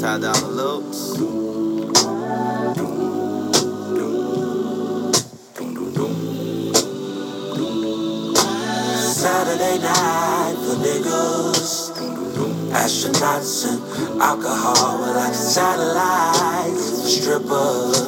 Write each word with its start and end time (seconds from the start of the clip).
Ty 0.00 0.16
Lopes. 0.16 1.12
Saturday 9.12 9.76
night 9.82 10.56
for 10.56 10.76
niggas. 10.80 11.92
Astronauts 12.72 13.68
and 13.68 14.22
alcohol 14.22 15.00
were 15.00 15.12
like 15.12 15.34
satellites 15.34 17.02
for 17.02 17.06
strippers. 17.06 18.00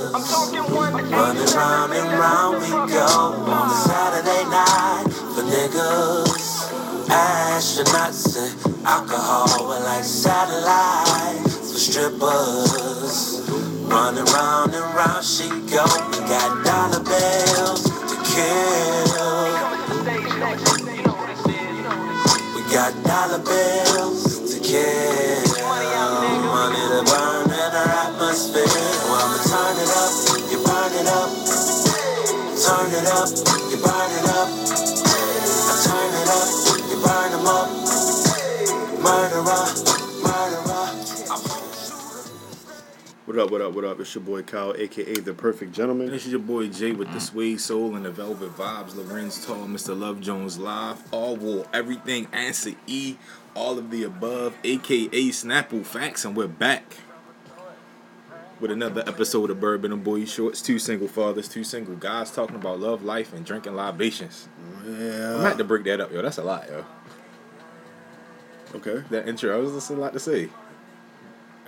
Running 1.12 1.54
round 1.54 1.92
and 1.92 2.12
round 2.18 2.62
we 2.62 2.70
go 2.90 3.04
on 3.52 3.68
Saturday 3.84 4.44
night 4.48 5.12
for 5.12 5.42
niggas. 5.42 6.72
Astronauts 7.10 8.38
and 8.38 8.86
alcohol 8.86 9.68
were 9.68 9.84
like 9.84 10.04
satellites 10.04 11.51
strippers. 11.82 13.42
Running 13.90 14.24
round 14.30 14.72
and 14.72 14.94
round 14.94 15.24
she 15.24 15.48
go. 15.66 15.82
We 16.14 16.18
got 16.30 16.62
dollar 16.62 17.02
bills 17.02 17.82
to 17.82 18.16
kill. 18.22 19.42
We 22.54 22.62
got 22.70 22.94
dollar 23.02 23.42
bills 23.42 24.54
to 24.54 24.60
kill. 24.62 25.42
Money 26.54 26.84
to 26.86 27.02
burn 27.02 27.50
in 27.50 27.72
our 27.74 27.90
atmosphere. 28.06 28.62
Well, 29.10 29.26
I'ma 29.26 29.42
turn 29.50 29.76
it 29.82 29.90
up, 29.90 30.12
you 30.54 30.58
burn 30.62 30.92
it 30.94 31.08
up. 31.10 31.30
Turn 32.62 32.94
it 32.94 33.10
up, 33.10 33.28
you 33.70 33.78
burn 33.82 34.10
it 34.18 34.26
up. 34.30 34.48
I 35.66 35.74
turn 35.82 36.14
it 36.14 36.30
up, 36.30 36.48
you 36.90 36.96
burn 37.02 37.30
them 37.32 37.46
up. 37.50 37.68
Murderer. 39.02 39.91
What 43.32 43.40
up, 43.44 43.50
what 43.50 43.62
up, 43.62 43.72
what 43.72 43.84
up? 43.86 43.98
It's 43.98 44.14
your 44.14 44.22
boy 44.22 44.42
Kyle, 44.42 44.74
aka 44.76 45.14
The 45.14 45.32
Perfect 45.32 45.72
Gentleman. 45.72 46.10
This 46.10 46.26
is 46.26 46.32
your 46.32 46.40
boy 46.40 46.68
Jay 46.68 46.92
with 46.92 47.10
the 47.14 47.18
Suede 47.18 47.58
Soul 47.58 47.96
and 47.96 48.04
the 48.04 48.10
Velvet 48.10 48.54
Vibes. 48.58 48.94
Lorenz 48.94 49.46
Tall, 49.46 49.66
Mr. 49.66 49.98
Love 49.98 50.20
Jones 50.20 50.58
Live. 50.58 51.02
All 51.14 51.36
wool, 51.36 51.66
everything, 51.72 52.28
answer 52.30 52.72
E, 52.86 53.16
all 53.56 53.78
of 53.78 53.90
the 53.90 54.02
above, 54.02 54.54
aka 54.62 55.08
Snapple 55.30 55.82
Facts, 55.82 56.26
and 56.26 56.36
we're 56.36 56.46
back 56.46 56.98
with 58.60 58.70
another 58.70 59.02
episode 59.06 59.48
of 59.48 59.58
Bourbon 59.58 59.94
and 59.94 60.04
Boy 60.04 60.26
Shorts. 60.26 60.60
Two 60.60 60.78
single 60.78 61.08
fathers, 61.08 61.48
two 61.48 61.64
single 61.64 61.96
guys 61.96 62.30
talking 62.30 62.56
about 62.56 62.80
love, 62.80 63.02
life, 63.02 63.32
and 63.32 63.46
drinking 63.46 63.74
libations. 63.74 64.46
Yeah. 64.86 65.36
I'm 65.36 65.40
have 65.40 65.56
to 65.56 65.64
break 65.64 65.84
that 65.84 66.02
up, 66.02 66.12
yo. 66.12 66.20
That's 66.20 66.36
a 66.36 66.44
lot, 66.44 66.68
yo. 66.68 66.84
Okay. 68.74 69.04
That 69.08 69.26
intro, 69.26 69.56
I 69.56 69.58
was 69.58 69.72
just 69.72 69.88
a 69.88 69.94
lot 69.94 70.12
to 70.12 70.20
say. 70.20 70.50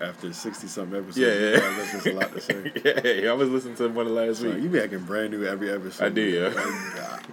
After 0.00 0.32
60 0.32 0.66
something 0.66 0.98
episodes, 0.98 1.18
Yeah, 1.18 1.28
yeah. 1.28 1.76
that's 1.76 1.92
just 1.92 2.06
a 2.06 2.12
lot 2.14 2.32
to 2.32 2.40
say. 2.40 3.22
yeah, 3.22 3.30
I 3.30 3.32
was 3.34 3.48
listening 3.48 3.76
to 3.76 3.88
one 3.88 4.06
of 4.08 4.12
the 4.14 4.20
last 4.26 4.40
So 4.40 4.50
week. 4.50 4.62
you 4.62 4.68
be 4.68 4.80
acting 4.80 4.98
brand 5.04 5.30
new 5.30 5.44
every 5.46 5.70
episode. 5.70 6.04
I 6.04 6.08
do, 6.08 6.20
yeah. 6.20 6.48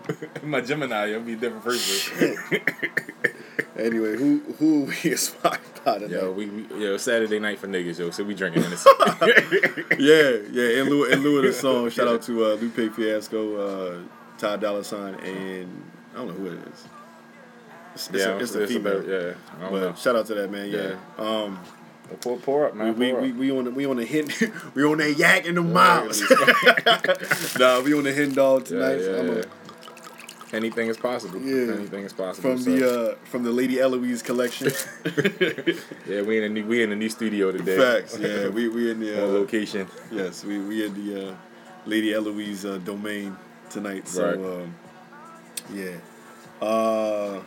Like, 0.07 0.43
My 0.43 0.61
Gemini, 0.61 1.05
you'll 1.07 1.21
be 1.21 1.33
a 1.33 1.37
different 1.37 1.63
person. 1.63 2.37
anyway, 3.77 4.15
who 4.15 4.39
who 4.59 4.83
we 5.03 5.11
inspired 5.11 5.59
by 5.83 5.95
tonight? 5.99 6.11
Yo, 6.11 6.31
we, 6.31 6.45
we 6.47 6.83
yo 6.85 6.97
Saturday 6.97 7.39
night 7.39 7.57
for 7.57 7.67
niggas, 7.67 7.97
yo. 7.97 8.11
So 8.11 8.23
we 8.23 8.35
drinking 8.35 8.63
in 8.63 8.71
Yeah, 9.99 10.37
yeah. 10.51 10.81
In 10.81 10.89
lieu, 10.89 11.05
in 11.05 11.23
lieu 11.23 11.37
of 11.39 11.43
the 11.45 11.53
song, 11.53 11.89
shout 11.89 12.07
out 12.07 12.21
to 12.23 12.45
uh, 12.45 12.47
Lupe 12.55 12.93
Fiasco, 12.93 13.55
uh, 13.57 13.99
Ty 14.37 14.57
Dolla 14.57 14.83
Sign, 14.83 15.15
and 15.15 15.83
I 16.13 16.17
don't 16.17 16.27
know 16.27 16.33
who 16.33 16.45
it 16.47 16.59
is. 16.71 16.85
It's, 17.95 18.09
it's, 18.09 18.17
yeah, 18.19 18.25
a, 18.29 18.37
it's 18.37 18.55
a 18.55 18.67
female. 18.67 18.99
about- 18.99 19.07
yeah, 19.09 19.33
But 19.59 19.71
know. 19.81 19.95
shout 19.95 20.15
out 20.15 20.25
to 20.27 20.35
that 20.35 20.51
man. 20.51 20.69
Yeah. 20.69 20.95
Um, 21.17 21.59
Well, 21.59 21.59
pour, 22.19 22.37
pour 22.37 22.65
up, 22.67 22.75
man. 22.75 22.97
we, 22.97 23.13
we, 23.13 23.31
we 23.31 23.51
on 23.51 23.65
the, 23.65 23.71
we 23.71 23.85
on 23.85 23.97
the 23.97 24.05
hit 24.05 24.29
we 24.75 24.83
on 24.83 24.97
that 24.97 25.13
yak 25.13 25.45
in 25.45 25.55
the 25.55 25.61
miles. 25.61 26.21
nah, 27.59 27.79
we 27.81 27.93
on 27.93 28.03
the 28.03 28.11
hidden 28.11 28.33
dog 28.33 28.65
tonight. 28.65 28.99
yeah, 28.99 29.19
I'm 29.19 29.27
yeah. 29.27 29.43
a, 29.43 29.45
Anything 30.53 30.89
is 30.89 30.97
possible. 30.97 31.39
Yeah. 31.41 31.75
Anything 31.75 32.03
is 32.03 32.11
possible. 32.11 32.49
from 32.49 32.61
so- 32.61 32.71
the 32.71 33.11
uh, 33.11 33.15
from 33.23 33.43
the 33.43 33.51
Lady 33.51 33.79
Eloise 33.79 34.21
collection. 34.21 34.67
yeah, 36.05 36.21
we 36.23 36.37
in 36.39 36.43
a 36.43 36.49
new 36.49 36.65
we 36.65 36.83
in 36.83 36.91
a 36.91 36.95
new 36.95 37.09
studio 37.09 37.51
today. 37.53 37.77
Facts. 37.77 38.17
Yeah, 38.19 38.49
we 38.49 38.67
we 38.67 38.91
in 38.91 38.99
the 38.99 39.23
uh, 39.23 39.27
location. 39.27 39.87
yes 40.11 40.43
we 40.43 40.59
we 40.59 40.85
in 40.85 40.93
the 40.93 41.29
uh, 41.29 41.35
Lady 41.85 42.13
Eloise 42.13 42.65
uh, 42.65 42.77
domain 42.79 43.37
tonight. 43.69 44.07
So 44.07 44.25
Right. 44.25 44.37
um, 44.37 44.75
yeah. 45.73 45.95
Uh, 46.61 47.39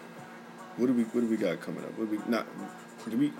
what 0.77 0.87
do 0.87 0.93
we 0.95 1.03
what 1.05 1.21
do 1.21 1.27
we 1.27 1.37
got 1.37 1.61
coming 1.61 1.85
up? 1.85 1.97
What 1.99 2.11
do 2.11 2.17
we 2.17 2.23
not? 2.31 2.47
Do 3.11 3.19
we? 3.19 3.33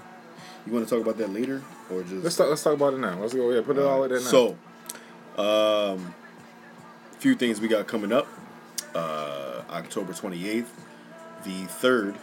You 0.67 0.73
want 0.73 0.89
to 0.89 0.95
talk 0.95 1.03
about 1.03 1.19
that 1.19 1.31
later 1.33 1.63
or 1.91 2.03
just? 2.03 2.23
Let's 2.25 2.37
talk. 2.37 2.49
Let's 2.49 2.63
talk 2.63 2.75
about 2.75 2.95
it 2.95 2.99
now. 2.99 3.19
Let's 3.21 3.35
go. 3.35 3.51
Yeah, 3.51 3.61
put 3.63 3.77
it 3.77 3.85
all 3.85 4.05
in 4.05 4.11
there 4.11 4.21
now. 4.21 4.25
So, 4.25 4.57
um, 5.37 6.15
few 7.19 7.35
things 7.35 7.61
we 7.61 7.69
got 7.69 7.87
coming 7.87 8.13
up. 8.13 8.27
Uh, 8.95 9.63
October 9.71 10.13
28th, 10.13 10.67
the 11.45 11.65
3rd, 11.65 12.17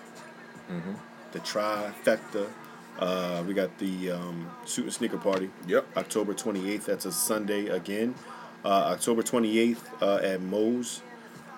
Mm-hmm. 0.71 0.93
the 1.33 1.39
trifecta. 1.39 2.47
Uh, 2.97 3.43
we 3.45 3.53
got 3.53 3.77
the 3.77 4.11
um, 4.11 4.49
suit 4.65 4.85
and 4.85 4.93
sneaker 4.93 5.17
party. 5.17 5.49
Yep. 5.67 5.85
October 5.97 6.33
28th, 6.33 6.85
that's 6.85 7.05
a 7.05 7.11
Sunday 7.11 7.67
again. 7.67 8.15
Uh, 8.63 8.91
October 8.93 9.21
28th 9.21 9.77
uh, 10.01 10.15
at 10.17 10.41
Moe's. 10.41 11.01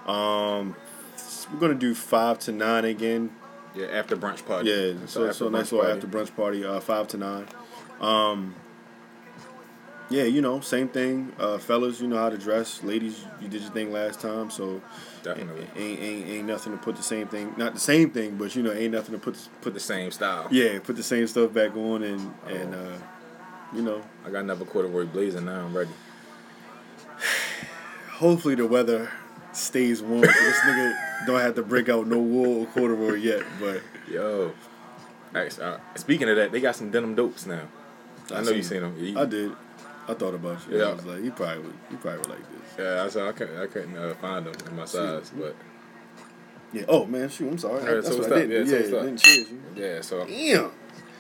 Um, 0.08 0.76
we're 1.52 1.60
to 1.74 1.80
do 1.80 1.94
5 1.94 2.40
to 2.40 2.52
9 2.52 2.86
again. 2.86 3.32
Yeah, 3.76 3.88
after 3.88 4.16
brunch 4.16 4.46
party. 4.46 4.70
Yeah, 4.70 5.04
It's 5.04 5.14
so 5.14 5.26
an 5.26 5.34
so 5.34 5.50
nice 5.50 5.72
little 5.72 5.90
after 5.90 6.08
brunch 6.08 6.36
party, 6.36 6.66
uh, 6.66 6.80
five 6.80 7.08
to 7.10 7.18
nine. 7.18 7.48
Um, 8.00 8.56
yeah, 10.10 10.24
you 10.24 10.42
know, 10.42 10.60
same 10.60 10.90
thing. 10.90 11.32
Uh, 11.40 11.58
fellas, 11.58 12.00
you 12.00 12.08
know 12.08 12.18
how 12.18 12.30
to 12.30 12.38
dress. 12.38 12.84
Ladies, 12.84 13.26
you 13.42 13.48
did 13.48 13.62
your 13.62 13.72
thing 13.72 13.92
last 13.92 14.20
time, 14.20 14.52
so 14.52 14.82
Definitely. 15.24 15.68
ain't, 15.76 16.00
ain't 16.00 16.30
ain't 16.30 16.46
nothing 16.48 16.74
to 16.74 16.78
put 16.78 16.96
the 16.96 17.04
same 17.04 17.28
thing. 17.28 17.54
Not 17.58 17.74
the 17.74 17.80
same 17.80 18.12
thing, 18.12 18.36
but 18.38 18.56
you 18.56 18.62
know, 18.62 18.72
ain't 18.72 18.94
nothing 18.94 19.14
to 19.16 19.20
put 19.20 19.38
put 19.62 19.74
The 19.74 19.80
same 19.80 20.12
style. 20.12 20.48
yeah, 20.52 20.80
put 20.80 20.96
the 20.98 21.04
same 21.04 21.26
stuff 21.28 21.54
back 21.54 21.76
on 21.76 22.04
and 22.04 22.34
and 22.48 22.76
uh, 22.76 22.98
you 23.74 23.82
know, 23.82 24.04
I 24.26 24.30
got 24.30 24.40
another 24.40 24.66
corduroy 24.66 25.06
blazer 25.06 25.42
now. 25.42 25.66
I'm 25.66 25.76
ready. 25.76 25.90
hopefully 28.12 28.56
the 28.56 28.68
weather 28.68 29.10
stays 29.54 30.02
warm. 30.02 30.24
so 30.24 30.28
this 30.28 30.60
nigga 30.62 31.26
don't 31.26 31.40
have 31.40 31.56
to 31.56 31.64
break 31.64 31.90
out 31.90 32.08
no 32.08 32.20
wool 32.20 32.62
or 32.64 32.66
corduroy 32.68 33.16
yet, 33.16 33.44
but. 33.60 33.82
Yo. 34.10 34.54
Actually, 35.36 35.66
uh, 35.66 35.78
speaking 35.96 36.30
of 36.30 36.36
that, 36.36 36.52
they 36.52 36.60
got 36.60 36.76
some 36.76 36.92
denim 36.92 37.16
dopes 37.16 37.46
now. 37.46 37.68
I, 38.32 38.42
know 38.42 38.52
you 38.52 38.64
seen- 38.64 38.82
them. 38.82 38.96
You- 39.00 39.20
I 39.20 39.26
did. 39.26 39.52
I 40.08 40.14
thought 40.14 40.34
about 40.34 40.60
you. 40.70 40.78
Yeah. 40.80 40.86
I 40.86 40.94
was 40.94 41.06
like, 41.06 41.24
you 41.24 41.32
probably 41.32 41.64
would, 41.64 41.74
you 41.90 41.98
probably 41.98 42.20
would 42.20 42.30
like 42.30 42.40
this. 42.40 42.78
Yeah, 42.78 43.04
I 43.04 43.08
saw. 43.10 43.30
I 43.30 43.32
couldn't. 43.32 43.58
I 43.58 43.68
couldn't 43.68 43.98
uh, 43.98 44.14
find 44.16 44.46
them 44.46 44.54
in 44.68 44.76
my 44.76 44.86
size, 44.86 45.32
but 45.36 45.56
Yeah. 46.74 46.84
Oh 46.90 47.06
man, 47.06 47.30
shoot. 47.30 47.50
I'm 47.50 47.58
sorry. 47.58 47.80
Alright, 47.80 48.04
That's 48.04 48.16
so 48.16 48.22
what 48.22 48.34
I 48.34 48.46
did. 48.46 48.68
Yeah, 48.68 48.80
so 48.82 48.98
Yeah, 48.98 49.04
didn't 49.04 49.18
cheers 49.18 49.48
yeah. 49.76 50.02
So 50.02 50.26
Damn. 50.26 50.72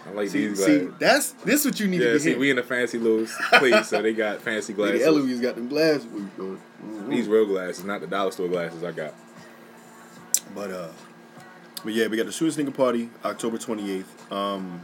I 0.06 0.12
like 0.12 0.30
See, 0.30 0.48
these 0.48 0.64
see, 0.66 0.88
that's 1.00 1.32
this 1.32 1.64
what 1.66 1.80
you 1.80 1.88
need 1.88 2.02
Yeah, 2.02 2.08
to 2.08 2.14
be 2.14 2.20
see, 2.20 2.36
we 2.36 2.52
in 2.52 2.58
a 2.58 2.64
fancy 2.64 2.98
little 2.98 3.26
place, 3.60 3.88
so 3.88 4.02
they 4.02 4.14
got 4.14 4.42
fancy 4.42 4.74
glasses. 4.74 5.00
glasses. 5.02 5.08
Eloise 5.08 5.40
got 5.40 5.56
them 5.56 5.68
glasses. 5.70 6.06
Mhm. 6.06 6.60
These 7.10 7.28
real 7.28 7.46
glasses, 7.46 7.84
not 7.86 8.02
the 8.02 8.08
dollar 8.08 8.32
store 8.32 8.48
glasses 8.50 8.84
I 8.84 8.92
got. 8.92 9.14
But 10.54 10.72
uh, 10.72 10.90
but 11.84 11.94
yeah, 11.94 12.08
we 12.08 12.18
got 12.18 12.26
the 12.26 12.32
Suit 12.32 12.46
and 12.46 12.54
Sneaker 12.54 12.72
Party 12.72 13.10
October 13.24 13.58
28th. 13.58 14.32
Um, 14.32 14.82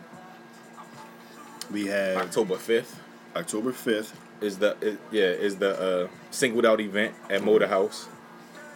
we 1.72 1.88
have 1.88 2.18
October 2.18 2.56
fifth 2.56 3.00
October 3.36 3.72
5th. 3.72 4.12
is 4.42 4.58
the 4.58 4.76
is, 4.82 4.98
yeah 5.12 5.24
is 5.26 5.58
the 5.58 5.80
uh, 6.06 6.08
singled 6.32 6.66
out 6.66 6.80
event 6.80 7.14
at 7.30 7.44
Motor 7.44 7.68
House. 7.68 8.08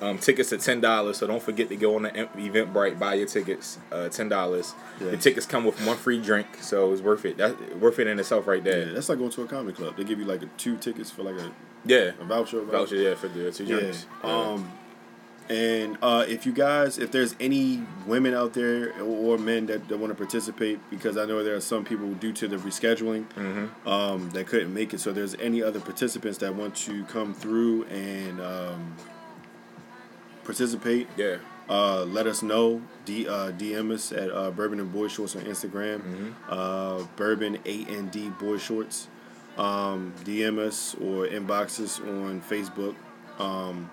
Um, 0.04 0.18
tickets 0.18 0.52
are 0.52 0.58
ten 0.58 0.82
dollars, 0.82 1.18
so 1.18 1.28
don't 1.28 1.42
forget 1.42 1.70
to 1.70 1.76
go 1.76 1.96
on 1.96 2.04
the 2.04 2.10
Eventbrite, 2.12 3.00
buy 3.00 3.14
your 3.14 3.28
tickets. 3.28 3.78
Uh, 3.92 4.10
ten 4.10 4.28
dollars. 4.30 4.74
Yeah. 5.00 5.12
The 5.12 5.18
tickets 5.18 5.46
come 5.46 5.64
with 5.66 5.80
one 5.88 5.98
free 5.98 6.20
drink, 6.22 6.48
so 6.62 6.92
it's 6.92 7.02
worth 7.02 7.26
it. 7.26 7.38
That's 7.38 7.56
worth 7.76 8.00
it 8.00 8.08
in 8.08 8.20
itself 8.20 8.46
right 8.48 8.64
there. 8.64 8.88
Yeah, 8.88 8.94
that's 8.94 9.08
like 9.10 9.18
going 9.20 9.32
to 9.32 9.44
a 9.44 9.48
comedy 9.48 9.76
club. 9.76 9.96
They 9.98 10.04
give 10.04 10.20
you 10.20 10.26
like 10.26 10.42
a, 10.44 10.48
two 10.58 10.78
tickets 10.78 11.10
for 11.10 11.24
like 11.24 11.36
a, 11.36 11.52
Yeah, 11.86 12.12
a 12.20 12.26
voucher. 12.26 12.58
whatever. 12.64 12.80
voucher 12.86 12.96
yeah 12.98 13.16
for 13.16 13.28
the 13.30 13.52
two 13.52 13.66
drinks. 13.66 14.06
Yeah. 14.24 14.30
Um, 14.30 14.72
and 15.50 15.98
uh, 16.02 16.24
if 16.28 16.46
you 16.46 16.54
guys, 16.54 16.98
if 16.98 17.12
there's 17.12 17.36
any 17.40 17.84
women 18.08 18.34
out 18.34 18.54
there 18.54 18.94
or, 19.02 19.36
or 19.36 19.38
men 19.38 19.66
that, 19.66 19.88
that 19.90 19.98
want 19.98 20.10
to 20.12 20.16
participate, 20.16 20.80
because 20.90 21.18
I 21.18 21.26
know 21.26 21.44
there 21.44 21.56
are 21.56 21.60
some 21.62 21.84
people 21.84 22.14
due 22.14 22.32
to 22.34 22.48
the 22.48 22.56
rescheduling 22.58 23.26
Mm-hmm. 23.36 23.88
um, 23.88 24.30
that 24.32 24.48
couldn't 24.48 24.74
make 24.74 24.94
it. 24.94 25.00
So 25.02 25.12
there's 25.12 25.36
any 25.36 25.62
other 25.62 25.82
participants 25.82 26.38
that 26.40 26.56
want 26.56 26.76
to 26.88 27.04
come 27.06 27.34
through 27.34 27.84
and 27.86 28.40
um, 28.40 28.96
participate, 30.44 31.08
yeah. 31.18 31.38
uh, 31.70 32.04
let 32.04 32.28
us 32.28 32.42
know. 32.42 32.82
D, 33.06 33.28
uh, 33.28 33.52
DM 33.52 33.92
us 33.92 34.12
at 34.12 34.32
uh, 34.32 34.52
Bourbon 34.52 34.80
and 34.80 34.92
Boy 34.92 35.08
Shorts 35.08 35.36
on 35.36 35.44
Instagram. 35.44 36.00
Mm-hmm. 36.00 36.32
Uh, 36.50 37.04
Bourbon 37.16 37.60
A 37.66 37.86
and 37.86 38.12
D 38.12 38.30
Boy 38.30 38.58
Shorts. 38.58 39.08
Um, 39.58 40.14
DM 40.24 40.58
us 40.58 40.96
or 40.96 41.28
inbox 41.28 41.80
us 41.80 42.00
on 42.00 42.42
Facebook. 42.42 42.96
Um, 43.40 43.90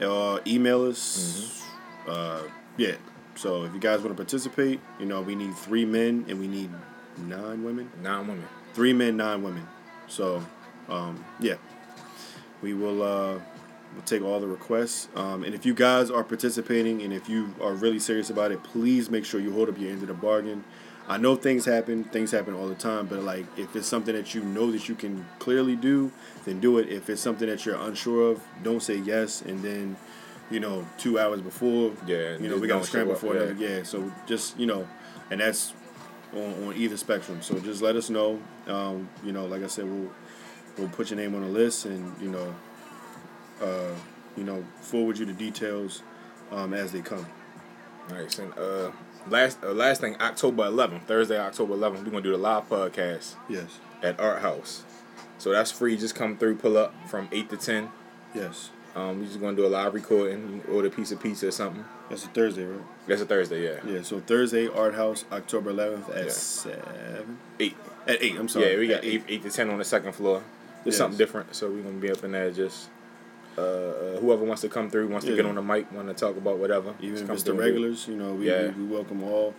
uh, 0.00 0.40
email 0.46 0.84
us. 0.84 1.62
Uh, 2.06 2.42
yeah. 2.76 2.96
So 3.34 3.64
if 3.64 3.72
you 3.72 3.80
guys 3.80 4.00
want 4.00 4.10
to 4.10 4.14
participate, 4.14 4.80
you 5.00 5.06
know 5.06 5.22
we 5.22 5.34
need 5.34 5.54
three 5.56 5.84
men 5.84 6.26
and 6.28 6.38
we 6.38 6.48
need 6.48 6.70
nine 7.16 7.64
women. 7.64 7.90
Nine 8.02 8.26
women. 8.26 8.46
Three 8.74 8.92
men, 8.92 9.16
nine 9.16 9.42
women. 9.42 9.66
So, 10.08 10.42
um, 10.88 11.24
yeah, 11.40 11.56
we 12.60 12.74
will. 12.74 13.40
We'll 13.94 14.02
take 14.02 14.22
all 14.22 14.40
the 14.40 14.46
requests. 14.46 15.08
Um, 15.14 15.44
and 15.44 15.54
if 15.54 15.66
you 15.66 15.74
guys 15.74 16.10
are 16.10 16.24
participating, 16.24 17.02
and 17.02 17.12
if 17.12 17.28
you 17.28 17.54
are 17.60 17.74
really 17.74 17.98
serious 17.98 18.30
about 18.30 18.52
it, 18.52 18.62
please 18.62 19.10
make 19.10 19.24
sure 19.24 19.40
you 19.40 19.52
hold 19.52 19.68
up 19.68 19.78
your 19.78 19.90
end 19.90 20.02
of 20.02 20.08
the 20.08 20.14
bargain. 20.14 20.64
I 21.08 21.18
know 21.18 21.36
things 21.36 21.64
happen. 21.64 22.04
Things 22.04 22.30
happen 22.30 22.54
all 22.54 22.68
the 22.68 22.74
time. 22.74 23.06
But 23.06 23.22
like, 23.22 23.46
if 23.58 23.74
it's 23.76 23.86
something 23.86 24.14
that 24.14 24.34
you 24.34 24.42
know 24.42 24.70
that 24.70 24.88
you 24.88 24.94
can 24.94 25.26
clearly 25.38 25.76
do, 25.76 26.12
then 26.44 26.60
do 26.60 26.78
it. 26.78 26.88
If 26.88 27.10
it's 27.10 27.20
something 27.20 27.48
that 27.48 27.66
you're 27.66 27.76
unsure 27.76 28.30
of, 28.30 28.42
don't 28.62 28.82
say 28.82 28.96
yes. 28.96 29.42
And 29.42 29.62
then, 29.62 29.96
you 30.50 30.60
know, 30.60 30.86
two 30.98 31.18
hours 31.18 31.40
before, 31.40 31.92
Yeah, 32.06 32.36
you 32.38 32.48
know, 32.48 32.56
we 32.56 32.68
gotta 32.68 32.84
scramble 32.84 33.16
for 33.16 33.34
that. 33.34 33.58
Yeah. 33.58 33.82
So 33.82 34.12
just 34.26 34.58
you 34.58 34.66
know, 34.66 34.88
and 35.30 35.40
that's 35.40 35.74
on, 36.32 36.68
on 36.68 36.74
either 36.76 36.96
spectrum. 36.96 37.42
So 37.42 37.58
just 37.58 37.82
let 37.82 37.96
us 37.96 38.08
know. 38.08 38.40
Um, 38.66 39.08
you 39.24 39.32
know, 39.32 39.46
like 39.46 39.62
I 39.62 39.66
said, 39.66 39.84
we'll 39.84 40.10
we'll 40.78 40.88
put 40.88 41.10
your 41.10 41.18
name 41.18 41.34
on 41.34 41.42
the 41.42 41.48
list, 41.48 41.84
and 41.84 42.14
you 42.22 42.30
know, 42.30 42.54
uh, 43.62 43.94
you 44.36 44.44
know, 44.44 44.64
forward 44.80 45.18
you 45.18 45.26
the 45.26 45.32
details 45.32 46.02
um, 46.50 46.72
as 46.74 46.92
they 46.92 47.00
come. 47.00 47.26
Nice. 48.10 48.38
And 48.38 48.52
uh, 48.58 48.90
last 49.28 49.58
uh, 49.62 49.72
last 49.72 50.00
thing, 50.00 50.16
October 50.20 50.64
11th, 50.64 51.04
Thursday, 51.04 51.38
October 51.38 51.74
11th, 51.74 51.98
we're 52.04 52.10
gonna 52.10 52.20
do 52.22 52.32
the 52.32 52.38
live 52.38 52.68
podcast 52.68 53.34
Yes. 53.48 53.78
at 54.02 54.18
Art 54.18 54.42
House. 54.42 54.84
So 55.38 55.50
that's 55.50 55.70
free. 55.70 55.96
Just 55.96 56.14
come 56.14 56.36
through, 56.36 56.56
pull 56.56 56.76
up 56.76 56.94
from 57.08 57.28
eight 57.32 57.48
to 57.50 57.56
ten. 57.56 57.90
Yes. 58.34 58.70
Um, 58.94 59.20
we're 59.20 59.26
just 59.26 59.40
gonna 59.40 59.56
do 59.56 59.64
a 59.66 59.68
live 59.68 59.94
recording. 59.94 60.62
Order 60.70 60.88
a 60.88 60.90
piece 60.90 61.12
of 61.12 61.22
pizza 61.22 61.48
or 61.48 61.50
something. 61.50 61.84
That's 62.10 62.24
a 62.24 62.28
Thursday, 62.28 62.64
right? 62.64 62.80
That's 63.06 63.22
a 63.22 63.26
Thursday, 63.26 63.64
yeah. 63.64 63.80
Yeah. 63.86 64.02
So 64.02 64.20
Thursday, 64.20 64.68
Art 64.68 64.94
House, 64.94 65.24
October 65.32 65.72
11th 65.72 66.10
at 66.14 66.24
Yeah. 66.26 66.30
seven. 66.30 67.38
Eight. 67.58 67.76
At 68.06 68.22
eight. 68.22 68.36
I'm 68.38 68.48
sorry. 68.48 68.72
Yeah, 68.72 68.78
we 68.78 68.88
got 68.88 69.04
eight, 69.04 69.24
eight 69.28 69.42
to 69.44 69.50
ten 69.50 69.70
on 69.70 69.78
the 69.78 69.84
second 69.84 70.12
floor. 70.12 70.42
There's 70.84 70.94
Yes. 70.94 70.98
something 70.98 71.16
different, 71.18 71.54
so 71.54 71.70
we're 71.70 71.82
gonna 71.82 71.94
be 71.96 72.10
up 72.10 72.22
in 72.24 72.32
there. 72.32 72.50
Just 72.50 72.88
uh, 73.58 73.60
uh, 73.60 74.16
whoever 74.20 74.44
wants 74.44 74.62
to 74.62 74.68
come 74.68 74.88
through, 74.90 75.08
wants 75.08 75.26
to 75.26 75.36
get 75.36 75.44
on 75.46 75.54
the 75.54 75.62
mic, 75.62 75.90
want 75.92 76.08
to 76.08 76.14
talk 76.14 76.36
about 76.36 76.58
whatever. 76.58 76.94
Even 77.00 77.22
if 77.24 77.30
it's 77.30 77.42
the 77.42 77.52
through 77.52 77.60
and 77.60 77.62
do 77.62 77.62
it. 77.62 77.64
regulars, 77.72 78.08
you 78.08 78.16
know, 78.16 78.32
we, 78.34 78.48
Yeah. 78.48 78.68
we, 78.70 78.84
we 78.84 78.94
welcome 78.94 79.22
all, 79.22 79.54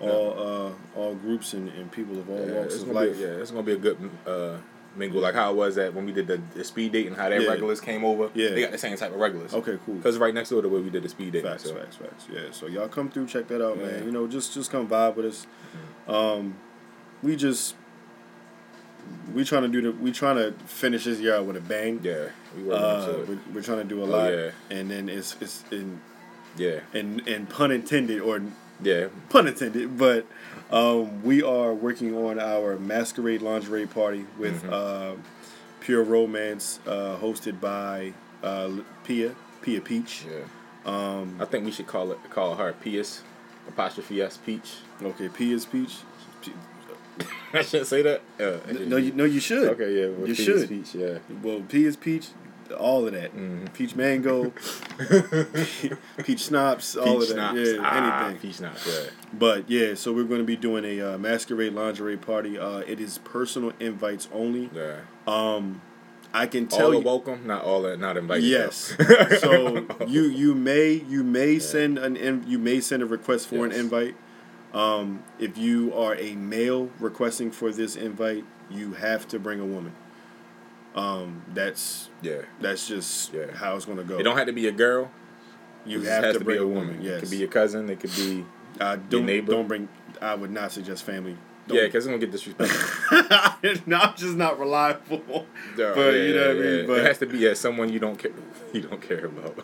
all, 0.00 0.74
uh, 0.96 0.98
all 0.98 1.14
groups 1.14 1.52
and, 1.54 1.68
and 1.70 1.90
people 1.92 2.18
of 2.18 2.28
all 2.28 2.44
Yeah, 2.46 2.52
walks 2.54 2.74
of 2.82 2.88
life. 2.88 3.16
be 3.16 3.22
yeah, 3.22 3.28
it's 3.28 3.50
gonna 3.50 3.62
be 3.62 3.72
a 3.72 3.76
good 3.76 3.96
uh, 4.26 4.56
mingle, 4.96 5.20
like 5.20 5.34
how 5.34 5.50
it 5.52 5.56
was 5.56 5.76
that 5.76 5.94
when 5.94 6.04
we 6.04 6.12
did 6.12 6.26
the, 6.26 6.40
the 6.54 6.64
speed 6.64 6.92
date 6.92 7.06
and 7.06 7.16
how 7.16 7.28
that 7.28 7.40
Yeah. 7.40 7.48
regulars 7.48 7.80
came 7.80 8.04
over. 8.04 8.30
Yeah. 8.34 8.50
they 8.50 8.60
got 8.62 8.72
the 8.72 8.78
same 8.78 8.96
type 8.96 9.12
of 9.12 9.20
regulars. 9.20 9.54
Okay, 9.54 9.78
cool. 9.86 9.94
Because 9.94 10.18
right 10.18 10.34
next 10.34 10.50
door 10.50 10.60
to 10.62 10.68
where 10.68 10.82
we 10.82 10.90
did 10.90 11.02
the 11.04 11.08
speed 11.08 11.32
date. 11.34 11.44
Facts, 11.44 11.64
so. 11.64 11.74
facts, 11.74 11.96
facts. 11.96 12.26
Yeah, 12.32 12.50
so 12.50 12.66
y'all 12.66 12.88
come 12.88 13.08
through, 13.10 13.26
check 13.28 13.46
that 13.48 13.64
out, 13.64 13.78
Yeah. 13.78 13.86
man. 13.86 14.04
You 14.04 14.10
know, 14.10 14.26
just 14.26 14.52
just 14.52 14.70
come 14.70 14.88
vibe 14.88 15.14
with 15.16 15.26
us. 15.26 15.46
Um, 16.08 16.56
we 17.22 17.36
just 17.36 17.76
we 19.34 19.44
trying 19.44 19.62
to 19.62 19.68
do 19.68 19.80
the 19.82 19.92
we 19.92 20.12
trying 20.12 20.36
to 20.36 20.52
finish 20.66 21.04
this 21.04 21.18
year 21.18 21.36
out 21.36 21.46
with 21.46 21.56
a 21.56 21.60
bang. 21.60 22.00
Yeah, 22.02 22.26
we 22.56 22.70
uh, 22.70 23.06
we're, 23.28 23.38
we're 23.54 23.62
trying 23.62 23.78
to 23.78 23.84
do 23.84 24.00
a 24.00 24.04
Oh, 24.04 24.06
lot, 24.06 24.32
yeah. 24.32 24.50
and 24.70 24.90
then 24.90 25.08
it's 25.08 25.36
it's 25.40 25.64
in 25.70 26.00
Yeah, 26.56 26.80
and 26.92 27.26
and 27.26 27.48
pun 27.48 27.70
intended 27.70 28.20
or 28.20 28.40
yeah, 28.82 29.06
pun 29.30 29.46
intended, 29.46 29.96
but 29.96 30.26
um, 30.70 31.22
we 31.22 31.42
are 31.42 31.72
working 31.74 32.14
on 32.16 32.38
our 32.40 32.76
masquerade 32.78 33.42
lingerie 33.42 33.86
party 33.86 34.26
with 34.38 34.62
Mm-hmm. 34.62 34.72
uh, 35.18 35.22
Pure 35.80 36.04
Romance, 36.04 36.78
uh, 36.86 37.16
hosted 37.20 37.60
by 37.60 38.12
uh, 38.42 38.70
Pia 39.04 39.34
Pia 39.62 39.80
Peach. 39.80 40.24
yeah. 40.28 40.44
Um, 40.84 41.36
I 41.40 41.44
think 41.44 41.64
we 41.64 41.70
should 41.70 41.86
call 41.86 42.10
it 42.12 42.18
call 42.30 42.56
her 42.56 42.72
Pia's 42.72 43.22
apostrophe 43.68 44.20
S 44.20 44.36
Peach. 44.36 44.74
okay, 45.02 45.28
Pia's 45.28 45.64
Peach. 45.64 45.98
I 47.52 47.62
shouldn't 47.62 47.88
say 47.88 48.02
that. 48.02 48.20
Uh, 48.40 48.72
No, 48.86 48.96
you 48.96 49.12
no, 49.12 49.24
you 49.24 49.40
should. 49.40 49.68
Okay, 49.70 50.00
yeah, 50.00 50.08
well, 50.08 50.28
you 50.28 50.34
should. 50.34 50.68
Peach, 50.68 50.94
yeah. 50.94 51.18
Well, 51.42 51.60
Pia's 51.68 51.96
Peach, 51.96 52.28
all 52.78 53.06
of 53.06 53.12
that. 53.12 53.34
Mm-hmm. 53.36 53.66
Peach 53.66 53.94
mango, 53.94 54.52
peach 56.24 56.40
schnapps, 56.46 56.96
all 56.96 57.20
Peach 57.20 57.30
of 57.30 57.36
that. 57.36 57.52
schnapps. 57.52 57.70
Yeah, 57.70 57.78
ah, 57.82 58.24
anything. 58.26 58.40
Peach 58.40 58.56
schnapps, 58.56 58.86
yeah. 58.86 59.10
But 59.32 59.68
yeah, 59.70 59.94
so 59.94 60.12
we're 60.12 60.24
going 60.24 60.40
to 60.40 60.46
be 60.46 60.56
doing 60.56 60.84
a 60.84 61.14
uh, 61.14 61.18
masquerade 61.18 61.74
lingerie 61.74 62.16
party. 62.16 62.58
Uh, 62.58 62.78
it 62.78 63.00
is 63.00 63.18
personal 63.18 63.72
invites 63.80 64.28
only. 64.32 64.70
Yeah. 64.74 65.00
Um, 65.26 65.82
I 66.34 66.46
can 66.46 66.66
tell 66.66 66.90
are 66.92 66.94
you. 66.94 67.00
welcome, 67.00 67.46
not 67.46 67.62
all 67.62 67.84
are 67.86 67.96
not 67.96 68.16
invited. 68.16 68.44
Yes. 68.44 68.96
so 69.40 69.86
you 70.06 70.22
you 70.22 70.54
may 70.54 70.92
you 70.92 71.22
may 71.22 71.58
send 71.58 71.98
an 71.98 72.16
in, 72.16 72.44
you 72.48 72.58
may 72.58 72.80
send 72.80 73.02
a 73.02 73.06
request 73.06 73.48
for 73.48 73.66
an 73.66 73.72
invite. 73.72 74.14
Um, 74.74 75.22
if 75.38 75.58
you 75.58 75.92
are 75.94 76.14
a 76.16 76.34
male 76.34 76.90
requesting 76.98 77.50
for 77.50 77.70
this 77.72 77.94
invite, 77.96 78.44
you 78.70 78.94
have 78.94 79.28
to 79.28 79.38
bring 79.38 79.60
a 79.60 79.66
woman. 79.66 79.92
Um, 80.94 81.42
that's 81.54 82.08
yeah. 82.22 82.42
that's 82.60 82.86
just 82.88 83.32
Yeah. 83.32 83.52
how 83.54 83.76
it's 83.76 83.84
gonna 83.84 84.02
go. 84.04 84.18
It 84.18 84.22
don't 84.22 84.36
have 84.36 84.46
to 84.46 84.52
be 84.52 84.68
a 84.68 84.72
girl. 84.72 85.10
you 85.84 86.00
It 86.00 86.06
have 86.06 86.24
has 86.24 86.36
to 86.38 86.44
bring 86.44 86.58
a 86.58 86.66
woman. 86.66 86.96
It 87.00 87.02
Yes. 87.02 87.20
could 87.20 87.30
be 87.30 87.38
your 87.38 87.48
cousin. 87.48 87.88
It 87.90 87.98
could 88.00 88.14
be 88.14 88.44
uh, 88.80 88.96
don't 89.08 89.26
neighbor. 89.26 89.52
don't 89.52 89.68
bring. 89.68 89.88
I 90.20 90.34
would 90.34 90.50
not 90.50 90.70
suggest 90.72 91.04
family. 91.04 91.36
Don't- 91.66 91.76
yeah, 91.78 91.84
because 91.84 92.04
it's 92.04 92.06
gonna 92.06 92.18
get 92.18 92.30
disrespectful. 92.32 93.18
no, 93.86 93.96
I'm 93.98 94.16
just 94.16 94.36
not 94.36 94.58
reliable. 94.58 95.46
Yeah, 95.76 95.92
but 95.94 96.10
yeah, 96.14 96.22
you 96.22 96.34
know 96.34 96.48
what 96.48 96.56
I 96.56 96.60
yeah. 96.68 96.76
mean. 96.76 96.86
But 96.86 96.98
it 97.00 97.06
has 97.06 97.18
to 97.18 97.26
be 97.26 97.38
yeah, 97.38 97.54
someone 97.54 97.92
you 97.92 97.98
don't 97.98 98.18
care. 98.18 98.32
You 98.72 98.80
don't 98.82 99.02
care 99.02 99.26
about. 99.26 99.58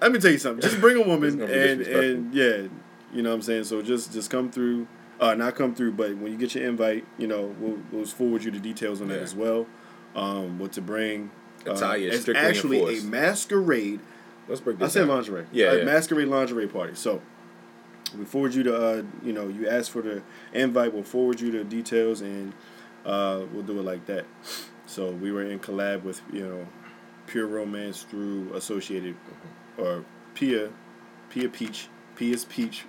let 0.00 0.12
me 0.12 0.18
tell 0.18 0.30
you 0.30 0.38
something. 0.38 0.60
Just 0.62 0.80
bring 0.80 0.96
a 1.02 1.06
woman 1.06 1.40
and 1.42 1.80
and 1.82 2.34
yeah, 2.34 2.62
you 3.12 3.22
know 3.22 3.30
what 3.30 3.36
I'm 3.36 3.42
saying. 3.42 3.64
So 3.64 3.82
just 3.82 4.12
just 4.12 4.30
come 4.30 4.50
through. 4.50 4.86
Uh, 5.20 5.34
not 5.34 5.54
come 5.54 5.74
through, 5.74 5.92
but 5.92 6.16
when 6.16 6.32
you 6.32 6.38
get 6.38 6.54
your 6.54 6.66
invite, 6.66 7.04
you 7.18 7.26
know 7.26 7.54
we'll 7.58 7.78
we'll 7.92 8.06
forward 8.06 8.42
you 8.42 8.50
the 8.50 8.58
details 8.58 9.00
on 9.00 9.08
that 9.08 9.20
as 9.20 9.34
well. 9.34 9.66
Um, 10.16 10.58
what 10.58 10.72
to 10.72 10.80
bring. 10.80 11.30
Uh, 11.66 11.72
Attire 11.72 11.98
it's 11.98 12.22
strictly 12.22 12.42
actually 12.42 12.78
enforced. 12.78 13.04
a 13.04 13.06
masquerade. 13.06 14.00
Let's 14.48 14.60
break 14.62 14.78
this. 14.78 14.90
I 14.90 14.92
said 14.92 15.00
down. 15.06 15.16
lingerie. 15.16 15.46
Yeah, 15.52 15.72
a 15.72 15.78
yeah. 15.78 15.84
masquerade 15.84 16.28
lingerie 16.28 16.68
party. 16.68 16.94
So 16.94 17.20
we 18.18 18.24
forward 18.24 18.54
you 18.54 18.62
to 18.64 18.76
uh, 18.76 19.02
you 19.22 19.32
know 19.32 19.48
you 19.48 19.68
ask 19.68 19.90
for 19.90 20.02
the 20.02 20.22
invite. 20.52 20.92
We'll 20.92 21.02
forward 21.02 21.40
you 21.40 21.50
the 21.50 21.64
details 21.64 22.22
and 22.22 22.54
uh, 23.04 23.42
we'll 23.52 23.62
do 23.62 23.78
it 23.78 23.84
like 23.84 24.06
that. 24.06 24.24
So 24.86 25.10
we 25.10 25.30
were 25.30 25.44
in 25.44 25.60
collab 25.60 26.02
with 26.02 26.20
you 26.32 26.46
know 26.46 26.66
Pure 27.26 27.46
Romance 27.46 28.02
through 28.02 28.52
Associated 28.54 29.16
or 29.78 30.04
Pia 30.34 30.70
Pia 31.28 31.48
Peach 31.48 31.88
Pia's 32.16 32.44
Peach 32.44 32.84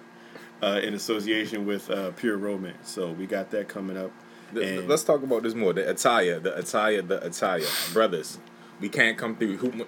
uh, 0.62 0.80
in 0.84 0.94
association 0.94 1.66
with 1.66 1.90
uh, 1.90 2.12
Pure 2.12 2.38
Romance. 2.38 2.90
So 2.90 3.12
we 3.12 3.26
got 3.26 3.50
that 3.52 3.68
coming 3.68 3.98
up. 3.98 4.12
Th- 4.54 4.80
And 4.80 4.88
Let's 4.88 5.04
talk 5.04 5.24
about 5.24 5.44
this 5.44 5.54
more. 5.56 5.74
The 5.74 5.90
attire, 5.90 6.40
the 6.40 6.58
attire, 6.58 7.02
the 7.02 7.24
attire. 7.26 7.64
Brothers, 7.94 8.40
we 8.80 8.90
can't 8.90 9.18
come 9.18 9.36
through. 9.36 9.58
Who, 9.58 9.86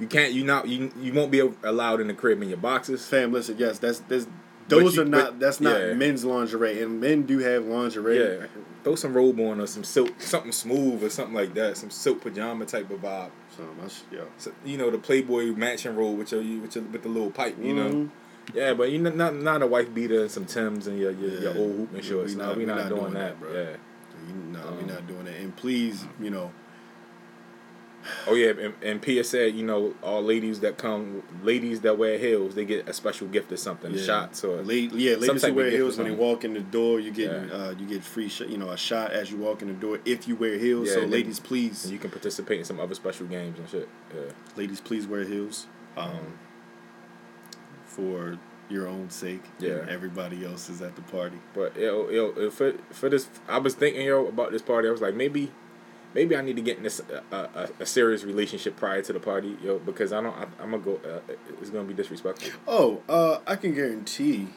you 0.00 0.06
can't. 0.06 0.32
You 0.32 0.44
not. 0.44 0.68
You 0.68 0.92
you 1.00 1.12
won't 1.12 1.30
be 1.30 1.40
allowed 1.62 2.00
in 2.00 2.06
the 2.08 2.14
crib 2.14 2.42
in 2.42 2.48
your 2.48 2.58
boxes. 2.58 3.06
fam, 3.06 3.32
listen, 3.32 3.56
yes, 3.58 3.78
that's 3.78 4.00
that's 4.00 4.26
those 4.68 4.96
you- 4.96 5.02
are 5.02 5.04
not 5.06 5.24
but- 5.32 5.40
that's 5.40 5.60
not 5.60 5.80
yeah. 5.80 5.94
men's 5.94 6.24
lingerie, 6.24 6.82
and 6.82 7.00
men 7.00 7.22
do 7.22 7.38
have 7.38 7.64
lingerie. 7.64 8.18
Yeah, 8.18 8.46
throw 8.84 8.94
some 8.96 9.14
robe 9.14 9.40
on 9.40 9.60
or 9.60 9.66
some 9.66 9.82
silk, 9.84 10.20
something 10.20 10.52
smooth 10.52 11.02
or 11.02 11.08
something 11.08 11.34
like 11.34 11.54
that. 11.54 11.76
Some 11.78 11.90
silk 11.90 12.20
pajama 12.20 12.66
type 12.66 12.90
of 12.90 13.00
vibe. 13.00 13.30
So 13.56 13.62
that's 13.80 14.04
yeah. 14.12 14.20
So, 14.38 14.52
you 14.64 14.76
know 14.76 14.90
the 14.90 14.98
Playboy 14.98 15.46
matching 15.56 15.96
robe 15.96 16.18
with 16.18 16.32
your, 16.32 16.42
with 16.60 16.74
your 16.76 16.84
with 16.84 17.02
the 17.02 17.08
little 17.08 17.30
pipe. 17.30 17.56
You 17.60 17.74
know. 17.74 18.10
Yeah, 18.54 18.74
but 18.74 18.90
you 18.90 18.98
not 18.98 19.34
not 19.34 19.62
a 19.62 19.66
wife 19.66 19.92
beater 19.92 20.20
and 20.22 20.30
some 20.30 20.44
Tims 20.46 20.86
and 20.86 20.98
your 20.98 21.10
your, 21.10 21.30
your 21.30 21.52
Yeah. 21.54 21.58
old 21.60 21.76
hooping 21.76 21.96
We 21.96 22.02
shorts. 22.02 22.34
not- 22.34 22.46
no, 22.48 22.52
we 22.52 22.58
we 22.60 22.64
not, 22.66 22.76
not 22.78 22.88
doing, 22.88 23.00
doing 23.02 23.14
that, 23.14 23.20
that, 23.20 23.40
bro. 23.40 23.52
Yeah. 23.52 23.70
You- 24.28 24.52
No, 24.52 24.60
Um, 24.60 24.76
we're 24.76 24.92
not 24.94 25.06
doing 25.06 25.24
that. 25.24 25.36
And 25.36 25.54
please, 25.56 26.04
you 26.20 26.30
know, 26.30 26.52
Oh 28.28 28.34
yeah, 28.34 28.50
and, 28.50 28.74
and 28.84 29.02
Pia 29.02 29.24
said, 29.24 29.56
you 29.56 29.64
know, 29.64 29.92
all 30.00 30.22
ladies 30.22 30.60
that 30.60 30.78
come, 30.78 31.24
ladies 31.42 31.80
that 31.80 31.98
wear 31.98 32.16
heels, 32.18 32.54
they 32.54 32.64
get 32.64 32.88
a 32.88 32.92
special 32.92 33.26
gift 33.26 33.50
or 33.50 33.56
something, 33.56 33.92
yeah. 33.92 34.00
shots 34.00 34.44
or 34.44 34.62
La- 34.62 34.72
yeah, 34.74 35.16
ladies 35.16 35.42
who 35.44 35.52
wear 35.52 35.70
heels 35.70 35.98
when 35.98 36.06
they 36.06 36.14
walk 36.14 36.44
in 36.44 36.54
the 36.54 36.60
door, 36.60 37.00
you 37.00 37.10
get 37.10 37.32
Yeah. 37.32 37.52
uh, 37.52 37.74
you 37.76 37.84
get 37.84 38.04
free, 38.04 38.28
sh- 38.28 38.42
you 38.48 38.58
know, 38.58 38.70
a 38.70 38.76
shot 38.76 39.10
as 39.10 39.32
you 39.32 39.38
walk 39.38 39.60
in 39.60 39.66
the 39.68 39.74
door 39.74 39.98
if 40.04 40.28
you 40.28 40.36
wear 40.36 40.56
heels. 40.56 40.86
Yeah, 40.88 40.94
so, 40.94 41.00
ladies, 41.06 41.40
please, 41.40 41.82
and 41.84 41.92
you 41.92 41.98
can 41.98 42.10
participate 42.10 42.60
in 42.60 42.64
some 42.64 42.78
other 42.78 42.94
special 42.94 43.26
games 43.26 43.58
and 43.58 43.68
shit. 43.68 43.88
Yeah. 44.14 44.20
ladies, 44.56 44.80
please 44.80 45.08
wear 45.08 45.24
heels, 45.24 45.66
um, 45.96 46.38
for 47.96 48.38
your 48.68 48.86
own 48.86 49.10
sake. 49.10 49.42
Yeah. 49.58 49.72
and 49.72 49.90
everybody 49.90 50.44
else 50.44 50.68
is 50.68 50.82
at 50.82 50.96
the 50.96 51.02
party. 51.02 51.38
But 51.54 51.76
yo, 51.76 52.08
yo, 52.10 52.50
for 52.50 52.72
for 52.90 53.08
this, 53.08 53.28
I 53.48 53.58
was 53.58 53.74
thinking 53.74 54.04
yo 54.06 54.26
about 54.26 54.52
this 54.52 54.62
party. 54.62 54.88
I 54.88 54.90
was 54.90 55.00
like, 55.00 55.14
maybe, 55.14 55.50
maybe 56.14 56.36
I 56.36 56.42
need 56.42 56.56
to 56.56 56.62
get 56.62 56.76
in 56.76 56.82
this 56.82 57.00
uh, 57.32 57.46
a, 57.54 57.68
a 57.80 57.86
serious 57.86 58.24
relationship 58.24 58.76
prior 58.76 59.02
to 59.02 59.12
the 59.12 59.20
party, 59.20 59.56
yo, 59.62 59.78
because 59.78 60.12
I 60.12 60.20
don't. 60.20 60.36
I, 60.36 60.46
I'm 60.62 60.70
gonna 60.72 60.78
go. 60.78 61.00
Uh, 61.04 61.20
it's 61.60 61.70
gonna 61.70 61.84
be 61.84 61.94
disrespectful. 61.94 62.60
Oh, 62.66 63.02
uh, 63.08 63.38
I 63.46 63.56
can 63.56 63.74
guarantee 63.74 64.48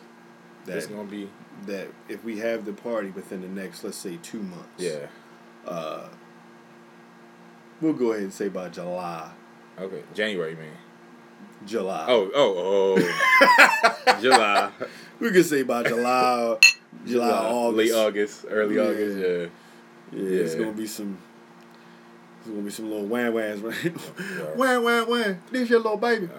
that 0.66 0.78
It's 0.78 0.88
gonna 0.88 1.04
be 1.06 1.30
that 1.66 1.88
if 2.08 2.24
we 2.24 2.40
have 2.40 2.66
the 2.66 2.74
party 2.74 3.10
within 3.10 3.42
the 3.42 3.48
next, 3.48 3.84
let's 3.84 3.98
say, 3.98 4.18
two 4.22 4.42
months, 4.42 4.68
yeah. 4.78 5.08
uh, 5.66 6.08
we'll 7.82 7.94
go 7.94 8.12
ahead 8.12 8.24
and 8.24 8.34
say 8.34 8.50
by 8.50 8.70
July. 8.70 9.32
Okay, 9.80 10.04
January, 10.14 10.56
man. 10.56 10.74
July. 11.66 12.06
Oh, 12.08 12.32
oh, 12.34 13.00
oh. 13.02 14.18
July. 14.22 14.72
we 15.20 15.32
could 15.32 15.46
say 15.46 15.64
by 15.64 15.84
July, 15.84 16.58
July, 17.06 17.30
August. 17.30 17.78
late 17.78 17.92
August, 17.92 18.46
early 18.50 18.76
Yeah. 18.76 18.82
August. 18.84 19.18
Yeah. 19.18 19.46
Yeah, 20.12 20.40
it's 20.42 20.56
gonna 20.56 20.72
be 20.72 20.88
some. 20.88 21.18
It's 22.40 22.50
gonna 22.50 22.62
be 22.62 22.72
some 22.72 22.90
little 22.90 23.06
wham 23.06 23.34
whams, 23.34 23.62
right? 23.62 23.94
wham 24.58 24.84
wham 24.84 25.10
wham. 25.10 25.42
This 25.52 25.70
your 25.70 25.80
little 25.80 25.98
baby. 25.98 26.30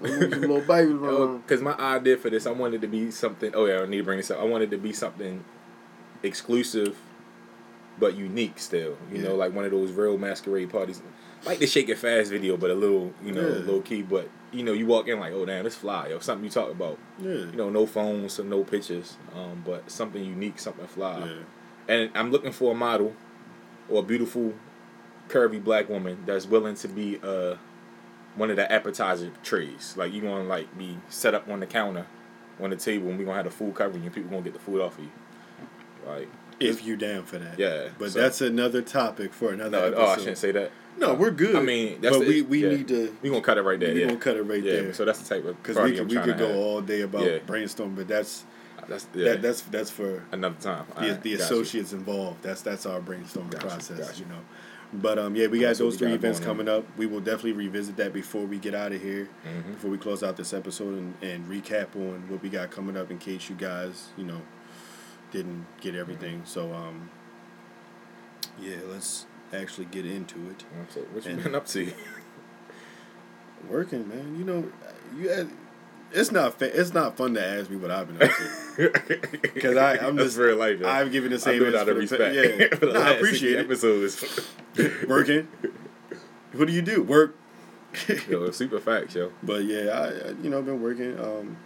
There's 0.00 0.14
gonna 0.14 0.26
be 0.28 0.32
some 0.32 0.40
little 0.42 0.56
oh, 0.68 1.18
running. 1.22 1.38
Because 1.38 1.60
my 1.62 1.74
idea 1.76 2.16
for 2.18 2.30
this, 2.30 2.46
I 2.46 2.52
wanted 2.52 2.82
to 2.82 2.86
be 2.86 3.10
something. 3.10 3.52
Oh 3.54 3.64
yeah, 3.66 3.80
I 3.80 3.86
need 3.86 3.98
to 3.98 4.04
bring 4.04 4.18
this 4.18 4.30
up. 4.30 4.38
I 4.40 4.44
wanted 4.44 4.70
to 4.70 4.78
be 4.78 4.92
something 4.92 5.44
exclusive, 6.22 6.96
but 7.98 8.14
unique 8.14 8.58
still. 8.58 8.96
You 9.10 9.18
Yeah. 9.22 9.28
know, 9.30 9.34
like 9.36 9.52
one 9.54 9.64
of 9.64 9.70
those 9.72 9.90
real 9.92 10.16
masquerade 10.18 10.70
parties, 10.70 11.02
like 11.44 11.58
the 11.58 11.66
Shake 11.66 11.88
It 11.88 11.98
Fast 11.98 12.30
video, 12.30 12.56
but 12.56 12.70
a 12.70 12.74
little, 12.74 13.12
you 13.24 13.32
know, 13.32 13.48
Yeah. 13.48 13.64
low 13.66 13.80
key. 13.80 14.02
But 14.02 14.28
you 14.52 14.62
know, 14.64 14.72
you 14.72 14.86
walk 14.86 15.06
in 15.08 15.20
like, 15.20 15.32
oh 15.32 15.44
damn, 15.46 15.64
this 15.64 15.76
fly, 15.76 16.08
or 16.08 16.20
something 16.20 16.44
you 16.44 16.50
talk 16.50 16.70
about. 16.70 16.98
Yeah. 17.18 17.30
You 17.30 17.52
know, 17.52 17.70
no 17.70 17.86
phones, 17.86 18.34
so 18.34 18.42
no 18.42 18.64
pictures, 18.64 19.16
um, 19.34 19.62
but 19.64 19.90
something 19.90 20.24
unique, 20.24 20.58
something 20.58 20.86
fly. 20.86 21.18
yeah. 21.20 21.34
And 21.88 22.10
I'm 22.14 22.30
looking 22.30 22.52
for 22.52 22.72
a 22.72 22.74
model 22.74 23.14
or 23.88 24.00
a 24.00 24.02
beautiful, 24.02 24.54
curvy 25.28 25.62
black 25.62 25.88
woman 25.88 26.22
that's 26.26 26.46
willing 26.46 26.74
to 26.76 26.88
be 26.88 27.18
uh 27.22 27.54
one 28.36 28.50
of 28.50 28.56
the 28.56 28.70
appetizer 28.70 29.30
trays. 29.42 29.94
Like 29.96 30.12
you 30.12 30.20
gonna 30.20 30.44
like 30.44 30.76
be 30.78 30.96
set 31.08 31.34
up 31.34 31.48
on 31.48 31.60
the 31.60 31.66
counter, 31.66 32.06
on 32.60 32.70
the 32.70 32.76
table, 32.76 33.08
and 33.08 33.18
we 33.18 33.24
gonna 33.24 33.36
have 33.36 33.44
the 33.44 33.50
food 33.50 33.74
covering 33.74 34.04
you. 34.04 34.10
People 34.10 34.30
gonna 34.30 34.42
get 34.42 34.52
the 34.54 34.58
food 34.60 34.80
off 34.80 34.98
of 34.98 35.04
you. 35.04 35.10
Like 36.06 36.28
If 36.60 36.84
you 36.84 36.96
down 36.96 37.24
for 37.24 37.38
that. 37.38 37.58
Yeah, 37.58 37.88
But 37.98 38.12
so- 38.12 38.20
that's 38.20 38.40
another 38.40 38.82
topic 38.82 39.32
for 39.32 39.52
another 39.52 39.70
no, 39.78 39.84
episode. 39.86 40.00
oh 40.02 40.06
I 40.06 40.16
shouldn't 40.18 40.38
say 40.38 40.52
that. 40.52 40.70
No, 41.00 41.14
we're 41.14 41.30
good. 41.30 41.56
I 41.56 41.62
mean, 41.62 42.00
that's 42.00 42.16
but 42.16 42.26
the- 42.26 42.28
we, 42.28 42.42
we 42.42 42.62
yeah. 42.62 42.68
need 42.76 42.88
to. 42.88 43.16
We 43.22 43.30
gonna 43.30 43.40
cut 43.42 43.56
it 43.58 43.62
right 43.62 43.80
there. 43.80 43.94
We 43.94 44.00
yeah. 44.02 44.06
gonna 44.08 44.18
cut 44.20 44.36
it 44.36 44.42
right 44.42 44.62
yeah, 44.62 44.72
there. 44.72 44.92
So 44.94 45.04
that's 45.04 45.18
the 45.20 45.34
type 45.34 45.44
of 45.46 45.56
Because 45.62 45.76
we 45.78 45.96
could 45.96 46.08
we 46.10 46.16
could 46.18 46.36
go 46.38 46.48
have. 46.48 46.56
all 46.56 46.80
day 46.82 47.00
about 47.00 47.24
Yeah. 47.24 47.38
brainstorm, 47.46 47.94
but 47.94 48.06
that's 48.06 48.44
That's 48.88 49.04
that 49.14 49.40
that's 49.42 49.62
that's 49.62 49.90
for 49.90 50.22
another 50.32 50.56
time. 50.60 50.84
the, 50.90 50.94
Alright, 51.02 51.22
the 51.22 51.30
got 51.30 51.38
you. 51.38 51.44
associates 51.44 51.92
involved. 51.92 52.42
That's 52.42 52.60
that's 52.62 52.84
our 52.86 53.00
brainstorming 53.00 53.50
Gotcha, 53.50 53.66
process, 53.66 53.98
gotcha. 54.08 54.20
you 54.20 54.26
know. 54.26 54.40
But 54.92 55.18
um, 55.20 55.36
yeah, 55.36 55.46
we 55.46 55.60
got 55.60 55.76
those 55.76 55.96
three 55.96 56.08
got 56.08 56.14
events 56.16 56.40
on. 56.40 56.44
coming 56.46 56.68
up. 56.68 56.84
We 56.98 57.06
will 57.06 57.20
definitely 57.20 57.52
revisit 57.52 57.96
that 57.98 58.12
before 58.12 58.44
we 58.44 58.58
get 58.58 58.74
out 58.74 58.92
of 58.92 59.00
here, 59.00 59.28
Mhm. 59.46 59.72
before 59.74 59.90
we 59.90 59.98
close 59.98 60.22
out 60.24 60.36
this 60.36 60.52
episode 60.52 60.98
and, 60.98 61.14
and 61.22 61.48
recap 61.48 61.94
on 61.94 62.24
what 62.28 62.42
we 62.42 62.48
got 62.48 62.70
coming 62.72 62.96
up 62.96 63.10
in 63.12 63.18
case 63.18 63.48
you 63.48 63.54
guys, 63.54 64.08
you 64.18 64.24
know, 64.24 64.42
didn't 65.30 65.64
get 65.80 65.94
everything. 65.94 66.42
So 66.44 66.72
um, 66.72 67.08
yeah, 68.60 68.76
let's 68.90 69.26
actually 69.52 69.86
get 69.86 70.06
into 70.06 70.36
it. 70.50 70.64
So 70.94 71.00
what 71.12 71.24
you 71.24 71.32
And- 71.32 71.42
been 71.42 71.54
up 71.54 71.66
to? 71.68 71.92
Working, 73.68 74.08
man. 74.08 74.36
You 74.38 74.44
know, 74.44 74.72
you 75.18 75.28
had, 75.28 75.50
it's 76.12 76.32
not 76.32 76.58
fa- 76.58 76.78
it's 76.80 76.94
not 76.94 77.16
fun 77.16 77.34
to 77.34 77.44
ask 77.46 77.68
me 77.70 77.76
what 77.76 77.90
I've 77.90 78.08
been 78.08 78.28
up 78.28 78.34
to. 78.36 79.20
Because 79.54 79.76
I 79.76 79.96
I'm 79.98 80.16
just 80.16 80.38
real 80.38 80.56
life. 80.56 80.80
yo. 80.80 80.88
I've 80.88 81.12
given 81.12 81.30
the 81.30 81.36
I 81.36 81.40
same 81.40 81.58
do 81.58 81.66
it 81.66 81.74
answer 81.74 81.78
out 81.78 81.88
of 81.88 82.08
for 82.08 82.16
the 82.16 82.24
respect. 82.24 82.80
pa- 82.80 82.86
yeah. 82.88 82.92
No, 82.92 83.00
I 83.00 83.10
appreciate 83.10 83.56
60 83.56 83.58
it. 83.58 83.58
Episodes. 84.78 85.06
working. 85.08 85.48
what 86.54 86.66
do 86.68 86.72
you 86.72 86.80
do? 86.82 87.02
Work. 87.02 87.36
yo, 88.28 88.50
super 88.50 88.80
facts, 88.80 89.14
yo. 89.14 89.30
But 89.42 89.64
yeah, 89.64 89.90
I 89.90 90.06
I, 90.28 90.30
you 90.42 90.48
know 90.48 90.62
been 90.62 90.80
working. 90.80 91.18
Um, 91.20 91.56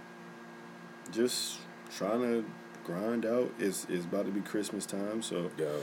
just 1.13 1.59
trying 1.97 2.23
to 2.23 2.45
grind 2.85 3.25
out. 3.25 3.53
It's 3.61 3.87
it's 3.89 4.05
about 4.05 4.27
to 4.27 4.33
be 4.33 4.41
Christmas 4.41 4.85
time, 4.85 5.23
so 5.23 5.51
Yo, 5.57 5.81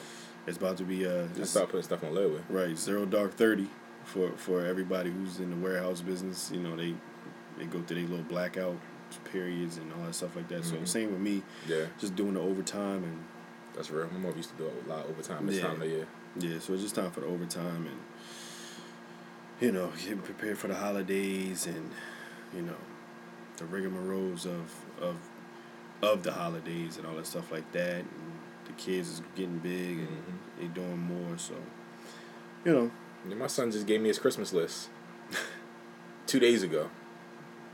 it's 0.47 0.57
about 0.57 0.77
to 0.77 0.83
be 0.83 1.05
uh 1.05 1.27
just 1.35 1.51
start 1.51 1.67
putting 1.67 1.83
stuff 1.83 2.03
on 2.03 2.11
layaway. 2.13 2.41
right 2.49 2.77
zero 2.77 3.05
dark 3.05 3.33
thirty 3.35 3.67
for 4.05 4.31
for 4.37 4.65
everybody 4.65 5.11
who's 5.11 5.39
in 5.39 5.49
the 5.51 5.55
warehouse 5.57 6.01
business. 6.01 6.49
You 6.53 6.59
know 6.61 6.75
they 6.75 6.95
they 7.57 7.65
go 7.65 7.81
through 7.81 7.97
their 8.01 8.09
little 8.09 8.25
blackout 8.25 8.77
periods 9.31 9.77
and 9.77 9.91
all 9.93 10.05
that 10.05 10.15
stuff 10.15 10.35
like 10.35 10.47
that. 10.47 10.61
Mhm. 10.63 10.65
So 10.79 10.85
same 10.85 11.11
with 11.11 11.19
me, 11.21 11.43
Yeah, 11.67 11.85
just 11.99 12.15
doing 12.15 12.33
the 12.35 12.39
overtime 12.39 13.03
and 13.03 13.23
that's 13.75 13.89
real. 13.91 14.07
My 14.11 14.17
mom 14.19 14.35
used 14.37 14.49
to 14.51 14.55
do 14.55 14.65
a 14.67 14.89
lot 14.89 15.03
of 15.05 15.11
overtime 15.11 15.45
this 15.47 15.57
Yeah. 15.57 15.63
time 15.63 15.73
of 15.73 15.79
the 15.81 15.87
year. 15.87 16.07
Yeah, 16.37 16.59
so 16.59 16.73
it's 16.73 16.81
just 16.81 16.95
time 16.95 17.11
for 17.11 17.19
the 17.21 17.25
overtime 17.27 17.85
and 17.87 17.99
you 19.59 19.71
know, 19.71 19.91
getting 20.01 20.19
prepared 20.19 20.57
for 20.57 20.67
the 20.69 20.75
holidays 20.75 21.67
and 21.67 21.91
you 22.55 22.61
know, 22.63 22.75
the 23.57 23.65
rigmaroles 23.65 24.45
of 24.45 24.71
of 25.01 25.17
of 26.01 26.23
the 26.23 26.31
holidays 26.31 26.97
and 26.97 27.05
all 27.05 27.15
that 27.15 27.27
stuff 27.27 27.51
like 27.51 27.69
that. 27.73 27.97
And 27.99 28.09
the 28.75 28.81
kids 28.81 29.09
is 29.09 29.21
getting 29.35 29.59
big 29.59 29.99
and 29.99 30.07
Mhm. 30.07 30.59
they 30.59 30.67
doing 30.67 30.97
more, 30.99 31.37
so 31.37 31.53
you 32.65 32.71
know, 32.73 32.91
Yeah, 33.27 33.35
my 33.35 33.47
son 33.47 33.71
just 33.71 33.85
gave 33.87 34.01
me 34.01 34.07
his 34.07 34.19
Christmas 34.19 34.53
list 34.53 34.89
two 36.27 36.39
days 36.39 36.63
ago. 36.63 36.89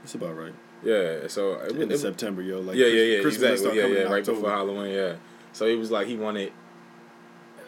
it's 0.04 0.16
about 0.16 0.38
right. 0.38 0.54
Yeah, 0.84 1.28
so 1.28 1.54
it, 1.54 1.76
In 1.76 1.92
it, 1.92 1.98
September, 1.98 2.42
yo, 2.42 2.60
like 2.60 2.76
yeah, 2.78 2.86
yeah, 2.88 3.16
yeah, 3.18 3.22
Christmas 3.22 3.60
exactly. 3.62 3.80
Yeah, 3.80 3.88
yeah, 3.88 4.04
right 4.04 4.20
October. 4.20 4.38
before 4.40 4.52
Halloween. 4.52 4.94
Yeah, 4.94 5.16
so 5.52 5.66
he 5.68 5.76
was 5.76 5.90
like 5.92 6.08
he 6.08 6.16
wanted. 6.16 6.52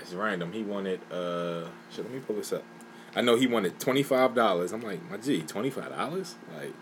It's 0.01 0.13
random. 0.13 0.51
He 0.53 0.61
wanted. 0.63 0.99
uh 1.11 1.65
Shit, 1.91 2.05
let 2.05 2.13
me 2.13 2.19
pull 2.19 2.35
this 2.35 2.53
up. 2.53 2.63
I 3.15 3.21
know 3.21 3.35
he 3.35 3.47
wanted 3.47 3.79
twenty 3.79 4.03
five 4.03 4.35
dollars. 4.35 4.71
I'm 4.73 4.81
like, 4.81 5.09
my 5.09 5.17
G, 5.17 5.41
twenty 5.41 5.69
five 5.71 5.89
dollars? 5.89 6.35
Like, 6.55 6.73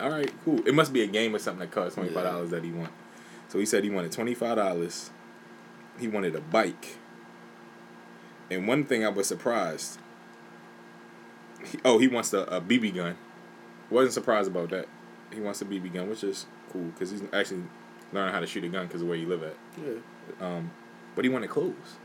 all 0.00 0.10
right, 0.10 0.32
cool. 0.44 0.66
It 0.66 0.74
must 0.74 0.92
be 0.92 1.02
a 1.02 1.06
game 1.06 1.36
or 1.36 1.38
something 1.38 1.60
that 1.60 1.70
costs 1.70 1.94
twenty 1.96 2.10
five 2.10 2.24
dollars 2.24 2.50
that 2.50 2.64
he 2.64 2.72
want. 2.72 2.90
So 3.48 3.58
he 3.58 3.66
said 3.66 3.84
he 3.84 3.90
wanted 3.90 4.10
twenty 4.10 4.32
five 4.34 4.56
dollars. 4.56 5.10
He 5.98 6.08
wanted 6.08 6.34
a 6.34 6.40
bike. 6.40 6.98
And 8.50 8.68
one 8.68 8.84
thing 8.84 9.04
I 9.04 9.08
was 9.08 9.26
surprised. 9.26 9.98
He, 11.64 11.78
oh, 11.84 11.98
he 11.98 12.08
wants 12.08 12.32
a, 12.32 12.40
a 12.40 12.60
BB 12.60 12.94
gun. 12.94 13.16
Wasn't 13.90 14.12
surprised 14.12 14.50
about 14.50 14.70
that. 14.70 14.86
He 15.32 15.40
wants 15.40 15.62
a 15.62 15.64
BB 15.64 15.94
gun, 15.94 16.08
which 16.08 16.24
is 16.24 16.46
cool 16.70 16.84
because 16.84 17.10
he's 17.10 17.22
actually 17.32 17.64
learning 18.12 18.32
how 18.32 18.40
to 18.40 18.46
shoot 18.46 18.64
a 18.64 18.68
gun 18.68 18.86
because 18.86 19.02
of 19.02 19.08
where 19.08 19.16
you 19.16 19.26
live 19.26 19.42
at. 19.42 19.56
Yeah. 19.78 20.46
Um, 20.46 20.70
but 21.14 21.24
he 21.24 21.28
wanted 21.28 21.50
clothes. 21.50 21.98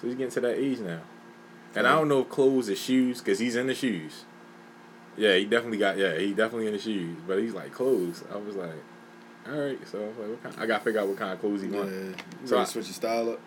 So 0.00 0.06
he's 0.06 0.16
getting 0.16 0.32
to 0.32 0.40
that 0.40 0.56
age 0.58 0.78
now. 0.78 1.00
And 1.74 1.86
I 1.86 1.92
don't 1.92 2.08
know 2.08 2.22
if 2.22 2.28
clothes 2.28 2.68
is 2.68 2.80
shoes 2.80 3.20
because 3.20 3.38
he's 3.38 3.54
in 3.54 3.66
the 3.66 3.74
shoes. 3.74 4.24
Yeah, 5.16 5.36
he 5.36 5.44
definitely 5.44 5.78
got, 5.78 5.98
yeah, 5.98 6.16
he 6.16 6.32
definitely 6.32 6.66
in 6.66 6.72
the 6.72 6.78
shoes. 6.78 7.18
But 7.26 7.38
he's 7.38 7.52
like, 7.52 7.72
clothes. 7.72 8.24
I 8.32 8.36
was 8.38 8.56
like, 8.56 8.82
all 9.52 9.58
right. 9.60 9.88
So 9.88 9.98
I 9.98 10.06
like, 10.06 10.16
what 10.16 10.42
kind, 10.42 10.54
I 10.58 10.66
got 10.66 10.78
to 10.78 10.84
figure 10.84 11.00
out 11.00 11.08
what 11.08 11.16
kind 11.18 11.32
of 11.32 11.40
clothes 11.40 11.62
he 11.62 11.68
Yeah. 11.68 11.76
want. 11.78 11.90
You 11.90 12.14
So 12.44 12.56
ready 12.56 12.62
I- 12.62 12.64
to 12.64 12.70
switch 12.70 12.86
his 12.86 12.96
style 12.96 13.30
up? 13.30 13.40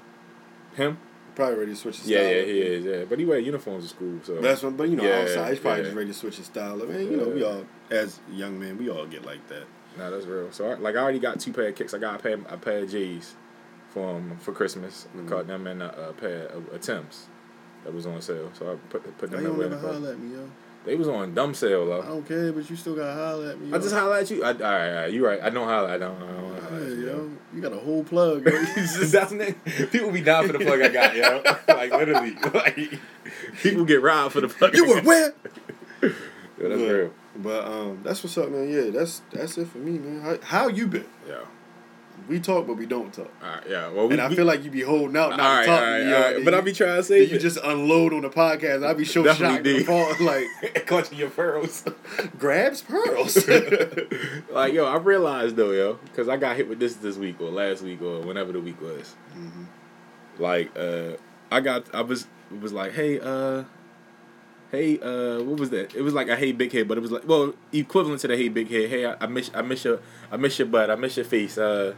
Him? 0.75 0.97
Probably 1.35 1.55
ready 1.55 1.71
to 1.71 1.77
switch 1.77 1.97
his 1.99 2.07
Yeah, 2.09 2.19
style 2.19 2.31
yeah, 2.35 2.41
up. 2.41 2.45
he 2.47 2.59
is, 2.61 2.85
yeah. 2.85 3.03
But 3.09 3.19
he 3.19 3.25
wear 3.25 3.39
uniforms 3.39 3.83
to 3.85 3.89
school, 3.89 4.19
so. 4.23 4.39
That's 4.39 4.61
what, 4.61 4.77
but 4.77 4.89
you 4.89 4.95
know, 4.95 5.03
Yeah, 5.03 5.21
outside, 5.21 5.49
he's 5.51 5.59
probably 5.59 5.79
yeah. 5.79 5.83
just 5.85 5.95
ready 5.97 6.07
to 6.09 6.13
switch 6.13 6.37
his 6.37 6.45
style 6.45 6.81
up. 6.81 6.89
Man, 6.89 6.99
you 7.11 7.17
know, 7.17 7.27
we 7.29 7.43
all, 7.43 7.65
as 7.89 8.19
young 8.31 8.59
men, 8.59 8.77
we 8.77 8.89
all 8.89 9.05
get 9.07 9.25
like 9.25 9.47
that. 9.47 9.63
Nah, 9.97 10.09
that's 10.11 10.25
real. 10.27 10.51
So, 10.51 10.69
I, 10.69 10.73
like, 10.75 10.95
I 10.95 10.99
already 10.99 11.19
got 11.19 11.39
two 11.39 11.51
pair 11.53 11.67
of 11.67 11.75
kicks. 11.75 11.93
I 11.93 11.97
got 11.99 12.19
a 12.19 12.23
pair, 12.23 12.37
a 12.49 12.57
pair 12.57 12.79
of 12.83 12.89
J's 12.91 13.35
for 13.89 14.15
um, 14.15 14.37
for 14.39 14.51
Christmas. 14.51 15.07
Mhm. 15.15 15.25
I 15.25 15.29
caught 15.29 15.47
them 15.47 15.65
in 15.67 15.81
a, 15.81 15.87
a 16.09 16.13
pair 16.13 16.47
of, 16.47 16.71
attempts 16.73 17.27
that 17.83 17.93
was 17.93 18.05
on 18.07 18.21
sale. 18.21 18.51
So 18.53 18.71
I 18.71 18.75
put 18.91 19.17
put 19.17 19.29
them 19.31 19.41
you 19.43 19.51
in 19.51 19.57
with 19.57 19.71
never 19.71 19.87
holler 19.93 20.11
at 20.13 20.19
me, 20.19 20.35
yo? 20.35 20.49
They 20.85 20.95
was 20.95 21.07
on 21.07 21.33
dumb 21.33 21.53
sale 21.53 21.83
I 21.83 21.85
though. 21.85 22.01
don't 22.01 22.27
care, 22.27 22.51
but 22.51 22.69
you 22.69 22.75
still 22.75 22.95
gotta 22.95 23.13
holler 23.13 23.51
at 23.51 23.59
me. 23.59 23.69
Yo. 23.69 23.75
I 23.75 23.79
just 23.79 23.93
holler 23.95 24.17
at 24.17 24.29
you. 24.29 24.43
I, 24.43 24.47
all 24.47 24.53
right, 24.53 24.89
all 24.89 24.95
right, 25.03 25.13
you 25.13 25.25
right. 25.25 25.39
I 25.41 25.49
don't 25.49 25.65
holler. 25.67 25.87
I 25.89 25.97
don't. 25.97 26.15
I 26.21 26.25
don't 26.27 26.61
holler 26.61 26.79
Yeah, 26.79 26.85
at 26.91 26.97
you, 26.97 27.05
yo, 27.07 27.31
you 27.55 27.61
got 27.61 27.71
a 27.73 27.77
whole 27.79 28.03
plug. 28.03 28.45
Yo. 28.45 28.51
You 28.51 28.65
just- 28.75 29.11
That's. 29.13 29.33
People 29.91 30.11
be 30.11 30.21
down 30.21 30.45
for 30.47 30.53
the 30.53 30.59
plug 30.59 30.81
I 30.81 30.89
got, 30.89 31.15
yo. 31.15 31.41
like 31.73 31.91
literally, 31.91 32.35
like 32.53 32.99
people 33.61 33.85
get 33.85 34.01
robbed 34.01 34.33
for 34.33 34.41
the 34.41 34.49
plug. 34.49 34.75
you 34.75 34.85
were 34.87 35.01
where? 35.01 35.33
Yo, 36.01 36.09
that's 36.59 36.81
But- 36.81 36.89
real. 36.91 37.13
But 37.35 37.65
um, 37.65 37.99
that's 38.03 38.21
what's 38.23 38.37
up, 38.37 38.49
man. 38.51 38.69
Yeah, 38.69 38.91
that's 38.91 39.21
that's 39.31 39.57
it 39.57 39.67
for 39.69 39.79
me, 39.79 39.97
man. 39.97 40.21
How, 40.21 40.37
how 40.43 40.67
you 40.67 40.85
been? 40.85 41.05
Yeah. 41.27 41.39
We 42.29 42.39
talk, 42.39 42.65
but 42.67 42.75
we 42.77 42.85
don't 42.85 43.13
talk. 43.13 43.31
All 43.43 43.49
right. 43.49 43.63
Yeah. 43.69 43.89
Well, 43.89 44.07
we, 44.07 44.13
And 44.13 44.21
I 44.21 44.29
we- 44.29 44.35
feel 44.35 44.45
like 44.45 44.63
you 44.63 44.71
be 44.71 44.81
holding 44.81 45.17
out, 45.17 45.31
not 45.31 45.39
right, 45.39 45.65
talking 45.65 45.83
right, 45.87 45.97
to 45.99 46.03
me. 46.05 46.09
yo, 46.11 46.21
right. 46.21 46.45
But 46.45 46.53
you- 46.53 46.57
I 46.57 46.61
be 46.61 46.71
trying 46.73 46.95
to 46.97 47.03
say 47.03 47.23
you 47.23 47.37
just 47.37 47.57
unload 47.63 48.13
on 48.13 48.21
the 48.21 48.29
podcast. 48.29 48.85
I 48.87 48.93
be 48.93 49.03
so 49.05 49.23
shocked. 49.33 49.63
did. 49.63 49.87
Like 49.87 50.85
clutching 50.87 51.17
your 51.17 51.29
pearls. 51.29 51.83
grabs 52.39 52.81
pearls. 52.81 53.35
like 54.51 54.73
yo, 54.73 54.85
I 54.85 54.97
realized 54.97 55.55
though, 55.55 55.71
yo, 55.71 55.95
because 56.05 56.29
I 56.29 56.37
got 56.37 56.55
hit 56.55 56.69
with 56.69 56.79
this 56.79 56.95
this 56.95 57.17
week 57.17 57.41
or 57.41 57.49
last 57.49 57.81
week 57.81 58.01
or 58.01 58.21
whenever 58.21 58.51
the 58.53 58.59
week 58.61 58.79
was. 58.81 59.15
Mhm. 59.37 59.65
Like, 60.39 60.71
uh, 60.77 61.17
I 61.51 61.59
got, 61.59 61.93
I 61.93 62.01
was, 62.01 62.25
was 62.61 62.73
like, 62.73 62.93
hey, 62.93 63.19
uh, 63.19 63.63
hey, 64.71 64.99
uh, 64.99 65.43
what 65.43 65.59
was 65.59 65.69
that? 65.71 65.93
It 65.93 66.01
was 66.01 66.13
like 66.15 66.27
a 66.29 66.35
hey 66.35 66.51
big 66.53 66.71
head, 66.71 66.87
but 66.87 66.97
it 66.97 67.01
was 67.01 67.11
like, 67.11 67.27
well, 67.27 67.53
equivalent 67.71 68.21
to 68.21 68.27
the 68.27 68.37
hey 68.37 68.49
big 68.49 68.69
head. 68.71 68.89
Hey, 68.89 69.05
I, 69.05 69.15
I 69.21 69.27
miss, 69.27 69.51
I 69.53 69.61
miss 69.61 69.83
your, 69.85 69.99
I 70.31 70.37
miss 70.37 70.57
your 70.57 70.67
butt, 70.67 70.89
I 70.89 70.95
miss 70.95 71.17
your 71.17 71.25
face, 71.25 71.57
uh. 71.57 71.93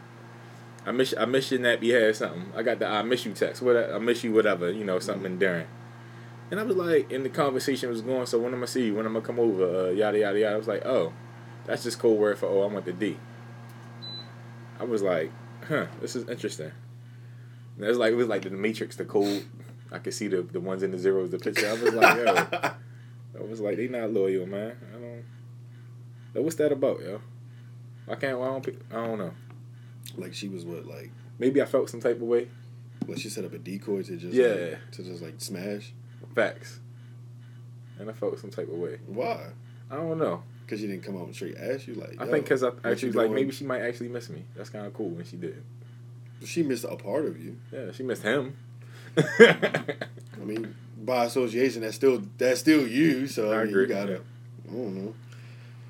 I 0.85 0.91
miss 0.91 1.13
I 1.17 1.25
miss 1.25 1.51
you. 1.51 1.59
nappy 1.59 1.91
hair 1.91 2.13
something. 2.13 2.51
I 2.55 2.61
got 2.61 2.79
the 2.79 2.87
I 2.87 3.01
miss 3.01 3.25
you 3.25 3.33
text. 3.33 3.61
What 3.61 3.75
I 3.75 3.97
miss 3.97 4.23
you 4.23 4.31
whatever, 4.31 4.71
you 4.71 4.83
know, 4.83 4.99
something 4.99 5.25
endearing. 5.25 5.67
And 6.51 6.59
I 6.59 6.63
was 6.63 6.75
like, 6.75 7.11
and 7.11 7.25
the 7.25 7.29
conversation 7.29 7.89
was 7.89 8.01
going, 8.01 8.27
so 8.27 8.37
when 8.37 8.53
I'm 8.53 8.59
gonna 8.59 8.67
see 8.67 8.85
you, 8.85 8.95
when 8.95 9.05
I'm 9.05 9.13
gonna 9.13 9.25
come 9.25 9.39
over, 9.39 9.87
uh, 9.87 9.89
yada 9.89 10.19
yada 10.19 10.39
yada. 10.39 10.53
I 10.53 10.57
was 10.57 10.67
like, 10.67 10.85
oh, 10.85 11.11
that's 11.65 11.83
just 11.83 11.97
code 11.97 12.19
word 12.19 12.37
for 12.37 12.45
oh, 12.45 12.61
I 12.61 12.71
want 12.71 12.85
the 12.85 12.93
D. 12.93 13.17
I 14.79 14.83
was 14.83 15.01
like, 15.01 15.31
huh, 15.67 15.87
this 16.01 16.15
is 16.15 16.29
interesting. 16.29 16.71
And 17.77 17.85
it 17.85 17.89
was 17.89 17.97
like 17.97 18.11
it 18.11 18.15
was 18.15 18.27
like 18.27 18.43
the 18.43 18.51
Matrix, 18.51 18.95
the 18.95 19.05
code. 19.05 19.45
I 19.91 19.97
could 19.97 20.13
see 20.13 20.27
the 20.27 20.43
the 20.43 20.59
ones 20.59 20.83
in 20.83 20.91
the 20.91 20.99
zeros, 20.99 21.31
the 21.31 21.39
picture. 21.39 21.67
I 21.67 21.73
was 21.73 21.93
like, 21.93 22.15
yo, 22.17 22.25
I 23.39 23.43
was 23.43 23.59
like, 23.59 23.77
they 23.77 23.87
not 23.87 24.11
loyal, 24.11 24.45
man. 24.45 24.77
I 24.93 24.99
don't. 24.99 26.43
What's 26.43 26.57
that 26.57 26.71
about, 26.71 26.99
yo? 27.01 27.21
I 28.07 28.15
can't. 28.15 28.37
Why 28.37 28.45
I 28.47 28.49
don't. 28.49 28.63
Pick, 28.63 28.75
I 28.91 28.95
don't 28.95 29.17
know. 29.17 29.33
Like 30.17 30.33
she 30.33 30.47
was 30.47 30.65
what 30.65 30.85
like 30.85 31.11
Maybe 31.39 31.61
I 31.61 31.65
felt 31.65 31.89
some 31.89 31.99
type 32.01 32.15
of 32.17 32.21
way. 32.23 32.47
like 33.07 33.19
she 33.19 33.29
set 33.29 33.45
up 33.45 33.53
a 33.53 33.57
decoy 33.57 34.03
to 34.03 34.15
just 34.17 34.33
Yeah. 34.33 34.47
like, 34.47 34.91
to 34.91 35.03
just 35.03 35.21
like 35.21 35.35
smash. 35.37 35.93
Facts. 36.33 36.79
And 37.99 38.09
I 38.09 38.13
felt 38.13 38.39
some 38.39 38.49
type 38.49 38.67
of 38.67 38.75
way. 38.75 38.97
Why? 39.07 39.47
I 39.89 39.95
don't 39.95 40.17
know. 40.17 40.43
Because 40.65 40.79
she 40.81 40.87
didn't 40.87 41.03
come 41.03 41.15
out 41.17 41.25
and 41.25 41.35
straight 41.35 41.55
ask 41.57 41.87
you 41.87 41.93
like. 41.93 42.15
I 42.19 42.25
think 42.25 42.31
oh, 42.31 42.41
because 42.41 42.63
I 42.63 42.71
actually 42.83 43.11
like 43.11 43.29
maybe 43.31 43.51
she 43.51 43.65
might 43.65 43.81
actually 43.81 44.09
miss 44.09 44.29
me. 44.29 44.43
That's 44.55 44.69
kind 44.69 44.85
of 44.85 44.93
cool 44.93 45.09
when 45.09 45.23
she 45.25 45.37
did. 45.37 45.63
she 46.43 46.63
missed 46.63 46.85
a 46.85 46.95
part 46.95 47.25
of 47.25 47.39
you. 47.41 47.57
Yeah, 47.71 47.91
she 47.91 48.03
missed 48.03 48.23
him. 48.23 48.57
I 49.17 50.43
mean, 50.43 50.75
by 51.03 51.25
association, 51.25 51.81
that's 51.81 51.95
still 51.95 52.21
that's 52.37 52.59
still 52.59 52.87
you. 52.87 53.27
So 53.27 53.51
I, 53.51 53.55
I 53.55 53.59
mean, 53.59 53.69
agree, 53.69 53.81
you 53.83 53.87
gotta. 53.89 54.11
yeah. 54.13 54.17
I 54.69 54.73
don't 54.73 54.95
know. 55.05 55.13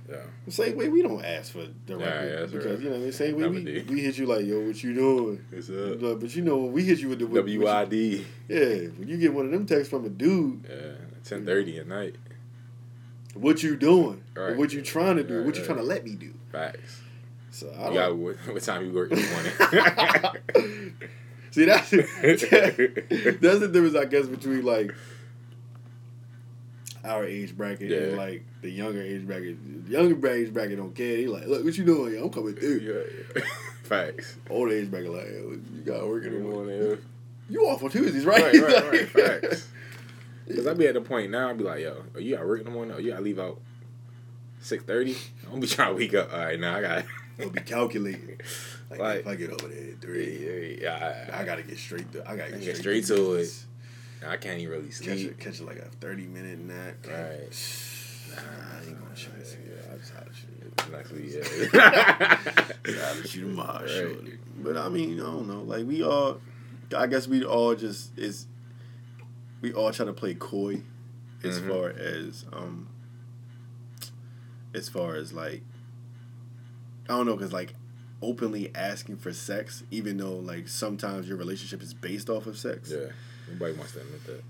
Yeah. 0.09 0.17
Same 0.49 0.77
we 0.77 1.01
don't 1.01 1.23
ask 1.25 1.51
for 1.51 1.59
the 1.87 1.97
Yeah, 1.97 2.05
record 2.05 2.39
yeah, 2.39 2.45
because 2.45 2.65
right. 2.65 2.79
you 2.83 2.89
know 2.91 2.99
the 3.05 3.11
same 3.11 3.35
way 3.35 3.41
Never 3.43 3.53
we, 3.55 3.63
did. 3.63 3.89
we 3.89 4.01
hit 4.01 4.17
you 4.17 4.25
like 4.27 4.45
yo 4.45 4.59
what 4.61 4.83
you 4.83 4.93
doing 4.93 5.43
What's 5.49 5.69
up? 5.69 5.99
but, 5.99 6.19
but 6.19 6.35
you 6.35 6.43
know 6.43 6.57
when 6.57 6.73
we 6.73 6.83
hit 6.83 6.99
you 6.99 7.09
with 7.09 7.19
the 7.19 7.25
with, 7.27 7.47
you- 7.47 7.61
WID. 7.61 8.25
yeah 8.47 8.87
when 8.97 9.07
you 9.07 9.17
get 9.17 9.33
one 9.33 9.45
of 9.45 9.51
them 9.51 9.65
texts 9.65 9.89
from 9.89 10.05
a 10.05 10.09
dude 10.09 10.65
Yeah, 10.69 10.93
ten 11.23 11.45
thirty 11.45 11.77
at 11.79 11.87
night. 11.87 12.15
what 13.33 13.63
you 13.63 13.75
doing 13.75 14.23
Right. 14.35 14.55
what 14.55 14.73
you 14.73 14.81
trying 14.81 15.17
to 15.17 15.23
do 15.23 15.37
Right, 15.37 15.45
what 15.45 15.57
you 15.57 15.63
trying 15.65 15.77
to 15.79 15.83
let 15.83 16.03
me 16.05 16.15
do 16.15 16.33
Facts. 16.51 17.01
so 17.51 17.73
I 17.77 17.91
don't 17.93 18.19
what, 18.19 18.35
what 18.53 18.61
time 18.63 18.85
you 18.85 18.93
work 18.93 19.11
in 19.11 19.17
the 19.19 20.53
morning? 20.53 20.93
see 21.51 21.65
that's 21.65 21.89
that's 21.89 23.59
the 23.59 23.69
difference 23.73 23.95
I 23.95 24.05
guess 24.05 24.27
between 24.27 24.63
like 24.63 24.93
our 27.03 27.23
age 27.25 27.55
bracket 27.55 27.91
and 27.91 28.17
like 28.17 28.43
the 28.65 28.71
younger 28.71 29.01
age 29.01 29.25
bracket 29.25 29.85
the 29.85 29.91
younger 29.91 30.27
age 30.29 30.51
bracket 30.53 30.77
don't 30.77 30.95
care 30.95 31.17
they 31.17 31.27
like 31.27 31.45
look 31.47 31.63
what 31.63 31.77
you 31.77 31.85
doing 31.85 32.13
yo, 32.15 32.23
I'm 32.23 32.29
coming 32.29 32.55
through 32.55 32.79
yeah, 32.79 33.23
yeah. 33.35 33.49
Facts. 33.83 34.37
old 34.49 34.71
age 34.71 34.89
bracket 34.89 35.11
like 35.11 35.27
you 35.27 35.61
got 35.85 36.07
work 36.07 36.23
in 36.25 36.33
the 36.33 36.39
morning 36.39 36.97
you 37.49 37.61
off 37.67 37.83
on 37.83 37.91
Tuesdays 37.91 38.25
right 38.25 38.41
Right, 38.41 38.61
right, 38.61 38.91
right. 38.91 39.07
Facts. 39.41 39.67
Cause 40.55 40.67
I 40.67 40.73
be 40.75 40.85
at 40.87 40.93
the 40.93 41.01
point 41.01 41.31
now. 41.31 41.49
I 41.49 41.53
be 41.53 41.63
like, 41.63 41.81
yo, 41.81 42.03
oh, 42.15 42.19
you 42.19 42.35
got 42.35 42.45
work 42.45 42.59
in 42.59 42.65
the 42.65 42.71
morning? 42.71 42.93
Oh, 42.95 42.99
you 42.99 43.09
gotta 43.09 43.23
leave 43.23 43.39
out 43.39 43.59
six 44.61 44.83
thirty. 44.83 45.15
I'm 45.43 45.49
gonna 45.49 45.61
be 45.61 45.67
trying 45.67 45.89
to 45.89 45.95
wake 45.95 46.13
up. 46.13 46.31
All 46.31 46.37
right, 46.39 46.59
now 46.59 46.75
I 46.77 46.81
got. 46.81 47.05
It'll 47.39 47.49
be 47.51 47.61
calculating. 47.61 48.39
Like, 48.91 48.99
Like- 48.99 49.19
if 49.21 49.27
I 49.27 49.35
get 49.35 49.49
over 49.49 49.67
there 49.73 49.89
at 49.93 50.01
three, 50.01 50.79
Yeah, 50.83 51.29
I 51.33 51.43
gotta 51.45 51.63
get 51.63 51.79
straight 51.79 52.11
to. 52.13 52.29
I 52.29 52.35
gotta 52.35 52.51
get, 52.51 52.61
Get 52.61 52.77
straight, 52.77 53.05
straight 53.05 53.17
to 53.17 53.33
it. 53.35 53.49
I 54.27 54.37
can't 54.37 54.59
even 54.59 54.71
really 54.71 54.87
Catch 54.89 54.95
sleep. 54.97 55.31
it, 55.31 55.39
catch 55.39 55.59
it 55.59 55.65
like 55.65 55.77
a 55.77 55.85
thirty 55.99 56.27
minute 56.27 56.59
nap. 56.59 56.93
Right. 57.07 57.47
I 58.37 58.87
ain't 58.87 58.99
gonna 59.01 59.15
shoot 59.15 59.33
it. 59.39 59.57
Yeah. 59.65 59.93
I 59.93 59.97
just 59.97 60.11
holler 60.13 60.27
at 60.27 60.35
you. 60.41 60.93
Luckily, 60.93 61.35
yeah. 61.35 62.35
Holler 63.01 63.19
at 63.23 63.35
you 63.35 63.41
tomorrow, 63.41 63.81
Right. 63.81 63.89
shorty. 63.89 64.37
But 64.59 64.77
I 64.77 64.89
mean, 64.89 65.19
I 65.19 65.23
don't 65.23 65.47
know. 65.47 65.61
Like 65.63 65.85
we 65.85 66.03
all, 66.03 66.39
I 66.95 67.07
guess 67.07 67.27
we 67.27 67.43
all 67.43 67.75
just 67.75 68.17
is. 68.17 68.47
We 69.61 69.73
all 69.73 69.91
try 69.91 70.05
to 70.05 70.13
play 70.13 70.33
coy, 70.35 70.81
as 71.43 71.59
Mhm. 71.59 71.67
far 71.69 71.89
as 71.89 72.45
um. 72.53 72.87
As 74.73 74.89
far 74.89 75.15
as 75.15 75.31
like. 75.33 75.63
I 77.07 77.09
don't 77.17 77.27
know, 77.27 77.37
cause 77.37 77.53
like, 77.53 77.75
openly 78.21 78.71
asking 78.75 79.17
for 79.17 79.31
sex, 79.31 79.83
even 79.91 80.17
though 80.17 80.35
like 80.37 80.67
sometimes 80.67 81.27
your 81.27 81.37
relationship 81.37 81.81
is 81.83 81.93
based 81.93 82.29
off 82.29 82.47
of 82.47 82.57
sex. 82.57 82.91
yeah. 82.91 83.07
Nobody 83.51 83.73
wants 83.77 83.93
to 83.93 84.01
admit 84.01 84.21
that. 84.25 84.43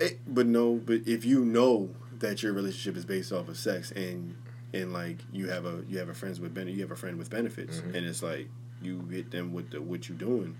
Eh, 0.00 0.14
but 0.26 0.46
no, 0.46 0.74
but 0.74 1.02
if 1.06 1.24
you 1.24 1.44
know 1.44 1.90
that 2.20 2.42
your 2.42 2.52
relationship 2.52 2.96
is 2.96 3.04
based 3.04 3.32
off 3.32 3.48
of 3.48 3.56
sex 3.58 3.90
and 3.92 4.36
and 4.72 4.92
like 4.92 5.18
you 5.32 5.48
have 5.48 5.64
a 5.66 5.82
you 5.88 5.98
have 5.98 6.08
a 6.08 6.14
friends 6.14 6.38
with 6.40 6.54
ben 6.54 6.68
you 6.68 6.80
have 6.80 6.90
a 6.92 6.96
friend 6.96 7.18
with 7.18 7.28
benefits 7.28 7.80
Mhm. 7.80 7.94
and 7.96 8.06
it's 8.06 8.22
like 8.22 8.48
you 8.82 9.00
hit 9.10 9.30
them 9.30 9.52
with 9.52 9.70
the 9.70 9.80
what 9.82 10.08
you 10.08 10.14
doing, 10.14 10.56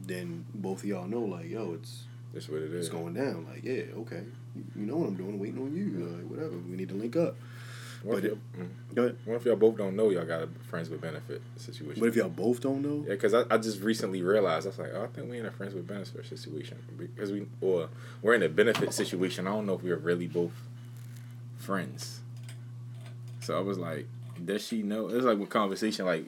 then 0.00 0.44
both 0.54 0.78
of 0.80 0.84
y'all 0.84 1.06
know 1.08 1.20
like 1.20 1.48
yo 1.50 1.72
it's 1.74 2.04
That's 2.32 2.48
what 2.48 2.62
it 2.62 2.72
it's 2.72 2.88
going 2.88 3.14
down. 3.14 3.46
Like 3.50 3.64
yeah 3.64 3.84
okay. 4.02 4.22
You, 4.54 4.64
you 4.76 4.86
know 4.86 4.96
what 4.96 5.08
I'm 5.08 5.16
doing. 5.16 5.38
Waiting 5.38 5.60
on 5.60 5.74
you. 5.74 6.04
Like 6.04 6.30
whatever. 6.30 6.56
We 6.58 6.76
need 6.76 6.88
to 6.90 6.94
link 6.94 7.16
up. 7.16 7.36
What 8.02 8.18
if, 8.18 8.22
but 8.22 8.30
y'all, 8.30 8.38
mm. 8.64 8.94
Go 8.94 9.02
ahead. 9.02 9.16
what 9.24 9.34
if 9.36 9.44
y'all 9.44 9.56
both 9.56 9.76
don't 9.76 9.96
know 9.96 10.10
y'all 10.10 10.24
got 10.24 10.42
a 10.42 10.48
friends 10.68 10.88
with 10.88 11.00
benefit 11.00 11.42
situation? 11.56 12.00
What 12.00 12.08
if 12.08 12.16
y'all 12.16 12.28
both 12.28 12.60
don't 12.60 12.82
know? 12.82 13.04
Yeah, 13.06 13.14
because 13.14 13.34
I, 13.34 13.42
I 13.50 13.58
just 13.58 13.80
recently 13.80 14.22
realized 14.22 14.66
I 14.66 14.70
was 14.70 14.78
like, 14.78 14.92
oh, 14.94 15.04
I 15.04 15.06
think 15.08 15.30
we 15.30 15.38
in 15.38 15.46
a 15.46 15.50
friends 15.50 15.74
with 15.74 15.86
benefit 15.86 16.26
situation 16.26 16.78
because 16.96 17.32
we 17.32 17.46
or 17.60 17.88
we're 18.22 18.34
in 18.34 18.42
a 18.42 18.48
benefit 18.48 18.94
situation. 18.94 19.46
I 19.46 19.50
don't 19.50 19.66
know 19.66 19.74
if 19.74 19.82
we're 19.82 19.96
really 19.96 20.28
both 20.28 20.52
friends. 21.58 22.20
So 23.40 23.56
I 23.56 23.60
was 23.60 23.78
like, 23.78 24.06
does 24.44 24.64
she 24.66 24.82
know? 24.82 25.08
It's 25.08 25.24
like 25.24 25.38
what 25.38 25.48
conversation 25.48 26.06
like 26.06 26.26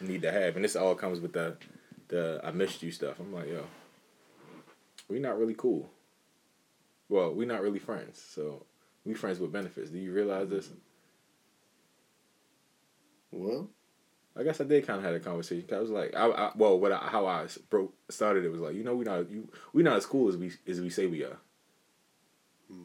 need 0.00 0.22
to 0.22 0.32
have, 0.32 0.56
and 0.56 0.64
this 0.64 0.76
all 0.76 0.94
comes 0.94 1.20
with 1.20 1.32
the 1.32 1.56
the 2.08 2.40
I 2.42 2.50
missed 2.50 2.82
you 2.82 2.90
stuff. 2.90 3.20
I'm 3.20 3.32
like, 3.32 3.48
yo, 3.48 3.64
we 5.08 5.18
not 5.18 5.38
really 5.38 5.54
cool. 5.54 5.90
Well, 7.08 7.32
we 7.32 7.46
not 7.46 7.62
really 7.62 7.78
friends. 7.78 8.22
So 8.34 8.64
we 9.08 9.14
friends 9.14 9.40
with 9.40 9.50
benefits. 9.50 9.90
Do 9.90 9.98
you 9.98 10.12
realize 10.12 10.48
this? 10.48 10.68
Well, 13.32 13.68
I 14.36 14.42
guess 14.42 14.60
I 14.60 14.64
did 14.64 14.86
kind 14.86 14.98
of 14.98 15.04
have 15.04 15.14
a 15.14 15.20
conversation. 15.20 15.66
I 15.72 15.78
was 15.78 15.90
like, 15.90 16.14
I, 16.14 16.28
I 16.28 16.52
well, 16.54 16.78
what 16.78 16.92
how 16.92 16.98
I, 16.98 17.10
how 17.10 17.26
I 17.26 17.46
broke 17.70 17.94
started 18.10 18.44
it 18.44 18.52
was 18.52 18.60
like, 18.60 18.74
you 18.74 18.84
know, 18.84 18.94
we 18.94 19.06
not 19.06 19.30
you 19.30 19.48
we 19.72 19.82
not 19.82 19.96
as 19.96 20.04
cool 20.04 20.28
as 20.28 20.36
we 20.36 20.52
as 20.68 20.80
we 20.80 20.90
say 20.90 21.06
we 21.06 21.24
are. 21.24 21.38
Hmm. 22.70 22.84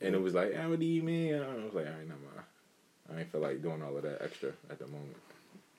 And 0.00 0.14
it 0.14 0.22
was 0.22 0.34
like, 0.34 0.54
ah, 0.56 0.68
what 0.68 0.78
do 0.78 0.86
you 0.86 1.02
mean? 1.02 1.34
And 1.34 1.44
I 1.44 1.64
was 1.64 1.74
like, 1.74 1.86
all 1.86 1.92
right, 1.92 2.08
never 2.08 2.20
mind. 2.20 2.46
I 3.12 3.20
ain't 3.20 3.32
feel 3.32 3.40
like 3.40 3.60
doing 3.60 3.82
all 3.82 3.96
of 3.96 4.02
that 4.04 4.22
extra 4.22 4.52
at 4.70 4.78
the 4.78 4.86
moment. 4.86 5.16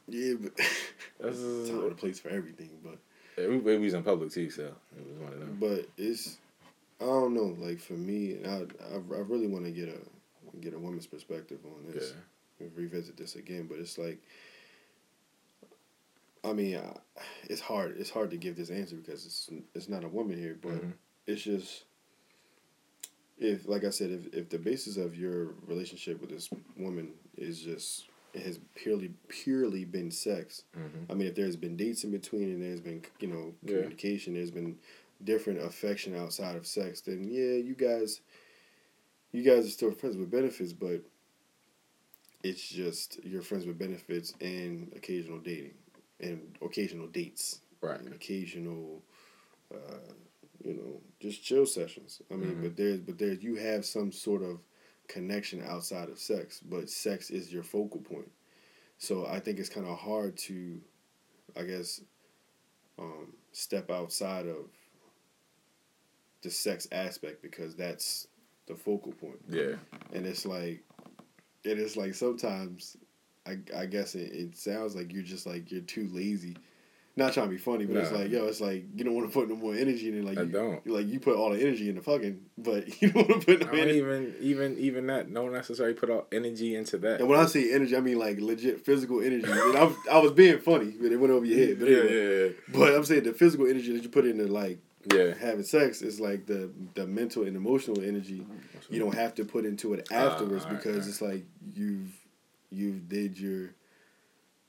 yeah, 0.09 0.33
but 0.41 0.51
That's 1.19 1.39
time 1.69 1.91
a 1.91 1.91
place 1.91 2.19
for 2.19 2.29
everything, 2.29 2.69
but. 2.83 2.97
yeah, 3.37 3.47
we, 3.47 3.57
we 3.57 3.77
was 3.77 3.93
in 3.93 4.03
public 4.03 4.31
too, 4.31 4.49
so 4.49 4.63
it 4.63 5.07
was 5.07 5.17
one 5.19 5.33
of 5.33 5.39
them. 5.39 5.57
But 5.59 5.87
it's 5.97 6.37
I 6.99 7.05
don't 7.05 7.33
know. 7.33 7.55
Like 7.59 7.79
for 7.79 7.93
me, 7.93 8.37
I 8.45 8.55
I, 8.57 8.95
I 8.95 9.19
really 9.19 9.47
want 9.47 9.65
to 9.65 9.71
get 9.71 9.89
a 9.89 10.57
get 10.59 10.73
a 10.73 10.79
woman's 10.79 11.07
perspective 11.07 11.59
on 11.65 11.91
this. 11.91 12.13
Yeah. 12.59 12.67
Revisit 12.75 13.17
this 13.17 13.35
again, 13.35 13.67
but 13.69 13.77
it's 13.79 13.97
like. 13.97 14.19
I 16.43 16.53
mean, 16.53 16.77
I, 16.77 16.97
it's 17.49 17.59
hard. 17.61 17.97
It's 17.99 18.09
hard 18.09 18.31
to 18.31 18.37
give 18.37 18.55
this 18.55 18.69
answer 18.69 18.95
because 18.95 19.25
it's 19.25 19.49
it's 19.75 19.89
not 19.89 20.03
a 20.03 20.07
woman 20.07 20.37
here, 20.37 20.57
but 20.61 20.71
Mhm. 20.81 20.93
it's 21.27 21.41
just. 21.41 21.83
If, 23.39 23.67
like 23.67 23.83
I 23.83 23.91
said, 23.91 24.09
if, 24.09 24.33
if 24.33 24.49
the 24.49 24.57
basis 24.57 24.97
of 24.97 25.15
your 25.15 25.49
relationship 25.67 26.19
with 26.21 26.31
this 26.31 26.49
woman 26.75 27.13
is 27.37 27.61
just 27.61 28.05
it 28.33 28.41
has 28.41 28.59
purely 28.75 29.13
purely 29.27 29.85
been 29.85 30.09
sex, 30.09 30.63
Mhm. 30.75 31.05
I 31.09 31.13
mean, 31.13 31.27
if 31.27 31.35
there's 31.35 31.55
been 31.55 31.75
dates 31.77 32.03
in 32.03 32.09
between 32.11 32.49
and 32.49 32.63
there's 32.63 32.81
been, 32.81 33.03
you 33.19 33.27
know, 33.27 33.53
Yeah. 33.63 33.73
communication, 33.73 34.33
there's 34.33 34.49
been 34.51 34.79
different 35.23 35.61
affection 35.61 36.15
outside 36.15 36.55
of 36.55 36.65
sex, 36.67 37.01
then 37.01 37.27
yeah, 37.29 37.55
you 37.55 37.75
guys, 37.75 38.21
you 39.31 39.43
guys 39.43 39.65
are 39.65 39.69
still 39.69 39.91
friends 39.91 40.17
with 40.17 40.31
benefits, 40.31 40.73
but 40.73 41.01
it's 42.43 42.67
just 42.67 43.23
you're 43.23 43.41
friends 43.41 43.65
with 43.65 43.77
benefits 43.77 44.33
and 44.41 44.91
occasional 44.95 45.39
dating 45.39 45.73
and 46.19 46.57
occasional 46.61 47.07
dates, 47.07 47.61
Right. 47.81 47.99
and 47.99 48.13
occasional, 48.13 49.03
uh, 49.73 49.99
you 50.63 50.73
know, 50.73 51.01
just 51.19 51.43
chill 51.43 51.65
sessions. 51.65 52.21
I 52.31 52.35
mean, 52.35 52.55
Mhm. 52.55 52.61
but 52.63 52.75
there's 52.77 52.99
but 53.01 53.17
there's 53.17 53.43
you 53.43 53.55
have 53.55 53.85
some 53.85 54.11
sort 54.11 54.41
of 54.43 54.59
connection 55.07 55.61
outside 55.63 56.09
of 56.09 56.19
sex, 56.19 56.59
but 56.59 56.89
sex 56.89 57.29
is 57.29 57.53
your 57.53 57.63
focal 57.63 58.01
point. 58.01 58.31
So 58.97 59.25
I 59.25 59.39
think 59.39 59.59
it's 59.59 59.69
kind 59.69 59.85
of 59.85 59.97
hard 59.97 60.37
to, 60.37 60.81
I 61.55 61.63
guess, 61.63 62.01
um, 62.97 63.33
step 63.51 63.89
outside 63.91 64.47
of 64.47 64.69
the 66.43 66.49
sex 66.49 66.87
aspect 66.91 67.41
because 67.41 67.75
that's 67.75 68.27
the 68.67 68.75
focal 68.75 69.13
point. 69.13 69.39
Yeah. 69.49 69.75
And 70.13 70.25
it's 70.25 70.45
like, 70.45 70.83
it 71.63 71.79
is 71.79 71.97
like 71.97 72.13
sometimes, 72.15 72.97
I, 73.45 73.57
I 73.75 73.85
guess 73.85 74.15
it, 74.15 74.31
it 74.33 74.57
sounds 74.57 74.95
like 74.95 75.13
you're 75.13 75.23
just 75.23 75.45
like 75.45 75.71
you're 75.71 75.81
too 75.81 76.09
lazy. 76.11 76.55
Not 77.15 77.33
trying 77.33 77.47
to 77.47 77.51
be 77.51 77.57
funny, 77.57 77.85
but 77.85 77.97
it's 77.97 78.11
like 78.11 78.29
yo, 78.29 78.45
it's 78.45 78.61
like 78.61 78.85
you 78.95 79.03
don't 79.03 79.15
want 79.15 79.27
to 79.27 79.33
put 79.33 79.49
no 79.49 79.55
more 79.55 79.73
energy 79.73 80.07
in 80.07 80.19
it. 80.19 80.23
Like 80.23 80.37
I 80.37 80.43
you, 80.43 80.49
don't. 80.49 80.85
like 80.85 81.07
you 81.07 81.19
put 81.19 81.35
all 81.35 81.49
the 81.49 81.59
energy 81.59 81.89
in 81.89 81.95
the 81.95 82.01
fucking, 82.01 82.39
but 82.59 83.01
you 83.01 83.09
don't 83.11 83.27
want 83.27 83.41
to 83.41 83.45
put 83.57 83.61
no 83.61 83.73
I 83.73 83.85
don't 83.85 83.89
even 83.89 84.35
even 84.39 84.77
even 84.77 85.07
that. 85.07 85.33
Don't 85.33 85.51
necessarily 85.51 85.95
put 85.95 86.11
all 86.11 86.27
energy 86.31 86.75
into 86.75 86.99
that. 86.99 87.19
And 87.19 87.27
when 87.27 87.39
I 87.39 87.47
say 87.47 87.73
energy, 87.73 87.97
I 87.97 88.01
mean 88.01 88.19
like 88.19 88.39
legit 88.39 88.85
physical 88.85 89.19
energy. 89.19 89.49
And 89.49 89.77
I, 89.77 89.85
was, 89.85 89.95
I 90.11 90.19
was 90.19 90.33
being 90.33 90.59
funny, 90.59 90.93
but 91.01 91.11
it 91.11 91.17
went 91.17 91.33
over 91.33 91.43
your 91.43 91.57
head. 91.57 91.79
But 91.79 91.89
yeah, 91.89 91.97
anyway. 91.97 92.45
yeah, 92.45 92.53
But 92.67 92.93
I'm 92.93 93.03
saying 93.03 93.23
the 93.23 93.33
physical 93.33 93.65
energy 93.65 93.93
that 93.93 94.03
you 94.03 94.09
put 94.09 94.27
into 94.27 94.45
like 94.45 94.77
yeah. 95.13 95.23
yeah. 95.23 95.33
having 95.39 95.63
sex 95.63 96.01
is 96.01 96.19
like 96.19 96.45
the 96.45 96.69
the 96.95 97.05
mental 97.07 97.43
and 97.43 97.55
emotional 97.55 98.01
energy 98.01 98.45
you 98.89 98.99
don't 98.99 99.15
have 99.15 99.33
to 99.35 99.43
put 99.45 99.65
into 99.65 99.93
it 99.93 100.07
afterwards 100.11 100.63
Ah, 100.63 100.67
alright, 100.69 100.83
because 100.83 100.95
alright. 100.95 101.09
it's 101.09 101.21
like 101.21 101.45
you've 101.73 102.11
you've 102.71 103.07
did 103.09 103.39
your 103.39 103.69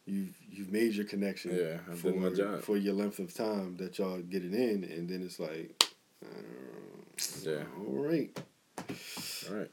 you've 0.06 0.34
you've 0.50 0.72
made 0.72 0.94
your 0.94 1.04
connection 1.06 1.54
Yeah, 1.56 1.78
I've 1.90 2.00
for 2.00 2.10
done 2.12 2.22
my 2.22 2.30
job. 2.30 2.60
for 2.62 2.76
your 2.76 2.94
length 2.94 3.18
of 3.18 3.34
time 3.34 3.76
that 3.78 3.98
y'all 3.98 4.18
get 4.20 4.44
it 4.44 4.54
in 4.54 4.84
and 4.84 5.08
then 5.08 5.22
it's 5.22 5.38
like 5.40 5.82
uh, 6.24 6.28
Yeah. 7.42 7.64
all 7.78 8.04
right 8.04 8.30
All 9.50 9.56
right. 9.56 9.70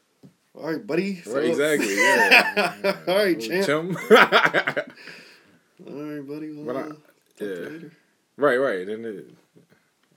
All 0.58 0.72
right, 0.72 0.88
buddy. 0.88 1.18
So- 1.22 1.36
Right, 1.36 1.46
exactly. 1.50 1.96
Yeah. 1.96 2.96
All 3.10 3.16
right, 3.18 3.38
champ. 3.42 3.66
Chum. 3.66 3.98
All 4.10 6.04
right, 6.04 6.26
buddy. 6.28 6.54
Well, 6.54 6.78
I- 6.78 6.82
uh, 6.82 6.84
talk 6.88 6.98
to 7.38 7.46
yeah. 7.46 7.70
later. 7.70 7.92
Right, 8.38 8.56
right. 8.58 8.88
And 8.88 9.06
it, 9.06 9.26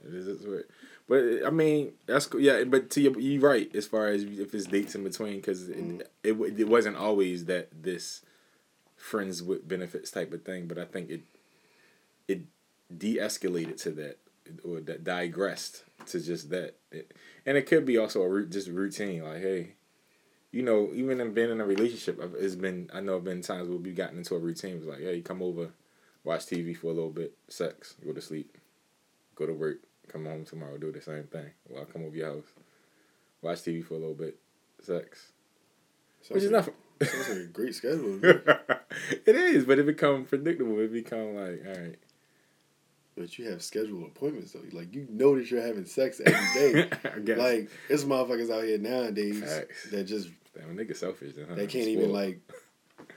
it 0.06 0.14
is 0.14 0.28
it's 0.28 0.44
weird. 0.44 0.66
But 1.08 1.46
I 1.46 1.50
mean, 1.50 1.92
that's 2.06 2.26
cool. 2.26 2.40
Yeah, 2.40 2.64
but 2.64 2.90
to 2.90 3.00
your, 3.00 3.18
you're 3.18 3.40
right 3.48 3.74
as 3.74 3.86
far 3.86 4.08
as 4.08 4.24
if 4.24 4.54
it's 4.54 4.66
dates 4.66 4.94
in 4.94 5.04
between 5.04 5.36
because 5.36 5.68
Mm-hmm. 5.68 6.00
it, 6.00 6.32
it 6.32 6.60
it 6.60 6.68
wasn't 6.68 6.96
always 6.96 7.46
that 7.46 7.68
this 7.82 8.22
friends 8.96 9.42
with 9.42 9.66
benefits 9.68 10.10
type 10.10 10.32
of 10.32 10.44
thing. 10.44 10.66
But 10.66 10.78
I 10.78 10.84
think 10.84 11.10
it 11.10 11.22
it 12.26 12.42
de-escalated 12.96 13.80
to 13.82 13.90
that 13.92 14.18
or 14.64 14.80
that 14.80 15.04
digressed 15.04 15.84
to 16.06 16.20
just 16.20 16.50
that. 16.50 16.76
It, 16.90 17.12
and 17.46 17.56
it 17.56 17.66
could 17.66 17.84
be 17.86 17.96
also 17.98 18.22
a 18.22 18.28
root, 18.28 18.50
just 18.50 18.68
routine. 18.68 19.22
Like, 19.24 19.40
hey, 19.40 19.74
you 20.52 20.62
know, 20.62 20.90
even 20.94 21.20
in 21.20 21.32
being 21.34 21.50
in 21.50 21.60
a 21.60 21.64
relationship, 21.66 22.20
it's 22.38 22.54
been 22.54 22.90
I 22.92 23.00
know 23.00 23.14
have 23.14 23.24
been 23.24 23.42
times 23.42 23.68
where 23.68 23.78
we've 23.78 23.94
gotten 23.96 24.18
into 24.18 24.34
a 24.34 24.38
routine. 24.38 24.76
It's 24.76 24.86
like, 24.86 25.00
hey, 25.00 25.20
come 25.20 25.42
over, 25.42 25.70
watch 26.24 26.46
TV 26.46 26.76
for 26.76 26.88
a 26.88 26.94
little 26.94 27.10
bit, 27.10 27.34
sex, 27.48 27.94
go 28.04 28.12
to 28.12 28.20
sleep, 28.20 28.56
go 29.34 29.46
to 29.46 29.52
work, 29.52 29.78
come 30.08 30.24
home 30.24 30.44
tomorrow, 30.44 30.76
do 30.78 30.92
the 30.92 31.00
same 31.00 31.24
thing. 31.24 31.50
Well, 31.68 31.80
I'll 31.80 31.86
come 31.86 32.04
over 32.04 32.16
your 32.16 32.34
house, 32.34 32.46
watch 33.42 33.58
TV 33.58 33.84
for 33.84 33.94
a 33.94 33.98
little 33.98 34.14
bit, 34.14 34.38
sex, 34.82 35.32
which 36.28 36.42
is 36.42 36.50
Sounds 36.50 36.52
nothing. 36.52 36.74
like, 37.00 37.10
sounds 37.10 37.28
like 37.28 37.38
a 37.38 37.44
great 37.46 37.74
schedule. 37.74 38.20
it 38.22 39.36
is, 39.36 39.64
but 39.64 39.78
it 39.78 39.86
become 39.86 40.24
predictable. 40.24 40.78
It 40.80 40.92
become 40.92 41.34
like, 41.36 41.62
all 41.66 41.82
right, 41.82 41.98
but 43.16 43.38
you 43.38 43.48
have 43.50 43.62
scheduled 43.62 44.04
appointments 44.04 44.52
though. 44.52 44.60
Like 44.72 44.94
you 44.94 45.06
know 45.10 45.36
that 45.36 45.50
you're 45.50 45.66
having 45.66 45.84
sex 45.84 46.20
every 46.24 46.54
day. 46.54 46.88
I 47.04 47.18
like 47.34 47.70
it's 47.88 48.04
motherfuckers 48.04 48.50
out 48.50 48.64
here 48.64 48.78
nowadays 48.78 49.40
Facts. 49.40 49.90
that 49.90 50.04
just 50.04 50.30
Damn, 50.56 50.76
nigga 50.76 50.96
selfish. 50.96 51.34
Then, 51.36 51.46
huh? 51.48 51.54
they 51.54 51.66
can't 51.66 51.88
even 51.88 52.12
like 52.12 52.40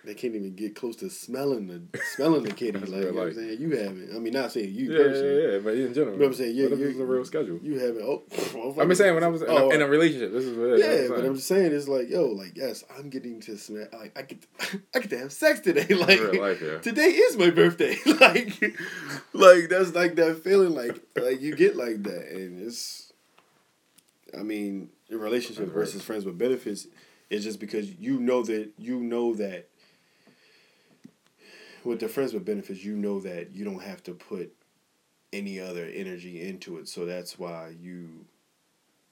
they 0.03 0.15
can't 0.15 0.33
even 0.35 0.55
get 0.55 0.75
close 0.75 0.95
to 0.97 1.09
smelling 1.11 1.67
the 1.67 1.99
smelling 2.15 2.43
the 2.43 2.51
kitty. 2.51 2.79
Like 2.79 2.89
you 2.89 3.11
know 3.11 3.13
what 3.13 3.27
I'm 3.27 3.33
saying, 3.35 3.61
you 3.61 3.69
haven't. 3.77 4.15
I 4.15 4.19
mean, 4.19 4.33
not 4.33 4.51
saying 4.51 4.73
you 4.73 4.91
Yeah, 4.91 4.97
personally. 5.03 5.41
yeah, 5.43 5.49
yeah, 5.51 5.57
but 5.59 5.73
in 5.75 5.93
general, 5.93 6.13
You 6.13 6.19
know 6.19 6.25
what 6.25 6.31
I'm 6.31 6.33
saying? 6.33 6.55
Yeah, 6.55 6.63
what 6.63 6.73
if 6.73 6.79
you're- 6.79 6.91
it's 6.91 6.99
a 6.99 7.05
real 7.05 7.25
schedule. 7.25 7.59
You 7.61 7.79
haven't. 7.79 8.01
Oh, 8.01 8.23
I'm 8.81 8.89
just 8.89 8.99
saying 8.99 9.13
when 9.13 9.23
I 9.23 9.27
was 9.27 9.41
in, 9.43 9.49
Oh, 9.49 9.69
a, 9.69 9.75
in 9.75 9.81
a 9.81 9.87
relationship, 9.87 10.31
this 10.31 10.45
is 10.45 10.57
what. 10.57 10.79
Yeah, 10.79 11.07
what 11.09 11.17
but 11.21 11.25
I'm 11.25 11.35
just 11.35 11.47
saying 11.47 11.71
it's 11.71 11.87
like, 11.87 12.09
yo, 12.09 12.25
like, 12.27 12.53
yes, 12.57 12.83
I'm 12.97 13.09
getting 13.09 13.39
to 13.41 13.57
smash. 13.57 13.87
Like, 13.93 14.17
I 14.17 14.21
get, 14.23 14.45
I 14.95 14.99
get 14.99 15.09
to 15.11 15.17
have 15.19 15.31
sex 15.31 15.59
today. 15.59 15.85
Like, 15.95 16.19
life, 16.33 16.61
yeah. 16.61 16.79
today 16.79 17.09
is 17.11 17.37
my 17.37 17.51
birthday. 17.51 17.95
like, 18.19 18.59
like 19.33 19.69
that's 19.69 19.93
like 19.93 20.15
that 20.15 20.41
feeling. 20.43 20.73
Like, 20.73 20.99
like 21.15 21.41
you 21.41 21.55
get 21.55 21.75
like 21.75 22.01
that, 22.03 22.29
and 22.31 22.59
it's. 22.65 23.13
I 24.37 24.43
mean, 24.43 24.89
a 25.11 25.17
relationship 25.17 25.67
versus 25.73 26.01
friends 26.01 26.23
with 26.25 26.37
benefits 26.37 26.87
is 27.29 27.43
just 27.43 27.59
because 27.59 27.93
you 27.99 28.19
know 28.19 28.43
that 28.43 28.71
you 28.77 28.99
know 28.99 29.35
that. 29.35 29.67
With 31.83 31.99
the 31.99 32.07
friends 32.07 32.33
with 32.33 32.45
benefits, 32.45 32.83
you 32.83 32.95
know 32.95 33.19
that 33.21 33.51
you 33.51 33.65
don't 33.65 33.81
have 33.81 34.03
to 34.03 34.13
put 34.13 34.53
any 35.33 35.59
other 35.59 35.85
energy 35.85 36.47
into 36.47 36.77
it, 36.77 36.87
so 36.87 37.05
that's 37.05 37.39
why 37.39 37.73
you 37.79 38.25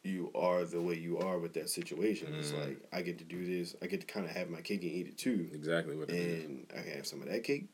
you 0.02 0.32
are 0.34 0.64
the 0.64 0.82
way 0.82 0.94
you 0.96 1.18
are 1.18 1.40
with 1.40 1.54
that 1.54 1.70
situation. 1.70 2.34
It's 2.40 2.52
Mm. 2.54 2.66
like 2.68 2.78
I 2.94 3.02
get 3.02 3.18
to 3.18 3.26
do 3.26 3.46
this. 3.46 3.76
I 3.82 3.88
get 3.88 4.00
to 4.02 4.08
kind 4.08 4.26
of 4.26 4.32
have 4.32 4.50
my 4.50 4.62
cake 4.62 4.82
and 4.84 4.92
eat 4.92 5.08
it 5.08 5.18
too, 5.18 5.50
exactly 5.54 5.98
what 5.98 6.10
and 6.10 6.66
I 6.76 6.82
can 6.84 6.92
have 6.94 7.06
some 7.08 7.22
of 7.22 7.28
that 7.28 7.44
cake, 7.44 7.68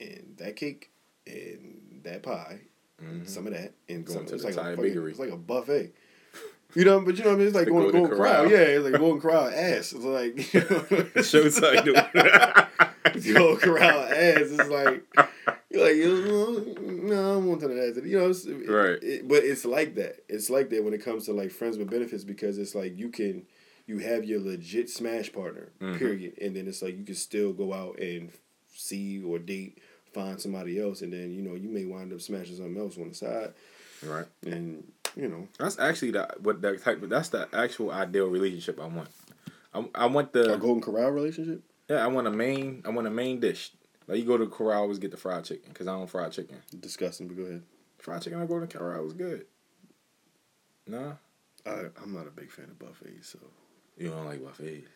and 0.00 0.34
that 0.36 0.56
cake, 0.56 0.90
and 1.26 2.00
that 2.02 2.22
pie, 2.22 2.60
and 2.98 3.22
Mhm. 3.22 3.28
some 3.28 3.46
of 3.46 3.52
that, 3.54 3.72
and 3.88 4.04
Going 4.04 4.18
some. 4.18 4.26
to 4.26 4.34
It's 4.34 4.42
the 4.42 4.48
like 4.50 4.56
a 4.58 4.76
fucking, 4.76 4.82
bakery. 4.82 5.10
It's 5.12 5.20
like 5.20 5.30
a 5.30 5.36
buffet. 5.36 5.92
You 6.74 6.84
know, 6.86 7.00
but 7.00 7.16
you 7.18 7.24
know 7.24 7.30
what 7.30 7.36
I 7.36 7.38
mean. 7.38 7.46
It's 7.48 7.56
like 7.56 7.64
The 7.66 7.70
going 7.72 7.86
to 7.86 7.92
Golden 7.92 8.16
Corral. 8.16 8.34
Corral. 8.44 8.50
Yeah, 8.50 8.58
it's 8.58 8.84
like 8.84 8.98
Golden 9.00 9.20
Corral 9.20 9.46
ass. 9.48 9.92
It's 9.92 10.04
like 10.04 10.34
Showtime, 11.24 11.84
dude. 13.14 13.34
Golden 13.34 13.56
Corral 13.58 14.00
ass. 14.04 14.50
It's 14.50 14.68
like 14.68 15.04
you're 15.70 15.84
like 15.84 15.96
you 15.96 16.24
know, 16.26 16.82
no, 16.90 17.14
I 17.14 17.34
don't 17.34 17.46
want 17.46 17.60
that 17.60 17.70
ass. 17.70 18.04
You 18.04 18.18
know, 18.18 18.30
it's, 18.30 18.46
Right. 18.46 18.98
it- 19.02 19.28
but 19.28 19.44
it's 19.44 19.64
like 19.64 19.94
that. 19.96 20.16
It's 20.28 20.50
like 20.50 20.70
that 20.70 20.84
when 20.84 20.94
it 20.94 21.04
comes 21.04 21.26
to 21.26 21.32
like 21.32 21.50
friends 21.50 21.76
with 21.78 21.90
benefits 21.90 22.24
because 22.24 22.58
it's 22.58 22.74
like 22.74 22.96
you 22.98 23.08
can, 23.10 23.44
you 23.86 23.98
have 23.98 24.24
your 24.24 24.40
legit 24.40 24.88
smash 24.90 25.32
partner, 25.32 25.72
Mhm. 25.80 25.98
period, 25.98 26.34
and 26.40 26.54
then 26.56 26.66
it's 26.68 26.82
like 26.82 26.96
you 26.98 27.04
can 27.04 27.14
still 27.14 27.52
go 27.52 27.72
out 27.72 27.98
and 27.98 28.30
see 28.74 29.22
or 29.22 29.38
date, 29.38 29.78
find 30.14 30.40
somebody 30.40 30.80
else, 30.80 31.02
and 31.02 31.12
then 31.12 31.32
you 31.32 31.42
know 31.42 31.54
you 31.54 31.68
may 31.68 31.84
wind 31.84 32.12
up 32.12 32.20
smashing 32.20 32.56
something 32.56 32.78
else 32.78 32.96
on 32.98 33.08
the 33.10 33.14
side, 33.14 33.52
right. 34.04 34.26
and 34.46 34.84
you 35.16 35.28
know 35.28 35.48
That's 35.58 35.78
actually 35.78 36.12
the 36.12 36.28
what 36.40 36.62
that 36.62 36.82
type. 36.82 37.00
That's 37.02 37.30
the 37.30 37.48
actual 37.52 37.90
ideal 37.90 38.26
relationship 38.26 38.80
I 38.80 38.86
want. 38.86 39.08
I, 39.74 39.84
I 39.94 40.06
want 40.06 40.32
the 40.32 40.54
a 40.54 40.58
Golden 40.58 40.82
Corral 40.82 41.10
relationship. 41.10 41.62
yeah. 41.88 42.04
I 42.04 42.06
want 42.06 42.26
a 42.26 42.30
main. 42.30 42.82
I 42.84 42.90
want 42.90 43.06
a 43.06 43.10
main 43.10 43.40
dish. 43.40 43.72
Like 44.08 44.18
you 44.18 44.24
go 44.24 44.36
to 44.36 44.46
Corral, 44.46 44.82
always 44.82 44.98
get 44.98 45.10
the 45.10 45.16
fried 45.16 45.44
chicken 45.44 45.68
because 45.68 45.86
I 45.86 45.92
don't 45.92 46.08
fried 46.08 46.32
chicken. 46.32 46.58
Disgusting, 46.78 47.28
but 47.28 47.36
go 47.36 47.44
ahead. 47.44 47.62
Fried 47.98 48.22
chicken 48.22 48.40
I 48.40 48.46
go 48.46 48.58
to 48.58 48.66
Corral 48.66 49.04
was 49.04 49.14
good. 49.14 49.46
Nah, 50.86 51.12
I, 51.64 51.84
I'm 52.02 52.12
not 52.12 52.26
a 52.26 52.30
big 52.30 52.50
fan 52.50 52.66
of 52.66 52.78
buffets, 52.78 53.28
so 53.28 53.38
you 53.96 54.10
don't 54.10 54.26
like 54.26 54.44
buffets. 54.44 54.88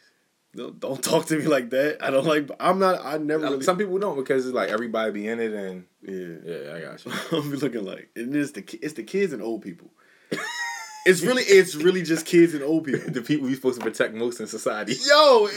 don't, 0.55 0.81
don't 0.81 1.03
talk 1.03 1.27
to 1.27 1.39
me 1.39 1.47
like 1.47 1.71
that. 1.71 1.99
I 2.03 2.11
don't 2.11 2.27
like. 2.27 2.51
I'm 2.59 2.79
not. 2.79 3.05
I 3.05 3.19
never. 3.19 3.45
Really, 3.45 3.63
Some 3.63 3.79
people 3.79 3.99
don't 3.99 4.17
because 4.17 4.47
it's 4.47 4.55
like 4.55 4.71
everybody 4.71 5.13
be 5.13 5.29
in 5.29 5.39
it 5.39 5.53
and 5.53 5.85
yeah. 6.03 6.37
yeah, 6.45 6.75
I 6.75 6.81
got 6.81 7.05
you. 7.07 7.13
I'm 7.39 7.51
be 7.51 7.57
looking 7.57 7.85
like 7.85 8.11
and 8.17 8.35
it 8.35 8.39
is 8.39 8.53
the 8.53 8.79
it's 8.83 8.95
the 8.95 9.05
kids 9.05 9.33
and 9.33 9.43
old 9.43 9.63
people. 9.63 9.91
It's 11.07 11.23
really 11.23 11.45
it's 11.45 11.75
really 11.77 12.03
just 12.03 12.27
kids 12.27 12.53
and 12.53 12.63
old 12.63 12.85
people. 12.85 13.01
the 13.13 13.23
people 13.23 13.47
we're 13.47 13.55
supposed 13.55 13.81
to 13.81 13.85
protect 13.85 14.15
most 14.15 14.41
in 14.41 14.47
society. 14.47 14.93
Yo, 14.93 15.49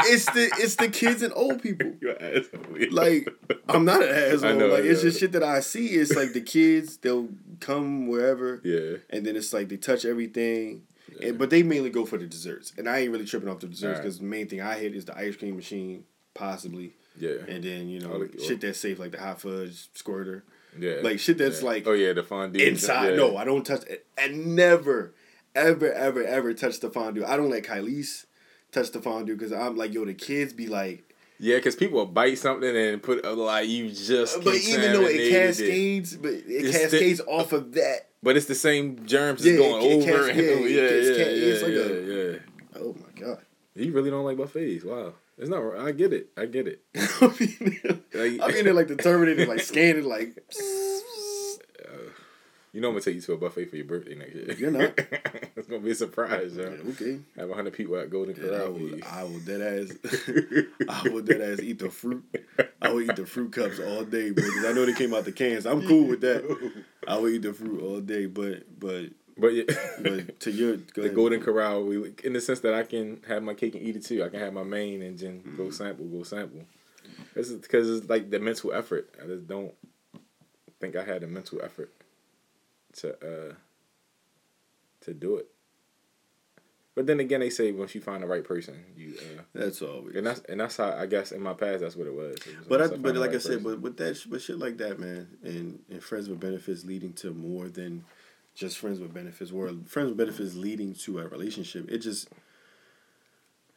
it's 0.00 0.24
the 0.26 0.50
it's 0.58 0.76
the 0.76 0.88
kids 0.88 1.22
and 1.22 1.32
old 1.36 1.62
people. 1.62 1.92
You're 2.00 2.12
an 2.12 2.38
asshole. 2.38 2.88
Like 2.90 3.28
I'm 3.68 3.84
not 3.84 4.02
an 4.02 4.08
asshole. 4.08 4.54
Know, 4.54 4.66
like 4.68 4.84
it's 4.84 5.02
just 5.02 5.20
shit 5.20 5.32
that 5.32 5.42
I 5.42 5.60
see. 5.60 5.86
It's 5.88 6.16
like 6.16 6.32
the 6.32 6.40
kids 6.40 6.96
they'll 6.96 7.28
come 7.60 8.08
wherever, 8.08 8.60
yeah, 8.64 8.98
and 9.10 9.24
then 9.26 9.36
it's 9.36 9.52
like 9.52 9.68
they 9.68 9.76
touch 9.76 10.04
everything. 10.04 10.82
Yeah. 11.20 11.28
And, 11.28 11.38
but 11.38 11.50
they 11.50 11.62
mainly 11.62 11.90
go 11.90 12.06
for 12.06 12.16
the 12.16 12.26
desserts, 12.26 12.72
and 12.78 12.88
I 12.88 13.00
ain't 13.00 13.12
really 13.12 13.26
tripping 13.26 13.48
off 13.48 13.60
the 13.60 13.68
desserts 13.68 14.00
because 14.00 14.18
the 14.18 14.24
main 14.24 14.48
thing 14.48 14.62
I 14.62 14.78
hit 14.78 14.96
is 14.96 15.04
the 15.04 15.16
ice 15.16 15.36
cream 15.36 15.54
machine, 15.54 16.04
possibly, 16.34 16.94
yeah, 17.18 17.36
and 17.46 17.62
then 17.62 17.88
you 17.88 18.00
know 18.00 18.24
the- 18.24 18.42
shit 18.42 18.62
that's 18.62 18.80
safe 18.80 18.98
like 18.98 19.12
the 19.12 19.20
hot 19.20 19.40
fudge 19.40 19.88
squirter. 19.94 20.44
Yeah. 20.78 20.96
Like 21.02 21.18
shit 21.20 21.38
that's 21.38 21.60
Yeah. 21.60 21.68
like 21.68 21.86
oh 21.86 21.92
yeah, 21.92 22.12
the 22.12 22.22
fondue 22.22 22.64
inside. 22.64 23.10
Yeah. 23.10 23.16
No, 23.16 23.36
I 23.36 23.44
don't 23.44 23.64
touch 23.64 23.84
it. 23.86 24.06
I 24.18 24.28
never, 24.28 25.12
ever, 25.54 25.92
ever, 25.92 26.22
ever 26.24 26.54
touch 26.54 26.80
the 26.80 26.90
fondue. 26.90 27.24
I 27.24 27.36
don't 27.36 27.50
let 27.50 27.62
Kylie's 27.64 28.26
touch 28.72 28.90
the 28.92 29.00
fondue 29.00 29.36
because 29.36 29.52
I'm 29.52 29.76
like, 29.76 29.92
yo, 29.94 30.04
the 30.04 30.14
kids 30.14 30.52
be 30.52 30.66
like, 30.66 31.14
Yeah, 31.38 31.56
because 31.56 31.76
people 31.76 31.98
will 31.98 32.06
bite 32.06 32.38
something 32.38 32.76
and 32.76 33.02
put 33.02 33.24
like 33.24 33.68
you 33.68 33.90
just. 33.90 34.42
but 34.44 34.54
even 34.56 34.92
though 34.92 35.06
it 35.06 35.30
cascades, 35.30 36.16
but 36.16 36.32
it 36.32 36.72
cascades 36.72 37.20
off 37.26 37.52
of 37.52 37.72
that. 37.74 38.08
but 38.22 38.36
it's 38.36 38.46
the 38.46 38.54
same 38.54 39.04
germs 39.06 39.44
Yeah, 39.44 39.52
that's 39.56 39.62
going 39.68 39.82
it 40.00 40.04
ca- 40.06 40.12
over. 40.12 40.28
cas- 40.28 40.30
and 40.30 40.38
yeah, 40.38 40.44
it 40.44 40.70
yeah, 40.70 41.24
yeah, 41.24 41.30
yeah, 41.30 41.52
it's 41.52 41.62
like 41.62 41.72
yeah, 41.72 41.80
a- 41.80 42.32
yeah. 42.32 42.38
Oh 42.76 42.94
my 42.98 43.20
god. 43.20 43.38
You 43.76 43.92
really 43.92 44.10
don't 44.10 44.24
like 44.24 44.36
buffets? 44.36 44.84
Wow, 44.84 45.14
it's 45.38 45.48
not. 45.50 45.76
I 45.78 45.92
get 45.92 46.12
it. 46.12 46.28
I 46.36 46.46
get 46.46 46.66
it. 46.68 46.80
I 46.94 47.32
mean, 47.38 48.00
Like, 48.12 48.40
I 48.50 48.54
mean, 48.54 48.64
they're 48.64 48.74
like 48.74 48.88
the 48.88 48.96
Terminator, 48.96 49.46
like 49.46 49.60
scanning, 49.60 50.04
like. 50.04 50.36
you 52.72 52.80
know 52.80 52.88
I'm 52.88 52.94
gonna 52.94 53.02
take 53.04 53.14
you 53.14 53.20
to 53.20 53.32
a 53.34 53.36
buffet 53.36 53.66
for 53.66 53.76
your 53.76 53.84
birthday 53.84 54.16
next 54.16 54.34
year. 54.34 54.52
You're 54.58 54.70
not. 54.72 54.94
it's 55.56 55.68
gonna 55.68 55.80
be 55.80 55.92
a 55.92 55.94
surprise, 55.94 56.56
Yeah, 56.56 56.64
okay. 56.90 57.20
Have 57.36 57.50
hundred 57.52 57.72
people 57.74 57.96
at 57.96 58.10
Golden 58.10 58.34
Yeah, 58.34 58.42
I 58.42 58.48
Corral. 58.48 58.66
for 58.66 58.72
will. 58.72 58.98
I 59.08 59.22
will 59.24 59.38
dead 59.40 59.60
ass. 59.60 59.92
I 60.88 61.08
will 61.08 61.22
dead 61.22 61.40
ass 61.40 61.60
eat 61.60 61.78
the 61.78 61.90
fruit. 61.90 62.24
I 62.82 62.90
will 62.92 63.00
eat 63.02 63.14
the 63.16 63.26
fruit 63.26 63.52
cups 63.52 63.78
all 63.78 64.02
day, 64.04 64.30
bro. 64.30 64.44
'cause 64.44 64.64
I 64.64 64.72
know 64.72 64.84
they 64.86 64.92
came 64.92 65.14
out 65.14 65.24
the 65.24 65.30
cans. 65.32 65.66
I'm 65.66 65.86
cool 65.86 66.08
with 66.08 66.20
that. 66.22 66.42
I 67.06 67.16
will 67.18 67.28
eat 67.28 67.42
the 67.42 67.52
fruit 67.52 67.80
all 67.80 68.00
day, 68.00 68.26
but 68.26 68.64
but 68.80 69.06
But 69.36 69.48
yeah, 69.54 69.64
but 69.98 70.40
to 70.40 70.50
your 70.50 70.76
go 70.76 70.84
the 70.94 71.02
ahead. 71.02 71.14
Golden 71.14 71.40
Corral, 71.42 71.84
we 71.84 72.12
in 72.22 72.32
the 72.34 72.40
sense 72.40 72.60
that 72.60 72.74
I 72.74 72.84
can 72.84 73.20
have 73.26 73.42
my 73.42 73.54
cake 73.54 73.74
and 73.74 73.82
eat 73.82 73.96
it 73.96 74.04
too. 74.04 74.22
I 74.22 74.28
can 74.28 74.38
have 74.40 74.52
my 74.52 74.62
main 74.62 75.02
and 75.02 75.18
then 75.18 75.40
Mm-hmm. 75.40 75.56
go 75.56 75.70
sample, 75.70 76.04
go 76.06 76.22
sample. 76.22 76.64
This 77.34 77.50
is 77.50 77.60
because 77.60 77.90
it's 77.98 78.08
like 78.08 78.30
the 78.30 78.38
mental 78.38 78.72
effort. 78.72 79.12
I 79.22 79.26
just 79.26 79.46
don't 79.48 79.74
think 80.80 80.94
I 80.96 81.04
had 81.04 81.22
the 81.22 81.26
mental 81.26 81.60
effort 81.62 81.90
to 82.98 83.12
uh 83.50 83.54
to 85.02 85.14
do 85.14 85.36
it. 85.36 85.48
But 86.94 87.06
then 87.08 87.18
again, 87.18 87.40
they 87.40 87.50
say 87.50 87.72
once 87.72 87.92
you 87.96 88.00
find 88.00 88.22
the 88.22 88.28
right 88.28 88.44
person, 88.44 88.76
you 88.96 89.14
uh, 89.18 89.42
That's 89.52 89.82
always. 89.82 90.14
and 90.14 90.24
that's 90.24 90.40
and 90.48 90.60
that's 90.60 90.76
how 90.76 90.92
I 90.92 91.06
guess 91.06 91.32
in 91.32 91.42
my 91.42 91.54
past 91.54 91.80
that's 91.80 91.96
what 91.96 92.06
it 92.06 92.14
was. 92.14 92.34
It 92.36 92.46
was 92.58 92.66
But 92.68 92.80
I, 92.82 92.86
once 92.86 93.02
but 93.02 93.16
like 93.16 93.30
I 93.30 93.38
said, 93.38 93.58
person. 93.58 93.62
but 93.64 93.80
with 93.80 93.96
that, 93.96 94.22
but 94.30 94.40
shit 94.40 94.58
like 94.60 94.76
that, 94.78 95.00
man, 95.00 95.26
and 95.42 95.80
and 95.90 96.00
friends 96.00 96.28
with 96.28 96.38
benefits 96.38 96.84
leading 96.84 97.12
to 97.14 97.32
more 97.32 97.68
than 97.68 98.04
just 98.54 98.78
friends 98.78 99.00
with 99.00 99.12
benefits, 99.12 99.50
or 99.50 99.68
friends 99.86 100.08
with 100.10 100.16
benefits 100.18 100.54
leading 100.54 100.94
to 100.94 101.18
a 101.18 101.26
relationship. 101.28 101.90
It 101.90 101.98
just 101.98 102.28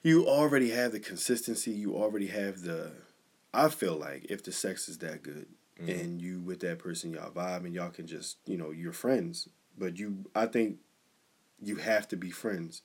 you 0.04 0.28
already 0.28 0.70
have 0.72 0.92
the 0.92 1.00
consistency. 1.00 1.72
You 1.72 1.96
already 1.96 2.28
have 2.28 2.62
the. 2.62 2.92
I 3.54 3.70
feel 3.70 3.96
like 3.96 4.26
if 4.30 4.44
the 4.44 4.52
sex 4.52 4.88
is 4.88 5.00
that 5.00 5.24
good, 5.24 5.48
Mhm. 5.82 6.02
and 6.02 6.22
you 6.22 6.40
with 6.40 6.60
that 6.62 6.80
person, 6.80 7.12
y'all 7.12 7.32
vibe, 7.32 7.66
and 7.66 7.74
y'all 7.74 7.90
can 7.90 8.08
just 8.08 8.38
you 8.46 8.58
know 8.58 8.72
you're 8.72 8.94
friends. 8.94 9.50
But 9.78 9.98
you, 10.00 10.26
I 10.34 10.48
think, 10.48 10.80
you 11.62 11.76
have 11.78 12.08
to 12.10 12.18
be 12.18 12.32
friends 12.32 12.82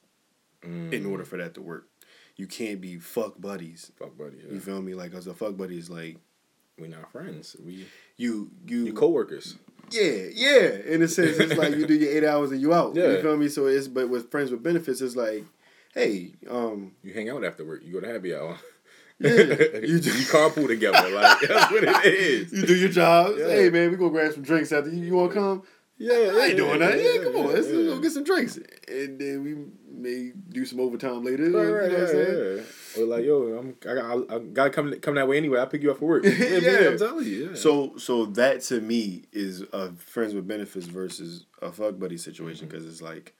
in 0.62 0.90
Mm. 0.90 1.10
order 1.10 1.24
for 1.24 1.36
that 1.38 1.54
to 1.54 1.62
work. 1.62 1.88
you 2.34 2.46
can't 2.46 2.80
be 2.80 2.96
fuck 2.98 3.38
buddies. 3.40 3.92
Fuck 3.96 4.16
buddy. 4.16 4.38
Yeah. 4.38 4.54
You 4.54 4.60
feel 4.60 4.80
me? 4.80 4.94
Like 4.94 5.12
as 5.12 5.26
a 5.26 5.34
fuck 5.34 5.54
buddy 5.56 5.76
is 5.76 5.90
like 5.90 6.16
we're 6.78 6.86
not 6.88 7.12
friends. 7.12 7.54
We 7.62 7.86
you 8.16 8.50
you 8.66 8.84
you 8.86 8.92
coworkers. 8.94 9.58
Yeah, 9.92 10.28
yeah. 10.34 10.68
In 10.94 11.02
a 11.02 11.08
sense, 11.08 11.38
it's 11.38 11.54
like 11.56 11.74
you 11.76 11.86
do 11.86 11.94
your 11.94 12.10
eight 12.10 12.24
hours 12.24 12.50
and 12.52 12.60
you 12.60 12.72
out. 12.74 12.94
Yeah. 12.94 13.08
You 13.08 13.22
feel 13.22 13.36
me? 13.36 13.48
So 13.48 13.66
it's 13.66 13.88
but 13.88 14.08
with 14.08 14.30
friends 14.30 14.50
with 14.50 14.62
benefits, 14.62 15.00
it's 15.00 15.16
like, 15.16 15.44
hey, 15.94 16.32
um, 16.50 16.92
You 17.02 17.12
hang 17.12 17.28
out 17.30 17.44
after 17.44 17.64
work. 17.64 17.82
You 17.84 17.92
go 17.92 18.00
to 18.00 18.12
happy 18.12 18.34
hour. 18.34 18.58
yeah, 19.20 19.30
you, 19.30 19.96
you 19.96 20.24
carpool 20.26 20.66
together. 20.66 21.08
Like 21.10 21.40
that's 21.40 21.70
what 21.70 21.84
it 21.84 22.04
is. 22.06 22.52
you 22.54 22.66
do 22.66 22.74
your 22.74 22.88
job. 22.88 23.34
Yeah. 23.38 23.46
Hey 23.48 23.70
man, 23.70 23.90
we 23.90 23.96
gonna 23.96 24.10
grab 24.10 24.32
some 24.32 24.42
drinks 24.42 24.72
after 24.72 24.90
you. 24.90 25.04
You 25.04 25.14
wanna 25.14 25.32
come? 25.34 25.62
Yeah, 26.04 26.32
I 26.36 26.46
ain't 26.46 26.56
doing 26.56 26.80
that. 26.80 26.98
Yeah, 27.00 27.22
come 27.22 27.36
on, 27.36 27.52
let's 27.54 27.68
yeah. 27.68 27.74
go 27.74 28.00
get 28.00 28.10
some 28.12 28.24
drinks, 28.24 28.56
and 28.88 29.18
then 29.20 29.42
we 29.44 29.54
may 29.88 30.32
do 30.48 30.64
some 30.66 30.80
overtime 30.80 31.24
later. 31.24 31.44
Right, 31.44 31.62
you 31.66 31.74
right, 31.74 31.92
know 31.92 31.98
what 31.98 32.00
I'm 32.02 32.08
saying? 32.08 32.56
yeah, 32.56 32.62
yeah. 32.96 33.02
Or 33.02 33.06
like, 33.06 33.24
yo, 33.24 33.42
I'm, 33.58 33.76
I, 33.88 33.94
got, 33.94 34.04
I, 34.32 34.34
I 34.34 34.38
gotta 34.40 34.70
come, 34.70 34.92
come 35.00 35.14
that 35.14 35.28
way 35.28 35.36
anyway. 35.36 35.58
I'll 35.60 35.66
pick 35.68 35.82
you 35.82 35.90
up 35.92 35.98
for 35.98 36.06
work. 36.06 36.24
Yeah. 36.26 36.88
I'm 36.90 36.98
telling 36.98 37.24
you. 37.26 37.50
Yeah. 37.50 37.54
So, 37.54 37.96
so 37.98 38.26
that 38.26 38.62
to 38.62 38.80
me 38.80 39.24
is 39.32 39.62
a 39.72 39.92
friends 39.92 40.34
with 40.34 40.46
benefits 40.48 40.86
versus 40.86 41.46
a 41.62 41.70
fuck 41.70 41.98
buddy 41.98 42.16
situation 42.16 42.66
Mm-hmm. 42.66 42.76
because 42.76 42.86
it's 42.92 43.00
like 43.02 43.34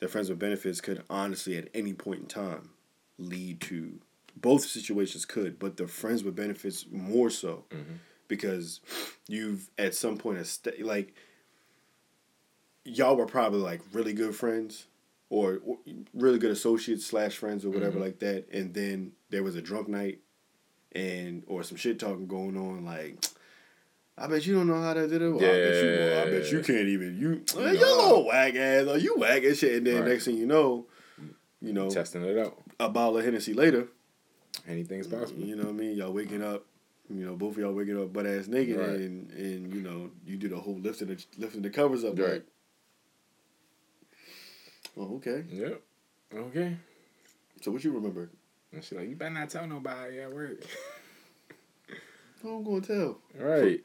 the 0.00 0.08
friends 0.08 0.28
with 0.28 0.38
benefits 0.38 0.80
could 0.82 1.02
honestly 1.08 1.56
at 1.56 1.68
any 1.74 1.94
point 1.94 2.20
in 2.20 2.26
time 2.26 2.70
lead 3.18 3.60
to 3.62 3.98
both 4.36 4.64
situations 4.66 5.24
could, 5.24 5.58
but 5.58 5.76
the 5.78 5.86
friends 5.86 6.22
with 6.24 6.36
benefits 6.36 6.84
more 6.90 7.30
so 7.30 7.64
Mm-hmm. 7.70 7.94
because 8.28 8.80
you've 9.28 9.70
at 9.78 9.94
some 9.94 10.18
point 10.18 10.38
est- 10.38 10.80
like 10.82 11.14
y'all 12.84 13.16
were 13.16 13.26
probably 13.26 13.60
like 13.60 13.80
really 13.92 14.12
good 14.12 14.34
friends 14.34 14.86
or, 15.30 15.60
or 15.64 15.78
really 16.12 16.38
good 16.38 16.50
associates 16.50 17.04
slash 17.06 17.36
friends 17.36 17.64
or 17.64 17.70
whatever 17.70 17.98
Mhm. 17.98 18.02
like 18.02 18.18
that, 18.20 18.46
and 18.52 18.74
then 18.74 19.12
there 19.30 19.42
was 19.42 19.56
a 19.56 19.62
drunk 19.62 19.88
night 19.88 20.20
and 20.92 21.42
or 21.46 21.62
some 21.62 21.76
shit 21.76 21.98
talking 21.98 22.26
going 22.26 22.56
on 22.56 22.84
like. 22.84 23.16
I 24.16 24.28
bet 24.28 24.46
you 24.46 24.54
don't 24.54 24.68
know 24.68 24.80
how 24.80 24.94
to 24.94 25.08
do 25.08 25.16
it. 25.16 25.30
Well, 25.32 25.36
I 25.38 25.40
bet 25.40 25.82
you. 25.82 25.90
Well, 25.90 26.26
I 26.26 26.30
bet 26.30 26.52
you 26.52 26.60
can't 26.62 26.86
even. 26.86 27.18
You, 27.18 27.42
Nah. 27.60 27.70
you 27.72 27.80
little 27.80 28.24
whack 28.24 28.54
ass. 28.54 28.86
Or 28.86 28.96
you 28.96 29.16
whack 29.18 29.42
as 29.42 29.58
shit. 29.58 29.74
And 29.78 29.84
then 29.88 30.02
Right. 30.02 30.10
next 30.10 30.26
thing 30.26 30.36
you 30.36 30.46
know, 30.46 30.86
you 31.60 31.72
know, 31.72 31.90
testing 31.90 32.22
it 32.22 32.38
out. 32.38 32.56
a 32.78 32.88
bottle 32.88 33.18
of 33.18 33.24
Hennessy 33.24 33.54
later, 33.54 33.88
Anything's 34.68 35.08
possible. 35.08 35.42
you 35.42 35.56
know 35.56 35.64
what 35.64 35.70
I 35.70 35.72
mean? 35.72 35.96
Y'all 35.96 36.12
waking 36.12 36.44
up, 36.44 36.64
you 37.12 37.26
know, 37.26 37.34
both 37.34 37.54
of 37.56 37.58
y'all 37.58 37.72
waking 37.72 38.00
up 38.00 38.12
butt 38.12 38.24
ass 38.26 38.46
naked, 38.46 38.76
Right. 38.76 38.88
and 38.90 39.32
and 39.32 39.74
you 39.74 39.80
know 39.80 40.12
you 40.24 40.36
do 40.36 40.48
the 40.48 40.58
whole 40.58 40.78
lifting 40.78 41.08
the 41.08 41.24
lifting 41.36 41.62
the 41.62 41.70
covers 41.70 42.04
up. 42.04 42.16
Right. 42.16 42.34
Like, 42.34 42.46
oh, 44.96 45.16
okay. 45.16 45.44
Yep. 45.50 45.82
Okay. 46.34 46.76
So 47.62 47.70
what 47.70 47.84
you 47.84 47.92
remember? 47.92 48.30
And 48.72 48.82
she 48.84 48.94
like, 48.96 49.08
you 49.08 49.16
better 49.16 49.34
not 49.34 49.50
tell 49.50 49.66
nobody 49.66 50.20
at 50.20 50.32
work. 50.32 50.58
Oh, 52.46 52.58
I'm 52.58 52.64
gonna 52.64 52.80
tell. 52.82 53.18
right. 53.38 53.80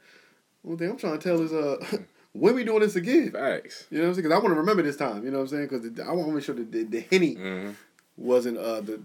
One 0.64 0.78
thing 0.78 0.90
I'm 0.90 0.98
trying 0.98 1.18
to 1.18 1.24
tell 1.24 1.42
is 1.42 1.54
uh, 1.54 1.78
when 2.34 2.56
we 2.56 2.66
doing 2.66 2.82
this 2.82 2.98
again? 2.98 3.32
Facts. 3.32 3.88
You 3.90 4.00
know 4.00 4.04
what 4.04 4.08
I'm 4.10 4.14
saying? 4.16 4.24
Because 4.24 4.36
I 4.38 4.40
want 4.44 4.54
to 4.54 4.60
remember 4.60 4.84
this 4.84 4.98
time. 4.98 5.24
You 5.24 5.32
know 5.32 5.38
what 5.38 5.44
I'm 5.44 5.48
saying? 5.48 5.68
Because 5.70 6.00
I 6.06 6.12
want 6.12 6.28
to 6.28 6.34
make 6.36 6.44
sure 6.44 6.56
that 6.56 6.70
the, 6.70 6.84
the 6.84 7.00
henny 7.10 7.36
hmm 7.36 7.70
wasn't 8.18 8.58
uh 8.58 8.82
the 8.82 9.00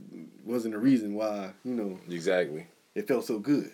wasn't 0.45 0.75
the 0.75 0.81
reason 0.81 1.15
why 1.15 1.53
you 1.65 1.73
know 1.75 2.01
Exactly. 2.11 2.67
it 2.97 3.07
felt 3.07 3.25
so 3.25 3.39
good. 3.39 3.71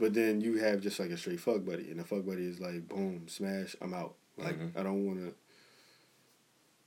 But 0.00 0.14
then 0.14 0.40
you 0.40 0.58
have 0.58 0.80
just 0.80 0.98
like 0.98 1.10
a 1.10 1.16
straight 1.16 1.38
fuck 1.38 1.64
buddy, 1.64 1.88
and 1.92 2.00
the 2.00 2.04
fuck 2.04 2.26
buddy 2.26 2.44
is 2.44 2.58
like, 2.58 2.88
boom, 2.88 3.26
smash, 3.28 3.76
I'm 3.80 3.94
out. 3.94 4.14
Like 4.36 4.58
Mhm. 4.58 4.76
I 4.76 4.82
don't 4.82 5.06
want 5.06 5.20
to, 5.20 5.34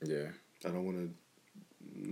Yeah. 0.03 0.27
I 0.65 0.69
don't 0.69 0.85
want 0.85 0.97
to. 0.97 1.13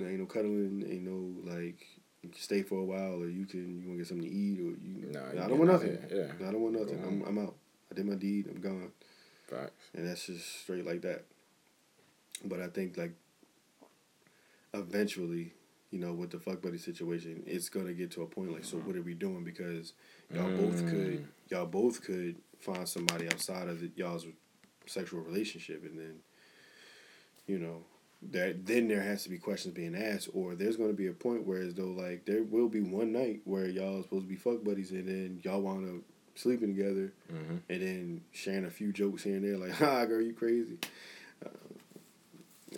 Ain't 0.05 0.19
no 0.19 0.25
cuddling, 0.25 0.85
ain't 0.89 1.03
no 1.03 1.51
like. 1.51 1.85
You 2.23 2.29
can 2.29 2.39
stay 2.41 2.61
for 2.63 2.79
a 2.79 2.83
while, 2.83 3.21
or 3.21 3.27
you 3.29 3.45
can 3.45 3.79
you 3.81 3.87
want 3.87 3.97
to 3.99 4.03
get 4.03 4.07
something 4.07 4.27
to 4.27 4.33
eat, 4.35 4.59
or 4.59 4.71
you. 4.81 5.11
Nah, 5.11 5.43
I 5.43 5.47
don't 5.47 5.59
want 5.59 5.71
nothing. 5.71 5.97
here, 6.09 6.33
yeah. 6.39 6.47
I 6.47 6.51
don't 6.51 6.61
want 6.61 6.79
nothing. 6.79 7.01
I'm. 7.05 7.23
I'm 7.25 7.37
out. 7.45 7.55
I 7.91 7.95
did 7.95 8.05
my 8.05 8.15
deed. 8.15 8.47
I'm 8.49 8.59
gone, 8.59 8.91
Facts. 9.47 9.71
and 9.93 10.07
that's 10.07 10.25
just 10.25 10.61
straight 10.63 10.85
like 10.85 11.01
that. 11.03 11.23
But 12.45 12.59
I 12.61 12.67
think 12.67 12.97
like. 12.97 13.13
Eventually, 14.73 15.53
you 15.91 15.99
know, 15.99 16.13
with 16.13 16.29
the 16.31 16.39
fuck 16.39 16.61
buddy 16.61 16.77
situation, 16.77 17.41
it's 17.47 17.69
gonna 17.69 17.93
get 17.93 18.11
to 18.11 18.21
a 18.21 18.25
point 18.27 18.51
like, 18.51 18.65
so 18.65 18.77
what 18.77 18.95
are 18.95 19.01
we 19.01 19.13
doing? 19.13 19.43
Because 19.43 19.93
y'all 20.33 20.51
both 20.55 20.85
could 20.85 21.19
Mm. 21.21 21.25
y'all 21.49 21.65
both 21.65 22.03
could 22.03 22.35
find 22.59 22.87
somebody 22.87 23.27
outside 23.27 23.69
of 23.69 23.79
the, 23.79 23.89
y'all's 23.95 24.25
sexual 24.85 25.21
relationship 25.21 25.83
and 25.85 25.97
then 25.97 26.19
you 27.47 27.57
know 27.59 27.77
that 28.31 28.65
then 28.65 28.87
there 28.87 29.01
has 29.01 29.23
to 29.23 29.29
be 29.29 29.37
questions 29.37 29.73
being 29.75 29.95
asked 29.95 30.27
or 30.33 30.55
there's 30.55 30.75
going 30.75 30.89
to 30.89 30.95
be 30.95 31.07
a 31.07 31.13
point 31.13 31.45
where 31.45 31.61
as 31.61 31.75
though 31.75 31.85
like 31.91 32.25
there 32.25 32.43
will 32.43 32.67
be 32.67 32.81
one 32.81 33.11
night 33.13 33.41
where 33.45 33.67
y'all 33.67 33.99
are 33.99 34.03
supposed 34.03 34.23
to 34.23 34.29
be 34.29 34.35
fuck 34.35 34.63
buddies 34.63 34.91
and 34.91 35.07
then 35.07 35.39
y'all 35.43 35.61
wound 35.61 35.87
up 35.97 36.03
sleeping 36.35 36.75
together 36.75 37.11
hmm 37.29 37.57
and 37.69 37.81
then 37.81 38.21
sharing 38.31 38.65
a 38.65 38.69
few 38.69 38.91
jokes 38.93 39.23
here 39.23 39.35
and 39.35 39.43
there 39.45 39.57
like 39.57 39.71
ha 39.83 40.03
girl 40.05 40.21
you 40.21 40.33
crazy 40.33 40.77
uh, 41.45 41.49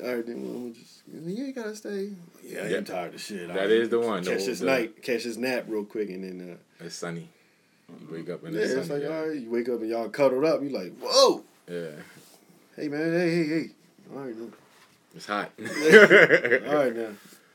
all 0.05 0.15
right 0.15 0.25
then 0.25 0.43
well, 0.43 0.55
I'm 0.55 0.73
just 0.73 1.01
you 1.07 1.45
ain't 1.45 1.55
gotta 1.55 1.75
stay 1.75 2.09
yeah, 2.43 2.61
I 2.63 2.67
Yeah. 2.67 2.77
am 2.77 2.85
tired 2.85 3.13
of 3.15 3.21
shit 3.21 3.47
That 3.47 3.69
is 3.71 3.89
the 3.89 3.99
one, 3.99 4.23
catch 4.23 4.45
this 4.45 4.61
night 4.61 5.01
catch 5.03 5.23
this 5.23 5.37
nap 5.37 5.65
real 5.67 5.85
quick 5.85 6.09
and 6.09 6.23
then 6.23 6.57
uh, 6.79 6.85
It's 6.85 6.95
sunny. 6.95 7.27
You 8.01 8.07
wake 8.15 8.29
up 8.29 8.43
and 8.43 8.53
yeah, 8.55 8.61
it's 8.61 8.73
it's 8.73 8.87
sunny. 8.87 9.01
like 9.03 9.09
yeah. 9.09 9.17
all 9.17 9.27
right. 9.27 9.39
You 9.39 9.49
wake 9.49 9.67
up 9.69 9.79
and 9.81 9.89
y'all 9.89 10.09
cuddled 10.09 10.45
up. 10.45 10.61
You 10.61 10.69
like, 10.69 10.93
whoa, 11.01 11.43
yeah. 11.67 11.89
hey 12.75 12.87
man, 12.87 13.11
hey, 13.13 13.35
hey, 13.35 13.47
hey. 13.47 13.65
All 14.11 14.21
right, 14.23 14.35
now. 14.37 14.47
It's 15.15 15.25
hot. 15.25 15.51
all 15.59 15.65
right 15.65 16.95
now. 16.95 17.09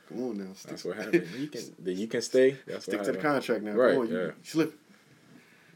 Come 0.09 0.23
on 0.23 0.37
now. 0.37 0.53
Stick, 0.53 0.71
That's 0.71 0.85
what 0.85 0.97
happened. 0.97 1.27
You 1.37 1.47
can 1.47 1.61
then 1.79 1.97
you 1.97 2.07
can 2.07 2.21
stay. 2.31 2.57
That's 2.67 2.83
stick 2.85 3.01
to 3.03 3.11
the 3.11 3.17
contract 3.17 3.63
now. 3.63 3.71
Right, 3.73 3.93
Come 3.93 4.01
on, 4.01 4.07
yeah. 4.11 4.17
you 4.25 4.33
slip. 4.43 4.79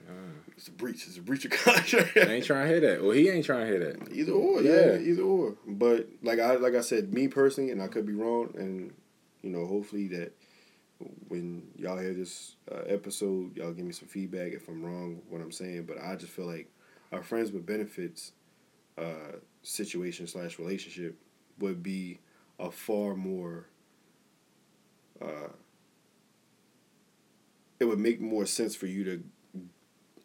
Uh, 0.07 0.11
It's 0.55 0.67
a 0.67 0.71
breach. 0.71 1.05
It's 1.07 1.17
a 1.17 1.21
breach 1.21 1.45
of 1.45 1.51
contract. 1.65 2.15
I 2.17 2.21
ain't 2.33 2.45
trying 2.45 2.63
to 2.67 2.69
hear 2.69 2.79
that. 2.81 3.01
Well, 3.01 3.11
he 3.11 3.29
ain't 3.29 3.45
trying 3.45 3.61
to 3.61 3.67
hear 3.67 3.79
that. 3.93 4.11
Either 4.11 4.31
or, 4.33 4.61
yeah. 4.61 4.93
Yeah. 4.93 4.97
either 4.99 5.21
or. 5.23 5.55
But 5.67 6.07
like 6.21 6.39
I 6.39 6.55
like 6.55 6.75
I 6.75 6.81
said, 6.81 7.13
me 7.13 7.27
personally, 7.27 7.71
and 7.71 7.81
I 7.81 7.87
could 7.87 8.05
be 8.05 8.13
wrong, 8.13 8.53
and 8.57 8.93
you 9.41 9.49
know, 9.49 9.65
hopefully 9.65 10.07
that 10.09 10.33
when 11.29 11.63
y'all 11.77 11.97
hear 11.97 12.13
this 12.13 12.55
uh, 12.71 12.81
episode, 12.87 13.55
y'all 13.55 13.71
give 13.71 13.85
me 13.85 13.93
some 13.93 14.09
feedback 14.09 14.51
if 14.51 14.67
I'm 14.67 14.83
wrong 14.83 15.21
what 15.29 15.41
I'm 15.41 15.51
saying. 15.51 15.83
But 15.85 15.97
I 16.03 16.15
just 16.15 16.33
feel 16.33 16.45
like 16.45 16.69
our 17.11 17.23
friends 17.23 17.51
with 17.51 17.65
benefits 17.65 18.33
uh, 18.97 19.37
situation 19.63 20.27
slash 20.27 20.57
relationship 20.59 21.15
would 21.59 21.81
be 21.83 22.19
a 22.59 22.71
far 22.71 23.15
more. 23.15 23.65
Uh, 25.21 25.49
it 27.79 27.85
would 27.85 27.99
make 27.99 28.19
more 28.19 28.45
sense 28.45 28.75
for 28.75 28.87
you 28.87 29.03
to 29.03 29.23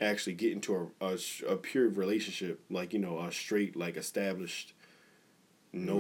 actually 0.01 0.35
get 0.35 0.53
into 0.53 0.91
a, 1.01 1.07
a, 1.07 1.19
a 1.49 1.57
pure 1.57 1.89
relationship, 1.89 2.61
like 2.71 2.93
you 2.93 2.99
know, 2.99 3.19
a 3.21 3.31
straight, 3.33 3.77
like 3.77 3.97
established, 3.97 4.73
no, 5.73 5.99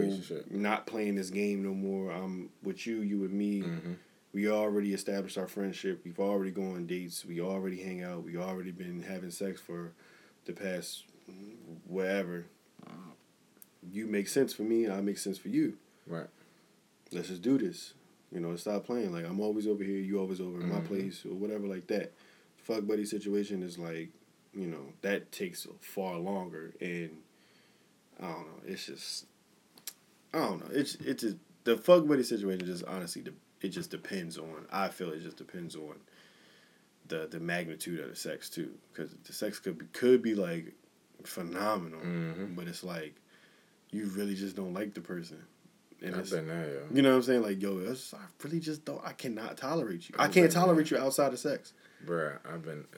not 0.51 0.87
playing 0.87 1.15
this 1.15 1.31
game 1.31 1.63
no 1.63 1.75
more. 1.75 2.11
I'm 2.11 2.51
with 2.63 2.87
you, 2.87 3.01
you 3.03 3.19
with 3.21 3.31
me. 3.33 3.63
Mhm. 3.63 3.97
We 4.33 4.49
already 4.49 4.93
established 4.93 5.39
our 5.39 5.47
friendship. 5.47 6.01
We've 6.05 6.19
already 6.19 6.51
gone 6.51 6.75
on 6.75 6.87
dates. 6.87 7.25
We 7.25 7.41
already 7.41 7.81
hang 7.83 8.03
out. 8.03 8.25
We 8.25 8.37
already 8.37 8.73
been 8.73 9.03
having 9.03 9.31
sex 9.31 9.61
for 9.61 9.93
the 10.45 10.53
past 10.53 11.05
whatever. 11.87 12.47
You 13.93 14.07
make 14.07 14.29
sense 14.29 14.53
for 14.55 14.63
me. 14.63 14.89
I 14.89 15.01
make 15.01 15.19
sense 15.19 15.39
for 15.39 15.49
you. 15.49 15.77
Right. 16.07 16.27
Let's 17.13 17.29
just 17.29 17.43
do 17.43 17.59
this. 17.59 17.95
You 18.33 18.41
know, 18.41 18.57
stop 18.57 18.85
playing. 18.85 19.13
Like 19.13 19.25
I'm 19.25 19.41
always 19.41 19.67
over 19.67 19.85
here. 19.85 19.99
You 19.99 20.19
always 20.19 20.41
over 20.41 20.61
in 20.61 20.69
my 20.69 20.81
place 20.81 21.25
or 21.25 21.35
whatever 21.35 21.67
like 21.67 21.87
that. 21.89 22.13
Fuck 22.57 22.87
buddy 22.87 23.05
situation 23.05 23.63
is 23.63 23.79
like, 23.79 24.09
you 24.55 24.67
know, 24.67 24.93
that 25.03 25.31
takes 25.31 25.67
far 25.81 26.17
longer 26.17 26.73
and 26.81 27.11
I 28.21 28.27
don't 28.29 28.47
know. 28.47 28.63
It's 28.67 28.87
just 28.87 29.27
I 30.33 30.39
don't 30.39 30.61
know. 30.61 30.75
It's 30.77 30.95
it's 30.97 31.23
just, 31.23 31.37
the 31.65 31.77
fuck 31.77 32.07
buddy 32.07 32.23
situation 32.23 32.67
just 32.67 32.85
honestly 32.85 33.23
it 33.61 33.69
just 33.69 33.91
depends 33.91 34.37
on. 34.39 34.67
I 34.73 34.89
feel 34.89 35.11
it 35.11 35.23
just 35.23 35.37
depends 35.37 35.77
on 35.77 35.95
the 37.07 37.29
the 37.31 37.39
magnitude 37.41 38.01
of 38.01 38.09
the 38.11 38.17
sex 38.17 38.49
too, 38.51 38.73
because 38.93 39.15
the 39.25 39.33
sex 39.33 39.59
could 39.61 39.79
be 39.79 39.87
could 39.93 40.23
be 40.23 40.35
like 40.35 40.73
phenomenal, 41.23 42.01
Mhm. 42.01 42.57
but 42.57 42.67
it's 42.67 42.83
like 42.83 43.15
you 43.95 44.07
really 44.09 44.35
just 44.35 44.57
don't 44.57 44.75
like 44.75 44.95
the 44.95 45.01
person, 45.01 45.39
and 46.03 46.15
I've 46.15 46.21
it's, 46.23 46.31
been 46.31 46.49
there, 46.49 46.67
yo. 46.69 46.81
you 46.93 47.03
know 47.03 47.11
what 47.11 47.17
I'm 47.17 47.23
saying? 47.23 47.43
Like 47.43 47.63
yo, 47.63 47.79
it's, 47.79 48.13
I 48.15 48.19
really 48.43 48.61
just 48.61 48.85
don't. 48.85 49.01
I 49.05 49.13
cannot 49.13 49.57
tolerate 49.57 50.09
you. 50.09 50.15
I 50.19 50.25
I've 50.25 50.33
can't 50.33 50.47
been 50.47 50.55
tolerate 50.55 50.91
you 50.91 50.99
outside 50.99 51.33
of 51.33 51.39
sex. 51.39 51.73
Bruh, 52.07 52.39
I've 52.53 52.63
been. 52.65 52.85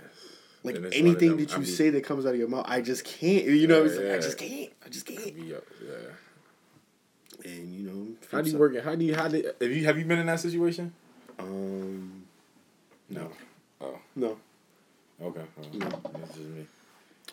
Like 0.65 0.75
and 0.77 0.87
it's 0.87 0.97
one 0.97 1.07
of 1.11 1.11
anything 1.13 1.29
them- 1.37 1.47
that 1.47 1.53
you 1.53 1.59
be- 1.61 1.65
say 1.67 1.91
that 1.91 2.03
comes 2.03 2.27
out 2.27 2.31
of 2.33 2.39
your 2.41 2.49
mouth, 2.49 2.65
I 2.67 2.81
just 2.81 3.05
can't. 3.05 3.45
You 3.45 3.69
know 3.69 3.83
what 3.83 3.93
I'm 3.93 3.93
Yeah, 3.93 3.99
saying? 4.01 4.13
I 4.15 4.19
just 4.19 4.39
can't. 4.39 4.73
I 4.85 4.89
just 4.89 5.07
can't. 5.07 5.35
be 5.37 5.43
yeah. 5.43 5.57
And 7.45 7.73
you 7.73 7.83
know, 7.89 8.07
How 8.33 8.41
do 8.41 8.51
you 8.51 8.59
work 8.59 8.75
it? 8.75 8.83
How 8.83 8.97
do 8.97 9.05
you? 9.05 9.15
How 9.15 9.29
did? 9.29 9.45
Have 9.61 9.71
you 9.71 9.85
have 9.85 9.97
you 9.97 10.05
been 10.05 10.19
in 10.19 10.27
that 10.27 10.41
situation? 10.41 10.93
Um, 11.39 12.25
no, 13.11 13.31
Oh, 13.81 13.99
no, 14.17 14.39
okay. 15.23 15.43
Oh, 15.63 15.63
No. 15.79 15.89
That's 15.89 16.29
just 16.35 16.49
me. 16.49 16.67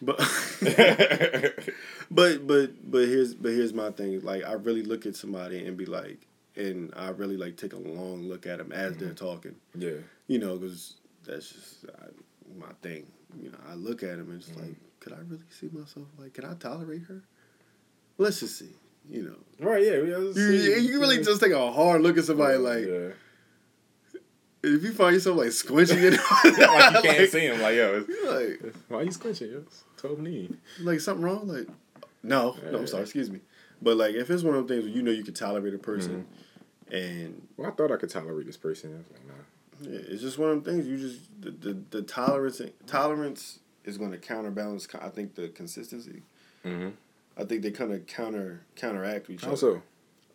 But 0.05 0.17
but 2.11 2.47
but 2.47 2.91
but 2.91 3.07
here's 3.07 3.33
but 3.35 3.51
here's 3.51 3.73
my 3.73 3.91
thing. 3.91 4.21
Like 4.21 4.43
I 4.43 4.53
really 4.53 4.83
look 4.83 5.05
at 5.05 5.15
somebody 5.15 5.65
and 5.65 5.77
be 5.77 5.85
like, 5.85 6.27
and 6.55 6.93
I 6.95 7.09
really 7.09 7.37
like 7.37 7.57
take 7.57 7.73
a 7.73 7.77
long 7.77 8.23
look 8.23 8.45
at 8.45 8.57
them 8.59 8.71
as 8.71 8.97
they're 8.97 9.09
mm-hmm. 9.09 9.25
talking. 9.25 9.55
Yeah. 9.75 9.97
You 10.27 10.39
know, 10.39 10.57
because 10.57 10.95
that's 11.25 11.49
just 11.49 11.85
I, 11.85 12.07
my 12.59 12.71
thing. 12.81 13.05
You 13.41 13.51
know, 13.51 13.57
I 13.69 13.73
look 13.73 14.03
at 14.03 14.17
them 14.17 14.29
and 14.29 14.39
it's 14.39 14.49
mm-hmm. 14.49 14.61
like, 14.61 14.75
could 14.99 15.13
I 15.13 15.17
really 15.27 15.41
see 15.49 15.69
myself? 15.71 16.07
Like, 16.17 16.33
can 16.33 16.45
I 16.45 16.53
tolerate 16.53 17.03
her? 17.03 17.21
Let's 18.17 18.39
just 18.39 18.59
see. 18.59 18.69
You 19.09 19.23
know, 19.23 19.35
Right. 19.65 19.83
Yeah. 19.83 19.95
yeah 19.95 20.17
you, 20.17 20.75
you 20.79 20.99
really 20.99 21.17
just 21.23 21.41
take 21.41 21.51
a 21.51 21.71
hard 21.71 22.01
look 22.01 22.17
at 22.17 22.25
somebody 22.25 22.57
like. 22.57 22.85
Yeah. 22.85 23.09
If 24.65 24.81
you 24.81 24.93
find 24.93 25.13
yourself 25.13 25.37
like 25.37 25.49
squinching 25.49 26.01
it, 26.03 26.13
like 26.13 26.93
you 26.93 27.01
can't 27.01 27.19
like, 27.19 27.29
see 27.29 27.47
him. 27.47 27.59
Like 27.61 27.75
yo, 27.75 28.05
like 28.25 28.73
why 28.87 28.99
are 28.99 29.03
you 29.03 29.11
squinching? 29.11 29.51
Yo? 29.51 29.63
It's 30.03 30.07
Twelve 30.13 30.19
knee. 30.19 30.49
like 30.81 30.99
something 30.99 31.23
wrong? 31.23 31.47
Like, 31.47 31.67
no, 32.23 32.57
no, 32.71 32.79
I'm 32.79 32.87
sorry, 32.87 33.03
excuse 33.03 33.31
me. 33.31 33.39
But 33.81 33.97
like, 33.97 34.15
if 34.15 34.29
it's 34.29 34.43
one 34.43 34.55
of 34.55 34.67
those 34.67 34.75
things 34.77 34.85
where 34.85 34.93
you 34.95 35.01
know 35.01 35.11
you 35.11 35.23
can 35.23 35.33
tolerate 35.33 35.73
a 35.73 35.77
person, 35.77 36.25
and 36.91 37.41
Well, 37.57 37.69
I 37.69 37.71
thought 37.71 37.91
I 37.91 37.95
could 37.97 38.09
tolerate 38.09 38.45
this 38.45 38.57
person. 38.57 38.93
I 38.93 38.97
was 38.97 39.05
like, 39.11 39.27
nah. 39.27 39.91
yeah, 39.93 40.13
it's 40.13 40.21
just 40.21 40.37
one 40.37 40.49
of 40.51 40.63
them 40.63 40.73
things. 40.75 40.87
You 40.87 40.97
just 40.97 41.19
the 41.41 41.51
the, 41.51 41.77
the 41.89 42.01
tolerance 42.01 42.61
tolerance 42.85 43.59
is 43.85 43.97
going 43.97 44.11
to 44.11 44.17
counterbalance. 44.17 44.87
I 45.01 45.09
think 45.09 45.35
the 45.35 45.49
consistency. 45.49 46.21
Mm-hmm. 46.65 46.89
I 47.37 47.43
think 47.45 47.61
they 47.63 47.71
kind 47.71 47.91
of 47.93 48.05
counter 48.05 48.61
counteract 48.75 49.29
each 49.29 49.43
other. 49.43 49.51
Also, 49.51 49.81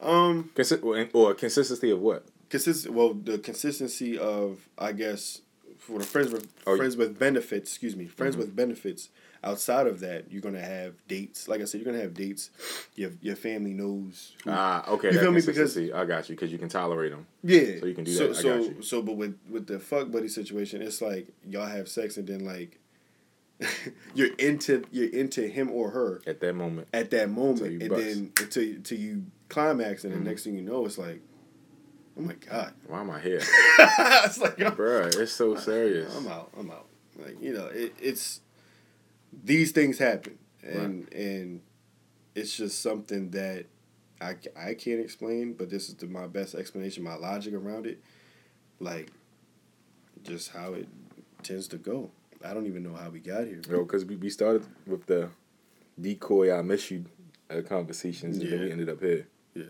Um, 0.01 0.51
consi- 0.55 0.83
or, 0.83 1.09
or 1.13 1.35
consistency 1.35 1.91
of 1.91 2.01
what? 2.01 2.25
consist 2.51 2.89
well 2.89 3.13
the 3.13 3.39
consistency 3.39 4.19
of 4.19 4.67
I 4.79 4.93
guess 4.93 5.43
for 5.79 5.99
the 5.99 6.05
friends 6.05 6.33
with 6.33 6.49
Oh, 6.67 6.77
friends 6.77 6.97
with 6.97 7.19
benefits. 7.19 7.71
Excuse 7.71 7.95
me, 7.97 8.07
friends 8.07 8.37
with 8.37 8.55
benefits. 8.57 9.11
Outside 9.45 9.87
of 9.87 10.01
that, 10.01 10.33
you're 10.33 10.41
gonna 10.43 10.61
have 10.61 10.95
dates. 11.07 11.47
Like 11.47 11.61
I 11.61 11.65
said, 11.65 11.81
you're 11.81 11.91
gonna 11.91 12.03
have 12.03 12.15
dates. 12.15 12.51
Your 12.97 13.13
your 13.23 13.37
family 13.37 13.73
knows. 13.73 14.33
Ah, 14.47 14.85
okay. 14.91 15.13
You 15.13 15.21
feel 15.21 15.31
me? 15.31 15.41
consistency. 15.41 15.93
I 15.93 16.05
got 16.05 16.29
you 16.29 16.35
because 16.35 16.51
you 16.51 16.59
can 16.59 16.69
tolerate 16.69 17.13
them. 17.13 17.27
yeah, 17.45 17.79
so 17.79 17.87
you 17.87 17.95
can 17.95 18.05
do 18.05 18.13
so, 18.13 18.29
that. 18.33 18.39
I 18.39 18.43
got 18.43 18.63
you. 18.63 18.83
so, 18.83 19.01
but 19.03 19.17
with 19.17 19.39
with 19.49 19.67
the 19.69 19.79
fuck 19.79 20.11
buddy 20.11 20.27
situation, 20.29 20.83
it's 20.83 21.01
like 21.01 21.29
y'all 21.49 21.67
have 21.67 21.89
sex 21.89 22.17
and 22.17 22.27
then 22.27 22.45
like 22.45 22.79
you're 24.15 24.35
into 24.39 24.85
you're 24.91 25.11
into 25.11 25.43
him 25.49 25.71
or 25.71 25.91
her 25.91 26.21
At 26.27 26.41
that 26.41 26.55
moment, 26.55 26.89
at 26.93 27.11
that 27.11 27.31
moment, 27.31 27.83
and 27.83 27.89
bust. 27.91 28.03
then 28.03 28.33
until 28.41 28.63
until 28.63 28.99
you 28.99 29.25
climax, 29.49 30.05
and 30.05 30.15
Mhm. 30.15 30.19
the 30.19 30.25
next 30.31 30.45
thing 30.45 30.55
you 30.57 30.63
know, 30.63 30.85
it's 30.85 30.99
like, 30.99 31.21
oh 32.19 32.23
my 32.23 32.35
god, 32.35 32.73
why 32.87 33.01
am 33.01 33.11
I 33.11 33.21
here, 33.21 33.39
it's 33.79 34.39
like 34.39 34.57
Bruh, 34.59 35.17
It's 35.19 35.33
so 35.33 35.55
serious. 35.57 36.15
I'm 36.17 36.27
out. 36.29 36.51
I'm 36.59 36.71
out. 36.71 36.87
Like 37.17 37.41
you 37.43 37.53
know, 37.53 37.67
it, 37.67 37.95
it's 38.01 38.41
these 39.33 39.73
things 39.73 39.99
happen, 39.99 40.39
and 40.63 41.13
and 41.13 41.61
it's 42.35 42.57
just 42.57 42.81
something 42.83 43.31
that 43.31 43.67
I, 44.21 44.37
I 44.57 44.75
can't 44.75 45.01
explain, 45.01 45.55
but 45.55 45.71
this 45.71 45.89
is 45.89 45.95
the, 45.95 46.07
my 46.07 46.27
best 46.27 46.55
explanation, 46.55 47.05
my 47.05 47.15
logic 47.15 47.55
around 47.55 47.87
it, 47.87 48.01
like 48.81 49.11
just 50.23 50.51
how 50.51 50.75
it 50.75 50.89
tends 51.43 51.69
to 51.69 51.77
go. 51.77 52.11
I 52.45 52.55
don't 52.55 52.67
even 52.67 52.83
know 52.83 52.95
how 52.95 53.11
we 53.11 53.21
got 53.21 53.47
here. 53.47 53.61
Because 53.69 54.05
we, 54.05 54.17
we 54.17 54.31
started 54.31 54.65
with 54.87 55.07
the 55.07 55.29
decoy 56.01 56.57
"I 56.57 56.63
miss 56.63 56.91
you" 56.91 57.05
uh, 57.51 57.63
conversations, 57.63 58.39
and 58.39 58.51
then 58.51 58.61
we 58.61 58.73
ended 58.73 58.89
up 58.89 59.01
here. 59.01 59.27
Yeah. 59.55 59.65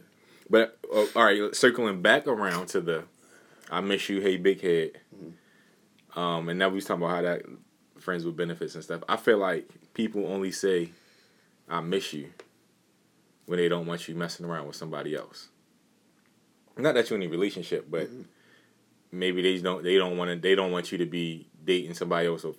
But 0.51 0.79
uh, 0.93 1.07
all 1.17 1.25
right, 1.25 1.55
circling 1.55 2.03
back 2.03 2.27
around 2.27 2.69
to 2.69 2.81
the 2.81 3.05
"I 3.71 3.81
miss 3.81 4.09
you," 4.09 4.21
hey 4.21 4.37
big 4.37 4.61
head. 4.61 5.01
Mm-hmm. 5.15 6.19
Um, 6.19 6.49
and 6.49 6.59
now 6.59 6.69
we 6.69 6.77
was 6.77 6.85
talking 6.85 7.03
about 7.03 7.17
how 7.17 7.23
that 7.23 7.43
friends 8.09 8.25
with 8.25 8.39
benefits 8.39 8.75
and 8.75 8.83
stuff. 8.83 9.03
I 9.07 9.19
feel 9.19 9.37
like 9.37 9.69
people 9.93 10.27
only 10.29 10.51
say 10.51 10.89
"I 11.69 11.83
miss 11.83 12.15
you" 12.15 12.31
when 13.45 13.59
they 13.59 13.69
don't 13.69 13.85
want 13.85 14.09
you 14.09 14.15
messing 14.15 14.47
around 14.47 14.67
with 14.67 14.77
somebody 14.77 15.15
else. 15.15 15.49
Not 16.79 16.95
that 16.95 17.11
you're 17.11 17.19
in 17.21 17.27
a 17.27 17.31
relationship, 17.31 17.85
but 17.91 18.07
Mm-hmm. 18.09 18.23
maybe 19.13 19.43
they 19.43 19.59
don't 19.59 19.85
they 19.85 19.97
don't 19.99 20.17
want 20.17 20.31
to 20.31 20.37
they 20.39 20.55
don't 20.55 20.73
want 20.73 20.91
you 20.91 20.97
to 20.99 21.05
be 21.05 21.49
dating 21.63 21.93
somebody 21.93 22.29
else 22.29 22.45
or 22.47 22.55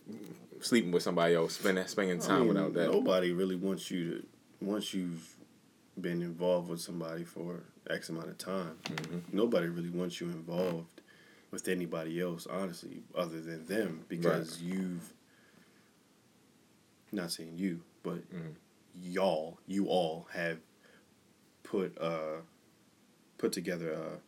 sleeping 0.61 0.91
with 0.91 1.01
somebody 1.01 1.33
else, 1.33 1.53
spending 1.55 1.87
spending 1.87 2.21
I 2.21 2.25
time 2.27 2.39
mean, 2.41 2.47
without 2.49 2.73
that. 2.75 2.91
Nobody 2.91 3.31
really 3.31 3.55
wants 3.55 3.89
you 3.89 4.01
to 4.19 4.27
once 4.61 4.93
you've 4.93 5.35
been 5.99 6.21
involved 6.21 6.69
with 6.69 6.79
somebody 6.79 7.23
for 7.23 7.63
X 7.89 8.09
amount 8.09 8.27
of 8.29 8.37
time. 8.37 8.77
Mhm. 8.85 9.21
Nobody 9.33 9.67
really 9.67 9.89
wants 9.89 10.21
you 10.21 10.27
involved 10.27 11.01
with 11.49 11.67
anybody 11.67 12.21
else, 12.21 12.45
honestly, 12.45 13.01
other 13.15 13.41
than 13.41 13.65
them, 13.65 14.05
because 14.07 14.61
you've 14.61 15.11
not 17.11 17.31
saying 17.31 17.57
you, 17.57 17.81
but 18.03 18.29
Mhm. 18.31 18.53
y'all, 19.01 19.59
you 19.67 19.87
all 19.87 20.27
have 20.33 20.59
put 21.63 21.97
uh 21.99 22.41
put 23.37 23.51
together 23.51 23.91
a 23.93 24.19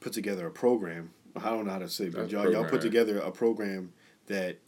put 0.00 0.12
together 0.12 0.46
a 0.46 0.50
program. 0.50 1.12
I 1.34 1.50
don't 1.50 1.66
know 1.66 1.72
how 1.72 1.78
to 1.80 1.88
say, 1.88 2.08
but 2.08 2.30
y'all 2.30 2.50
y'all 2.50 2.64
put 2.68 2.80
together 2.80 3.18
a 3.18 3.30
program 3.30 3.92
that 4.26 4.58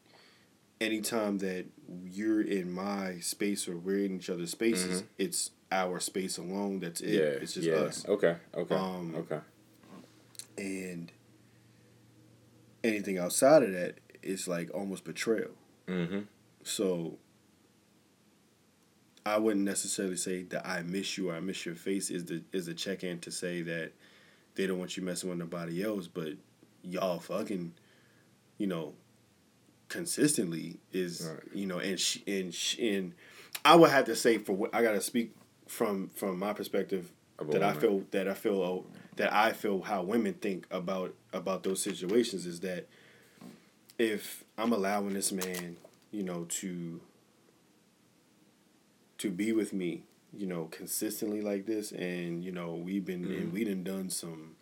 anytime 0.80 1.38
that 1.38 1.66
you're 2.04 2.40
in 2.42 2.70
my 2.70 3.18
space 3.20 3.66
or 3.68 3.76
we're 3.76 4.04
in 4.04 4.16
each 4.16 4.30
other's 4.30 4.50
spaces, 4.50 5.02
Mhm. 5.02 5.06
it's 5.18 5.50
our 5.72 6.00
space 6.00 6.38
alone. 6.38 6.80
That's 6.80 7.00
it. 7.00 7.10
yeah, 7.14 7.20
it's 7.42 7.54
just 7.54 7.66
yeah. 7.66 7.74
us. 7.74 8.06
Okay, 8.08 8.36
okay, 8.54 8.74
Um, 8.74 9.14
okay. 9.16 9.40
And 10.56 11.12
anything 12.82 13.18
outside 13.18 13.62
of 13.62 13.72
that 13.72 13.98
is 14.22 14.48
like 14.48 14.70
almost 14.74 15.04
betrayal. 15.04 15.50
Mm-hmm. 15.86 16.20
So 16.62 17.18
I 19.24 19.38
wouldn't 19.38 19.64
necessarily 19.64 20.16
say 20.16 20.42
that 20.44 20.66
I 20.66 20.82
miss 20.82 21.18
you 21.18 21.30
or 21.30 21.34
I 21.34 21.40
miss 21.40 21.64
your 21.66 21.74
face 21.74 22.10
is 22.10 22.24
the 22.26 22.42
is 22.52 22.68
a 22.68 22.74
check 22.74 23.04
in 23.04 23.18
to 23.20 23.30
say 23.30 23.62
that 23.62 23.92
they 24.54 24.66
don't 24.66 24.78
want 24.78 24.96
you 24.96 25.02
messing 25.02 25.28
with 25.28 25.38
nobody 25.38 25.84
else, 25.84 26.06
but 26.08 26.32
y'all 26.82 27.18
fucking, 27.20 27.72
you 28.56 28.66
know, 28.66 28.94
consistently 29.88 30.78
is 30.92 31.26
Right. 31.30 31.42
you 31.54 31.66
know 31.66 31.78
and 31.78 31.98
sh- 31.98 32.18
and 32.26 32.52
sh- 32.54 32.78
and 32.78 33.14
I 33.64 33.74
would 33.76 33.90
have 33.90 34.04
to 34.06 34.16
say 34.16 34.38
for 34.38 34.52
what 34.54 34.74
I 34.74 34.82
gotta 34.82 35.00
speak 35.00 35.34
from 35.66 36.08
from 36.10 36.38
my 36.38 36.52
perspective 36.52 37.10
that 37.50 37.62
I 37.62 37.72
feel 37.72 38.04
that 38.10 38.28
I 38.28 38.34
feel 38.34 38.62
oh, 38.62 38.86
that 39.16 39.32
I 39.32 39.52
feel 39.52 39.80
how 39.82 40.02
women 40.02 40.34
think 40.34 40.66
about 40.70 41.14
about 41.32 41.62
those 41.62 41.82
situations 41.82 42.46
is 42.46 42.60
that 42.60 42.86
if 43.98 44.44
I'm 44.56 44.72
allowing 44.72 45.14
this 45.14 45.32
man, 45.32 45.76
you 46.10 46.22
know, 46.22 46.44
to 46.60 47.00
to 49.18 49.30
be 49.30 49.52
with 49.52 49.72
me, 49.72 50.02
you 50.36 50.46
know, 50.46 50.64
consistently 50.70 51.40
like 51.40 51.66
this, 51.66 51.92
and 51.92 52.44
you 52.44 52.52
know, 52.52 52.74
we've 52.74 53.04
been 53.04 53.22
Mm-hmm. 53.24 53.32
and 53.42 53.52
we 53.52 53.64
done 53.64 53.82
done 53.84 54.10
some, 54.10 54.56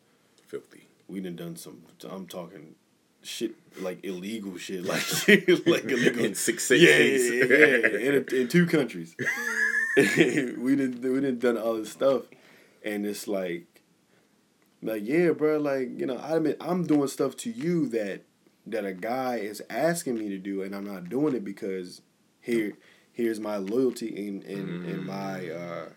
Filthy. 0.47 0.89
we 1.09 1.21
done 1.21 1.37
done 1.37 1.57
some. 1.57 1.83
I'm 2.09 2.27
talking 2.27 2.75
shit 3.23 3.53
like 3.81 4.05
illegal 4.05 4.57
shit, 4.57 4.85
like 4.93 5.05
like 5.67 5.85
illegal 5.85 6.25
In 6.25 6.35
six 6.35 6.71
yeah, 6.71 6.77
states. 6.77 7.31
yeah, 7.31 7.57
yeah, 7.57 8.11
in, 8.11 8.27
in 8.41 8.49
two 8.49 8.67
countries. 8.67 9.15
we 9.97 10.03
didn't 10.77 11.03
we 11.03 11.21
didn't 11.21 11.41
done 11.41 11.59
all 11.59 11.75
this 11.75 11.91
stuff, 11.93 12.23
and 12.85 13.05
it's 13.07 13.27
like, 13.29 13.83
like 14.83 15.03
yeah, 15.07 15.31
bro, 15.33 15.59
like 15.59 15.99
you 15.99 16.07
know, 16.07 16.19
I 16.19 16.39
mean, 16.39 16.55
I'm 16.61 16.87
doing 16.87 17.09
stuff 17.09 17.37
to 17.39 17.51
you 17.51 17.89
that 17.89 18.23
that 18.67 18.85
a 18.85 18.93
guy 18.93 19.37
is 19.37 19.63
asking 19.71 20.19
me 20.19 20.29
to 20.31 20.39
do, 20.39 20.63
and 20.63 20.75
I'm 20.75 20.85
not 20.87 21.09
doing 21.09 21.35
it 21.35 21.45
because 21.45 22.03
here 22.41 22.73
here's 23.13 23.41
my 23.41 23.57
loyalty 23.57 24.29
and 24.29 24.43
and, 24.45 24.87
and 24.87 25.07
my 25.07 25.49
uh, 25.51 25.89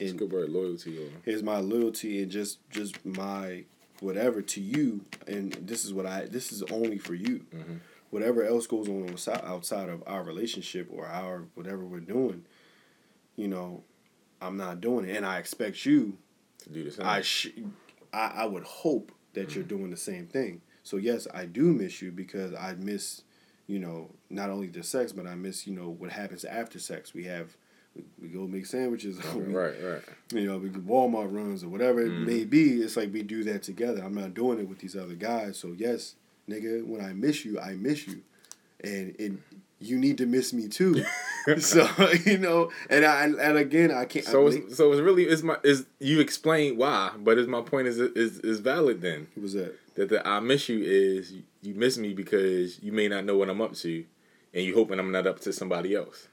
and 0.00 0.18
good 0.18 0.30
word, 0.32 0.50
loyalty. 0.50 0.96
Or, 0.98 1.10
here's 1.24 1.42
my 1.42 1.58
loyalty 1.58 2.22
and 2.22 2.30
just 2.30 2.58
just 2.70 3.04
my 3.04 3.64
whatever 4.00 4.40
to 4.40 4.60
you 4.60 5.04
and 5.26 5.52
this 5.54 5.84
is 5.84 5.92
what 5.92 6.06
i 6.06 6.24
this 6.26 6.52
is 6.52 6.62
only 6.70 6.98
for 6.98 7.14
you 7.14 7.44
Mhm. 7.52 7.80
whatever 8.10 8.44
else 8.44 8.68
goes 8.68 8.88
on 8.88 9.10
outside 9.10 9.40
outside 9.42 9.88
of 9.88 10.04
our 10.06 10.22
relationship 10.22 10.86
or 10.92 11.04
our 11.06 11.46
whatever 11.56 11.84
we're 11.84 11.98
doing 11.98 12.44
you 13.34 13.48
know 13.48 13.82
i'm 14.40 14.56
not 14.56 14.80
doing 14.80 15.04
it 15.04 15.16
and 15.16 15.26
i 15.26 15.38
expect 15.38 15.84
you 15.84 16.16
to 16.58 16.70
do 16.70 16.84
the 16.84 16.92
same. 16.92 17.06
i 17.06 17.20
sh- 17.20 17.48
I, 18.12 18.26
I 18.36 18.44
would 18.46 18.62
hope 18.62 19.10
that 19.32 19.56
you're 19.56 19.64
doing 19.64 19.90
the 19.90 19.96
same 19.96 20.28
thing 20.28 20.60
so 20.82 20.96
yes 20.96 21.26
i 21.34 21.44
do 21.44 21.72
miss 21.72 22.02
you 22.02 22.10
because 22.10 22.54
i 22.54 22.74
miss 22.74 23.22
you 23.66 23.78
know 23.78 24.10
not 24.30 24.50
only 24.50 24.66
the 24.66 24.82
sex 24.82 25.12
but 25.12 25.26
i 25.26 25.34
miss 25.34 25.66
you 25.66 25.74
know 25.74 25.88
what 25.88 26.10
happens 26.10 26.44
after 26.44 26.78
sex 26.78 27.14
we 27.14 27.24
have 27.24 27.56
we, 27.94 28.04
we 28.22 28.28
go 28.28 28.46
make 28.46 28.66
sandwiches 28.66 29.18
we- 29.34 29.42
right, 29.42 29.74
right. 29.82 30.02
you 30.32 30.46
know, 30.46 30.58
we 30.58 30.70
Walmart 30.70 31.32
runs 31.32 31.64
or 31.64 31.68
whatever 31.68 32.00
it 32.00 32.10
may 32.10 32.44
mm. 32.44 32.50
be. 32.50 32.82
It's 32.82 32.96
like 32.96 33.12
we 33.12 33.22
do 33.22 33.44
that 33.44 33.62
together. 33.62 34.02
I'm 34.02 34.14
not 34.14 34.34
doing 34.34 34.58
it 34.58 34.68
with 34.68 34.78
these 34.78 34.96
other 34.96 35.14
guys. 35.14 35.58
So 35.58 35.74
yes, 35.76 36.14
nigga, 36.48 36.86
when 36.86 37.04
I 37.04 37.12
miss 37.12 37.44
you, 37.44 37.58
I 37.58 37.74
miss 37.74 38.06
you, 38.06 38.22
and 38.82 39.14
and 39.18 39.42
you 39.80 39.98
need 39.98 40.18
to 40.18 40.26
miss 40.26 40.52
me 40.52 40.68
too. 40.68 41.04
so 41.58 41.88
you 42.26 42.38
know, 42.38 42.70
and 42.90 43.04
I 43.04 43.24
and 43.24 43.56
again, 43.56 43.90
I 43.90 44.04
can't. 44.04 44.24
So 44.24 44.46
I, 44.46 44.50
it's, 44.50 44.76
so 44.76 44.92
it's 44.92 45.00
really 45.00 45.26
is 45.26 45.42
my 45.42 45.56
is 45.62 45.86
you 45.98 46.20
explain 46.20 46.76
why, 46.76 47.12
but 47.18 47.38
is 47.38 47.46
my 47.46 47.62
point 47.62 47.88
is 47.88 47.98
is 47.98 48.38
is 48.40 48.60
valid 48.60 49.00
then 49.00 49.28
what 49.34 49.42
was 49.42 49.54
that? 49.54 49.74
That 49.98 50.08
the 50.08 50.26
I 50.26 50.40
miss 50.40 50.68
you 50.68 50.80
is 50.82 51.32
you, 51.62 51.74
miss 51.74 51.98
me 51.98 52.14
because 52.14 52.82
you 52.82 52.92
may 52.92 53.08
not 53.08 53.24
know 53.24 53.36
what 53.36 53.50
I'm 53.50 53.60
up 53.60 53.74
to, 53.76 54.04
and 54.54 54.64
you 54.64 54.74
hoping 54.74 54.98
I'm 54.98 55.12
not 55.12 55.26
up 55.26 55.40
to 55.40 55.52
somebody 55.52 55.94
else. 55.94 56.28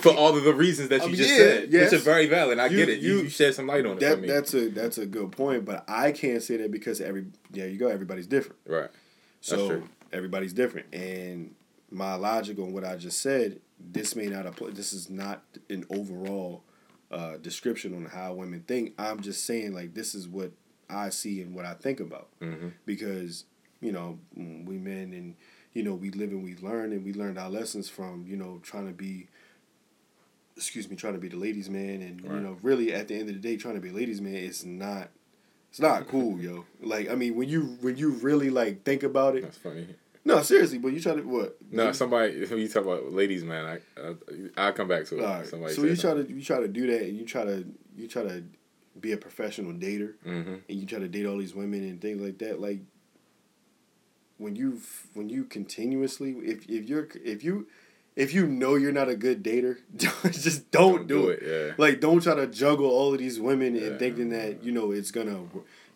for 0.00 0.12
all 0.14 0.36
of 0.36 0.44
the 0.44 0.52
reasons 0.52 0.90
that 0.90 1.00
I 1.00 1.04
you 1.04 1.10
mean, 1.12 1.16
just 1.16 1.30
yeah, 1.30 1.36
said, 1.36 1.72
yes. 1.72 1.92
which 1.92 2.00
are 2.00 2.04
very 2.04 2.26
valid. 2.26 2.58
I 2.58 2.66
You- 2.66 2.76
get 2.76 2.88
it. 2.90 2.98
You, 3.00 3.16
you- 3.16 3.22
you 3.22 3.28
shed 3.30 3.54
some 3.54 3.66
light 3.66 3.86
on 3.86 3.92
it 3.96 4.00
that 4.00 4.16
for 4.16 4.20
me. 4.22 4.28
that's 4.28 4.52
a 4.54 4.68
that's 4.68 4.98
a 4.98 5.06
good 5.06 5.32
point, 5.32 5.64
but 5.64 5.84
I 5.88 6.12
can't 6.12 6.42
say 6.42 6.56
that 6.58 6.70
because 6.70 7.00
every 7.00 7.26
yeah 7.52 7.64
you 7.66 7.78
go 7.78 7.88
everybody's 7.88 8.26
different. 8.26 8.58
right. 8.66 8.90
So 9.40 9.82
everybody's 10.12 10.52
different, 10.52 10.94
and 10.94 11.54
my 11.90 12.14
logic 12.14 12.58
on 12.58 12.72
what 12.72 12.84
I 12.84 12.96
just 12.96 13.20
said, 13.20 13.60
this 13.80 14.14
may 14.14 14.26
not 14.26 14.46
apply. 14.46 14.70
This 14.70 14.92
is 14.92 15.10
not 15.10 15.42
an 15.68 15.84
overall 15.90 16.62
uh, 17.10 17.36
description 17.38 17.94
on 17.94 18.04
how 18.06 18.34
women 18.34 18.62
think. 18.68 18.92
I'm 18.98 19.20
just 19.20 19.44
saying 19.46 19.72
like 19.74 19.94
this 19.94 20.14
is 20.14 20.28
what 20.28 20.52
I 20.92 21.08
see 21.08 21.40
and 21.42 21.54
what 21.54 21.64
I 21.64 21.74
think 21.74 22.00
about 22.00 22.28
Mm-hmm. 22.40 22.68
because 22.86 23.44
you 23.80 23.92
know 23.92 24.18
mm, 24.38 24.64
we 24.66 24.76
men 24.78 25.12
and 25.12 25.34
you 25.72 25.82
know 25.82 25.94
we 25.94 26.10
live 26.10 26.30
and 26.30 26.44
we 26.44 26.54
learn 26.56 26.92
and 26.92 27.04
we 27.04 27.12
learned 27.12 27.38
our 27.38 27.50
lessons 27.50 27.88
from 27.88 28.24
you 28.28 28.36
know 28.36 28.60
trying 28.62 28.86
to 28.86 28.92
be 28.92 29.26
excuse 30.56 30.88
me 30.88 30.96
trying 30.96 31.14
to 31.14 31.18
be 31.18 31.28
the 31.28 31.36
ladies 31.36 31.68
man 31.70 32.02
and 32.02 32.20
you 32.20 32.28
know 32.40 32.56
really 32.62 32.92
at 32.92 33.08
the 33.08 33.14
end 33.14 33.28
of 33.28 33.34
the 33.34 33.40
day 33.40 33.56
trying 33.56 33.74
to 33.74 33.80
be 33.80 33.88
a 33.88 33.92
ladies 33.92 34.20
man 34.20 34.34
is 34.34 34.64
not 34.64 35.08
it's 35.70 35.80
not 35.80 36.06
cool 36.12 36.38
yo 36.38 36.64
like 36.80 37.10
i 37.10 37.14
mean 37.14 37.34
when 37.34 37.48
you 37.48 37.76
when 37.80 37.96
you 37.96 38.10
really 38.10 38.50
like 38.50 38.84
think 38.84 39.02
about 39.02 39.34
it 39.34 39.42
That's 39.42 39.56
funny. 39.56 39.86
no 40.26 40.42
seriously 40.42 40.76
but 40.78 40.92
you 40.92 41.00
try 41.00 41.14
to 41.14 41.22
what 41.22 41.56
No, 41.70 41.90
somebody 41.92 42.44
when 42.46 42.58
you 42.60 42.68
talk 42.68 42.84
about 42.84 43.12
ladies, 43.12 43.42
man, 43.44 43.64
I, 43.66 44.00
I 44.00 44.14
I'll 44.66 44.72
come 44.74 44.88
back 44.88 45.06
to 45.06 45.18
it. 45.18 45.22
right. 45.22 45.46
Somebody 45.46 45.74
so 45.74 45.84
you 45.84 45.96
try 45.96 46.14
to 46.14 46.30
you 46.30 46.42
try 46.42 46.60
to 46.60 46.68
do 46.68 46.86
that 46.86 47.02
and 47.02 47.16
you 47.18 47.24
try 47.24 47.44
to 47.44 47.64
you 47.96 48.06
try 48.06 48.22
to 48.22 48.44
be 49.00 49.12
a 49.12 49.16
professional 49.16 49.72
dater 49.72 50.14
Mm-hmm. 50.26 50.54
and 50.68 50.80
you 50.80 50.86
try 50.86 50.98
to 50.98 51.08
date 51.08 51.26
all 51.26 51.38
these 51.38 51.54
women 51.54 51.82
and 51.82 52.00
things 52.00 52.20
like 52.20 52.38
that 52.38 52.60
like 52.60 52.80
when 54.38 54.56
you 54.56 54.80
when 55.14 55.28
you 55.28 55.44
continuously 55.44 56.32
if 56.42 56.68
if 56.68 56.88
you're 56.88 57.08
if 57.24 57.42
you 57.44 57.66
if 58.16 58.34
you 58.34 58.46
know 58.46 58.74
you're 58.74 58.92
not 58.92 59.08
a 59.08 59.16
good 59.16 59.42
dater 59.42 59.78
just 59.96 60.70
don't, 60.70 61.06
do, 61.06 61.28
it. 61.28 61.42
Yeah. 61.42 61.74
like 61.78 62.00
don't 62.00 62.22
try 62.22 62.34
to 62.34 62.46
juggle 62.46 62.86
all 62.90 63.12
of 63.12 63.18
these 63.18 63.40
women 63.40 63.74
Yeah. 63.74 63.82
and 63.88 63.98
thinking 63.98 64.28
that 64.30 64.62
you 64.62 64.72
know 64.72 64.90
it's 64.92 65.10
gonna 65.10 65.44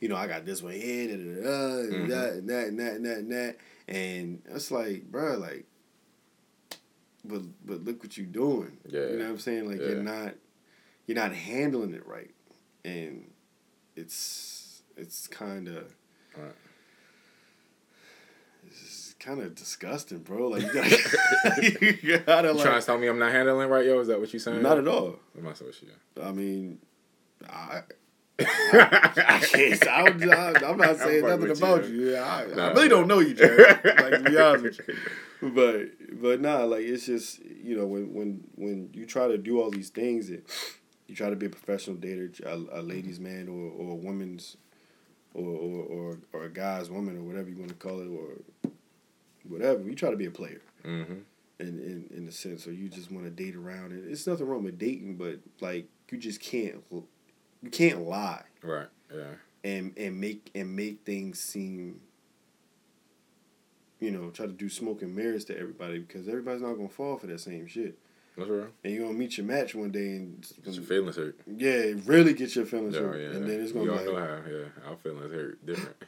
you 0.00 0.08
know 0.08 0.16
I 0.16 0.26
got 0.26 0.46
this 0.46 0.62
one 0.62 0.72
here 0.74 1.08
da, 1.08 1.12
and 1.14 1.36
Mhm. 1.92 2.08
that 2.08 2.32
and 2.34 2.48
that 2.48 2.66
and 2.68 2.78
that 2.80 2.92
and 2.94 3.04
that 3.06 3.18
and 3.18 3.32
that 3.32 3.56
and 3.88 4.42
it's 4.48 4.70
like 4.70 5.10
bruh 5.10 5.38
like 5.38 5.64
but 7.24 7.42
but 7.64 7.84
look 7.84 8.02
what 8.02 8.16
you're 8.16 8.26
doing 8.26 8.78
Yeah. 8.88 9.08
you 9.08 9.16
know 9.18 9.24
what 9.24 9.30
I'm 9.32 9.38
saying 9.38 9.68
like 9.68 9.80
you're 9.80 10.02
not 10.02 10.34
you're 11.06 11.16
not 11.16 11.32
handling 11.32 11.92
it 11.94 12.06
right 12.06 12.30
and 12.86 13.30
it's 13.96 14.82
it's 14.96 15.26
kind 15.26 15.68
of 15.68 15.92
Right. 16.36 16.52
it's 18.66 19.14
kind 19.18 19.40
of 19.40 19.54
disgusting, 19.54 20.18
bro. 20.18 20.48
Like 20.48 20.62
you 20.62 20.72
gotta, 20.72 21.98
you 22.02 22.18
gotta 22.18 22.48
You 22.48 22.54
like, 22.54 22.62
trying 22.64 22.80
to 22.80 22.86
tell 22.86 22.98
me 22.98 23.06
I'm 23.06 23.18
not 23.18 23.32
handling 23.32 23.68
right, 23.70 23.86
yo? 23.86 23.98
Is 24.00 24.08
that 24.08 24.20
what 24.20 24.32
you 24.32 24.38
saying? 24.38 24.62
not 24.62 24.76
at 24.78 24.86
all. 24.86 25.16
Am 25.38 25.48
I 25.48 25.54
so 25.54 25.70
shit? 25.70 25.88
I 26.22 26.32
mean, 26.32 26.78
I. 27.48 27.82
I 28.38 28.44
can't. 29.50 29.88
I, 29.88 30.00
am 30.70 30.76
not 30.76 30.98
saying 30.98 31.22
fucking 31.22 31.48
nothing 31.48 31.50
about 31.56 31.88
you. 31.88 31.94
you. 31.94 32.10
Yeah, 32.12 32.22
I, 32.22 32.42
I 32.60 32.72
really 32.72 32.88
don't 32.90 33.08
know 33.08 33.20
you, 33.20 33.32
Jared. 33.32 33.82
like 33.82 34.10
to 34.10 34.22
be 34.30 34.38
honest 34.38 34.86
with 34.86 34.88
you. 34.88 35.50
But 35.50 36.20
but 36.20 36.40
nah, 36.42 36.64
like 36.64 36.82
it's 36.84 37.06
just 37.06 37.42
you 37.42 37.78
know 37.78 37.86
when 37.86 38.12
when 38.12 38.44
when 38.56 38.90
you 38.92 39.06
try 39.06 39.26
to 39.26 39.38
do 39.38 39.58
all 39.62 39.70
these 39.70 39.88
things, 39.88 40.28
it, 40.28 40.44
you 41.08 41.14
try 41.14 41.30
to 41.30 41.36
be 41.36 41.46
a 41.46 41.50
professional 41.50 41.96
dater, 41.96 42.38
a, 42.44 42.80
a 42.80 42.82
ladies' 42.82 43.20
man 43.20 43.48
or 43.48 43.70
or 43.70 43.92
a 43.92 43.94
woman's, 43.94 44.56
or 45.34 45.48
or 45.48 45.82
or, 45.84 46.18
or 46.32 46.44
a 46.44 46.50
guy's 46.50 46.90
woman 46.90 47.16
or 47.16 47.22
whatever 47.22 47.48
you 47.48 47.56
want 47.56 47.68
to 47.70 47.74
call 47.76 48.00
it 48.00 48.06
or 48.08 48.70
whatever. 49.48 49.82
You 49.82 49.94
try 49.94 50.10
to 50.10 50.16
be 50.16 50.26
a 50.26 50.30
player 50.30 50.60
Mm-hmm. 50.84 51.14
in 51.58 51.68
in 51.80 52.06
in 52.16 52.28
a 52.28 52.32
sense, 52.32 52.66
or 52.66 52.72
you 52.72 52.88
just 52.88 53.10
want 53.10 53.24
to 53.24 53.30
date 53.30 53.56
around 53.56 53.92
it. 53.92 54.04
It's 54.10 54.26
nothing 54.26 54.46
wrong 54.46 54.62
with 54.64 54.78
dating, 54.78 55.16
but 55.16 55.38
like 55.60 55.86
you 56.10 56.18
just 56.18 56.40
can't 56.40 56.82
you 56.90 57.70
can't 57.70 58.02
lie 58.02 58.44
Right. 58.62 58.86
Yeah. 59.12 59.24
and 59.64 59.92
and 59.96 60.20
make 60.20 60.50
and 60.54 60.76
make 60.76 61.04
things 61.04 61.40
seem 61.40 62.00
you 63.98 64.10
know 64.10 64.30
try 64.30 64.46
to 64.46 64.52
do 64.52 64.68
smoke 64.68 65.02
and 65.02 65.14
mirrors 65.16 65.44
to 65.46 65.58
everybody 65.58 65.98
because 65.98 66.28
everybody's 66.28 66.60
not 66.62 66.74
gonna 66.74 66.88
fall 66.88 67.16
for 67.16 67.26
that 67.26 67.40
same 67.40 67.66
shit 67.66 67.98
That's 68.36 68.48
and 68.50 68.92
you're 68.92 69.06
gonna 69.06 69.18
meet 69.18 69.38
your 69.38 69.46
match 69.46 69.74
one 69.74 69.90
day 69.90 70.16
and 70.16 70.46
Get 70.64 70.74
your 70.74 70.84
feelings 70.84 71.16
hurt. 71.16 71.38
yeah 71.46 71.92
really 72.04 72.34
get 72.34 72.54
your 72.54 72.66
feelings 72.66 72.94
Yeah, 72.94 73.00
hurt 73.00 73.20
yeah. 73.20 73.28
and 73.36 73.48
then 73.48 73.60
it's 73.60 73.72
gonna 73.72 73.90
all 73.92 73.98
be 73.98 74.04
know 74.04 74.10
like 74.12 74.28
how. 74.28 74.40
Yeah, 74.50 74.90
our 74.90 74.96
feelings 74.96 75.32
hurt 75.32 75.64
different. 75.66 75.96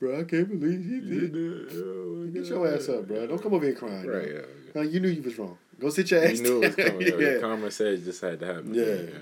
bro 0.00 0.20
I 0.20 0.24
can't 0.24 0.48
believe 0.60 0.84
you 0.86 1.00
did 1.02 1.72
oh 1.76 2.26
get 2.32 2.46
your 2.46 2.66
ass 2.74 2.88
up 2.88 3.06
bro 3.08 3.26
don't 3.26 3.42
come 3.42 3.54
over 3.54 3.64
here 3.66 3.74
crying 3.74 4.06
Right. 4.06 4.28
yo. 4.28 4.44
Yeah. 4.74 4.82
You 4.82 5.00
knew 5.00 5.08
you 5.08 5.22
was 5.22 5.38
wrong 5.38 5.58
go 5.80 5.88
sit 5.90 6.10
your 6.10 6.24
ass 6.24 6.38
You 6.38 6.42
knew 6.42 6.62
it 6.62 6.76
was 6.76 6.86
coming. 6.86 7.00
yeah. 7.06 7.16
yeah. 7.34 7.38
Karma 7.40 7.70
said 7.70 7.86
it 7.94 8.04
just 8.04 8.20
had 8.20 8.40
to 8.40 8.46
happen. 8.46 8.74
Yeah. 8.74 9.18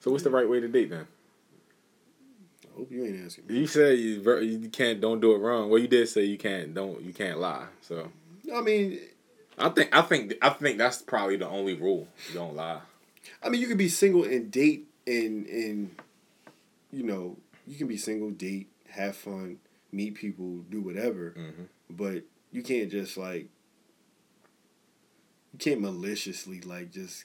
So 0.00 0.10
what's 0.10 0.22
the 0.24 0.30
right 0.30 0.48
way 0.48 0.60
to 0.60 0.68
date 0.68 0.90
then? 0.90 1.06
I 2.64 2.78
hope 2.78 2.90
you 2.92 3.04
ain't 3.04 3.24
asking 3.24 3.46
me 3.48 3.58
You 3.60 3.66
said 3.66 3.98
you, 3.98 4.20
you 4.40 4.68
can't 4.68 5.00
don't 5.00 5.18
do 5.20 5.34
it 5.34 5.38
wrong. 5.38 5.70
Well, 5.70 5.80
you 5.80 5.88
did 5.88 6.08
say 6.10 6.24
you 6.24 6.36
can't 6.38 6.74
don't 6.74 7.00
you 7.02 7.12
can't 7.14 7.38
lie. 7.38 7.66
So 7.80 8.10
I 8.54 8.60
mean 8.60 8.98
I 9.58 9.68
think 9.70 9.94
I 9.94 10.02
think 10.02 10.34
I 10.42 10.50
think 10.50 10.78
that's 10.78 11.00
probably 11.02 11.36
the 11.36 11.48
only 11.48 11.74
rule. 11.74 12.08
Don't 12.34 12.54
lie. 12.56 12.80
I 13.42 13.48
mean, 13.48 13.60
you 13.60 13.66
can 13.66 13.76
be 13.78 13.88
single 13.88 14.24
and 14.24 14.50
date 14.50 14.86
and 15.06 15.46
and 15.46 15.96
you 16.92 17.02
know 17.02 17.36
you 17.66 17.76
can 17.76 17.86
be 17.88 17.96
single, 17.96 18.30
date, 18.30 18.68
have 18.90 19.16
fun, 19.16 19.58
meet 19.92 20.14
people, 20.14 20.58
do 20.70 20.80
whatever, 20.80 21.34
Mm-hmm. 21.36 21.62
but 21.90 22.22
you 22.52 22.62
can't 22.62 22.90
just 22.90 23.16
like 23.16 23.48
you 25.52 25.58
can't 25.58 25.80
maliciously 25.80 26.60
like 26.60 26.90
just 26.92 27.24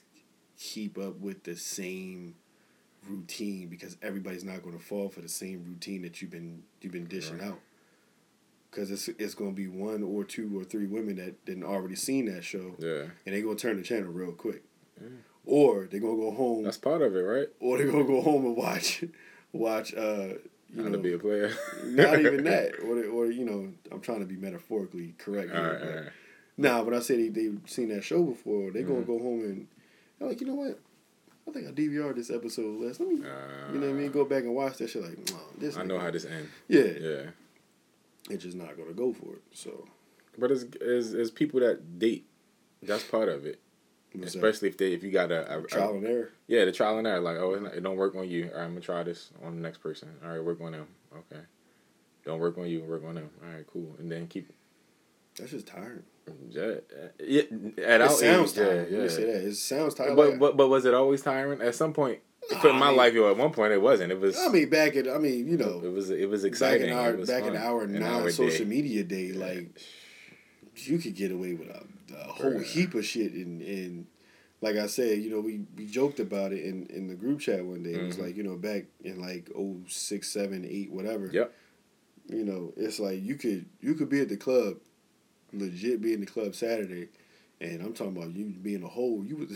keep 0.58 0.98
up 0.98 1.18
with 1.20 1.42
the 1.44 1.56
same 1.56 2.34
routine 3.08 3.68
because 3.68 3.96
everybody's 4.02 4.44
not 4.44 4.62
going 4.62 4.78
to 4.78 4.82
fall 4.84 5.08
for 5.08 5.20
the 5.20 5.28
same 5.28 5.64
routine 5.66 6.02
that 6.02 6.22
you've 6.22 6.30
been 6.30 6.62
you've 6.80 6.92
been 6.92 7.06
dishing 7.06 7.38
Right. 7.38 7.48
out. 7.48 7.60
Because 8.72 8.90
it's 8.90 9.06
it's 9.08 9.34
going 9.34 9.50
to 9.50 9.54
be 9.56 9.68
one 9.68 10.02
or 10.02 10.24
two 10.24 10.58
or 10.58 10.64
three 10.64 10.86
women 10.86 11.16
that 11.16 11.44
didn't 11.44 11.62
already 11.64 11.94
seen 11.94 12.24
that 12.34 12.42
show, 12.42 12.74
Yeah, 12.78 13.02
and 13.26 13.34
they 13.34 13.42
gonna 13.42 13.54
turn 13.54 13.76
the 13.76 13.82
channel 13.82 14.10
real 14.10 14.32
quick, 14.32 14.62
Yeah. 15.00 15.08
or 15.44 15.86
they 15.90 15.98
gonna 15.98 16.16
go 16.16 16.30
home 16.30 16.64
that's 16.64 16.78
part 16.78 17.02
of 17.02 17.14
it, 17.14 17.20
right? 17.20 17.48
or 17.60 17.76
they're 17.76 17.90
gonna 17.90 18.04
go 18.04 18.22
home 18.22 18.46
and 18.46 18.56
watch 18.56 19.04
watch 19.52 19.94
uh 19.94 20.28
you 20.74 20.82
know 20.82 20.90
to 20.90 20.96
be 20.98 21.12
a 21.12 21.18
player. 21.18 21.52
not 21.84 22.18
even 22.18 22.44
that 22.52 22.72
or 22.82 23.04
or 23.10 23.26
you 23.30 23.44
know 23.44 23.70
I'm 23.90 24.00
trying 24.00 24.20
to 24.20 24.24
be 24.26 24.36
metaphorically 24.36 25.14
correct 25.18 25.50
All 25.52 25.56
here, 25.62 25.70
right, 25.72 25.80
but 25.80 25.88
all 25.90 25.94
right. 26.04 26.12
nah 26.56 26.82
but 26.82 26.94
I 26.94 27.00
say 27.00 27.16
they 27.16 27.28
they've 27.28 27.60
seen 27.66 27.88
that 27.90 28.02
show 28.04 28.22
before 28.24 28.70
they 28.70 28.82
gonna 28.82 29.00
Mhm. 29.02 29.06
go 29.06 29.18
home 29.18 29.40
and 29.44 29.66
they're 30.18 30.28
like 30.28 30.40
you 30.40 30.46
know 30.46 30.54
what 30.54 30.78
I 31.46 31.50
think 31.50 31.68
I 31.68 31.72
DVR'd 31.72 32.16
this 32.16 32.30
episode 32.30 32.80
last 32.80 33.00
let 33.00 33.08
me 33.10 33.16
you 33.16 33.22
know 33.22 33.86
what 33.88 33.90
I 33.90 33.92
mean 33.92 34.10
go 34.12 34.24
back 34.24 34.44
and 34.44 34.54
watch 34.54 34.78
that 34.78 34.88
shit 34.88 35.02
like 35.02 35.18
oh, 35.34 35.48
this 35.58 35.76
I 35.76 35.82
know 35.84 35.98
how 35.98 36.10
this 36.10 36.24
ends. 36.24 36.48
yeah, 36.68 36.80
Yeah, 36.84 37.22
it's 38.32 38.44
just 38.44 38.56
not 38.56 38.76
gonna 38.76 38.92
go 38.92 39.12
for 39.12 39.34
it 39.34 39.42
so. 39.52 39.86
But 40.38 40.50
it's 40.50 40.64
it's, 40.80 41.12
it's 41.12 41.30
people 41.30 41.60
that 41.60 41.98
date. 41.98 42.26
That's 42.82 43.04
part 43.04 43.28
of 43.28 43.44
it. 43.46 43.60
what's 44.12 44.32
that? 44.32 44.38
Especially 44.38 44.68
if 44.68 44.78
they 44.78 44.92
if 44.92 45.02
you 45.02 45.10
got 45.10 45.30
a, 45.30 45.54
a, 45.54 45.62
a 45.62 45.66
trial 45.66 45.94
and 45.94 46.06
error? 46.06 46.30
Yeah 46.46 46.64
the 46.64 46.72
trial 46.72 46.98
and 46.98 47.06
error 47.06 47.20
like 47.20 47.36
oh 47.36 47.54
it, 47.54 47.82
don't 47.82 47.96
work 47.96 48.14
on 48.14 48.28
you. 48.28 48.50
All 48.52 48.58
right 48.58 48.64
I'm 48.64 48.70
gonna 48.70 48.80
try 48.80 49.02
this 49.02 49.30
on 49.44 49.56
the 49.56 49.62
next 49.62 49.78
person. 49.78 50.08
All 50.24 50.30
right 50.30 50.42
work 50.42 50.60
on 50.60 50.72
them. 50.72 50.88
Okay. 51.14 51.42
Don't 52.24 52.40
work 52.40 52.56
on 52.58 52.66
you 52.66 52.82
work 52.82 53.04
on 53.04 53.16
them. 53.16 53.30
All 53.44 53.54
right 53.54 53.66
cool. 53.70 53.94
And 53.98 54.10
then 54.10 54.26
keep 54.26 54.50
that's 55.36 55.50
just 55.50 55.66
tiring. 55.66 56.02
Yeah, 56.50 56.74
yeah 57.18 57.42
at 57.84 58.00
it 58.00 58.10
sounds 58.10 58.56
age, 58.56 58.64
tiring. 58.64 58.86
Yeah, 58.90 58.96
yeah. 58.96 59.02
me 59.02 59.08
say 59.08 59.24
that. 59.24 59.44
It 59.46 59.56
sounds 59.56 59.94
tiring. 59.94 60.16
But, 60.16 60.38
but 60.38 60.56
but 60.56 60.68
was 60.68 60.84
it 60.84 60.94
always 60.94 61.22
tiring? 61.22 61.60
At 61.60 61.74
some 61.74 61.92
point, 61.92 62.20
for 62.60 62.70
I 62.70 62.78
my 62.78 62.88
mean- 62.88 62.96
life, 62.96 63.14
yo, 63.14 63.30
at 63.30 63.36
one 63.36 63.52
point 63.52 63.72
it 63.72 63.80
wasn't. 63.82 64.12
It 64.12 64.20
was. 64.20 64.38
I 64.38 64.48
mean 64.48 64.68
back 64.68 64.96
at 64.96 65.08
I 65.08 65.18
mean 65.18 65.46
you 65.48 65.56
know 65.56 65.80
it 65.84 65.92
was 65.92 66.10
it 66.10 66.28
was 66.28 66.44
exciting. 66.44 66.88
back 66.88 66.90
in 66.90 66.98
our 66.98 67.26
back 67.26 67.44
fun. 67.44 67.54
in 67.56 67.62
our 67.62 67.86
non 67.86 68.30
social 68.30 68.66
media 68.66 69.04
day, 69.04 69.32
like 69.32 69.78
you 70.76 70.98
could 70.98 71.14
get 71.14 71.30
away 71.30 71.54
with 71.54 71.68
a, 71.68 71.84
a 72.14 72.24
whole 72.32 72.52
Bruh. 72.52 72.64
heap 72.64 72.94
of 72.94 73.04
shit 73.04 73.32
and 73.32 73.60
and 73.62 74.06
like 74.60 74.76
I 74.76 74.86
said, 74.86 75.18
you 75.18 75.28
know, 75.28 75.40
we, 75.40 75.62
we 75.76 75.86
joked 75.86 76.20
about 76.20 76.52
it 76.52 76.64
in, 76.64 76.86
in 76.86 77.08
the 77.08 77.16
group 77.16 77.40
chat 77.40 77.64
one 77.64 77.82
day. 77.82 77.94
It 77.94 78.02
was 78.06 78.16
Mhm. 78.16 78.22
like, 78.22 78.36
you 78.36 78.44
know, 78.44 78.54
back 78.54 78.84
in 79.02 79.20
like 79.20 79.50
oh 79.58 79.80
six, 79.88 80.28
seven, 80.28 80.64
eight, 80.64 80.90
whatever. 80.92 81.26
Yep. 81.32 81.52
You 82.28 82.44
know, 82.44 82.72
it's 82.76 83.00
like 83.00 83.20
you 83.22 83.34
could 83.34 83.66
you 83.80 83.94
could 83.94 84.08
be 84.08 84.20
at 84.20 84.28
the 84.28 84.36
club, 84.36 84.76
legit 85.52 86.00
be 86.00 86.12
in 86.12 86.20
the 86.20 86.26
club 86.26 86.54
Saturday, 86.54 87.08
and 87.60 87.82
I'm 87.82 87.92
talking 87.92 88.16
about 88.16 88.32
you 88.36 88.46
being 88.62 88.84
a 88.84 88.88
whole 88.88 89.24
you 89.24 89.36
was 89.36 89.50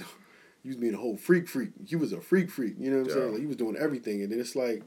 you 0.67 0.71
was 0.71 0.77
being 0.79 0.95
a 0.95 0.99
whole 0.99 1.17
freak 1.17 1.49
freak. 1.49 1.71
You 1.87 1.99
was 1.99 2.13
a 2.13 2.21
freak 2.21 2.51
freak. 2.51 2.75
You 2.79 2.91
know 2.91 2.97
what 2.99 3.03
I'm 3.05 3.09
Yeah. 3.09 3.15
saying? 3.23 3.33
Like 3.35 3.43
you 3.43 3.49
was 3.49 3.57
doing 3.57 3.77
everything, 3.77 4.23
and 4.23 4.33
then 4.33 4.41
it's 4.41 4.57
like, 4.57 4.83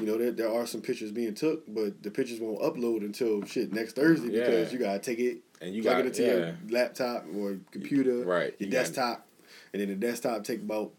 you 0.00 0.06
know, 0.06 0.16
there, 0.18 0.30
there 0.32 0.50
are 0.52 0.66
some 0.66 0.80
pictures 0.80 1.12
being 1.12 1.34
took, 1.34 1.62
but 1.72 2.02
the 2.02 2.10
pictures 2.10 2.40
won't 2.40 2.60
upload 2.60 3.00
until 3.04 3.44
shit 3.44 3.72
next 3.72 3.94
Thursday 3.96 4.28
Yeah. 4.28 4.46
because 4.46 4.72
you 4.72 4.78
gotta 4.78 4.98
take 4.98 5.18
it, 5.18 5.38
And 5.60 5.74
you 5.74 5.82
plug 5.82 5.98
got 5.98 6.00
it 6.00 6.06
into 6.06 6.22
yeah. 6.22 6.34
your 6.36 6.54
laptop 6.70 7.26
or 7.36 7.58
computer, 7.70 8.24
right. 8.24 8.54
your 8.58 8.66
you 8.66 8.70
desktop, 8.70 9.26
and 9.72 9.80
then 9.82 9.88
the 9.88 9.94
desktop 9.94 10.44
take 10.44 10.60
about 10.62 10.92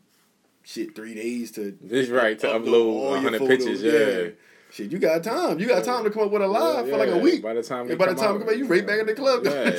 shit 0.63 0.95
three 0.95 1.15
days 1.15 1.51
to 1.53 1.77
This 1.81 2.09
right 2.09 2.37
to 2.39 2.47
upload 2.47 2.63
upload 2.65 3.09
100 3.23 3.47
pictures. 3.47 3.81
yeah. 3.83 3.91
Yeah. 3.91 4.29
Shit, 4.69 4.91
you 4.91 4.99
got 4.99 5.23
time. 5.23 5.59
You 5.59 5.67
got 5.67 5.85
time 5.85 6.03
to 6.03 6.09
come 6.09 6.23
up 6.23 6.31
with 6.31 6.41
a 6.41 6.47
lie 6.47 6.83
for 6.89 6.97
like 6.97 7.07
a 7.09 7.17
week. 7.17 7.41
By 7.41 7.53
the 7.53 7.63
time, 7.63 7.89
And 7.89 7.97
by 7.97 8.07
the 8.07 8.15
time 8.15 8.25
out, 8.25 8.33
we 8.33 8.39
come 8.39 8.47
back, 8.49 8.57
you 8.57 8.65
right 8.67 8.85
back 8.85 8.99
in 8.99 9.05
the 9.05 9.13
club. 9.15 9.43
Yeah, 9.45 9.69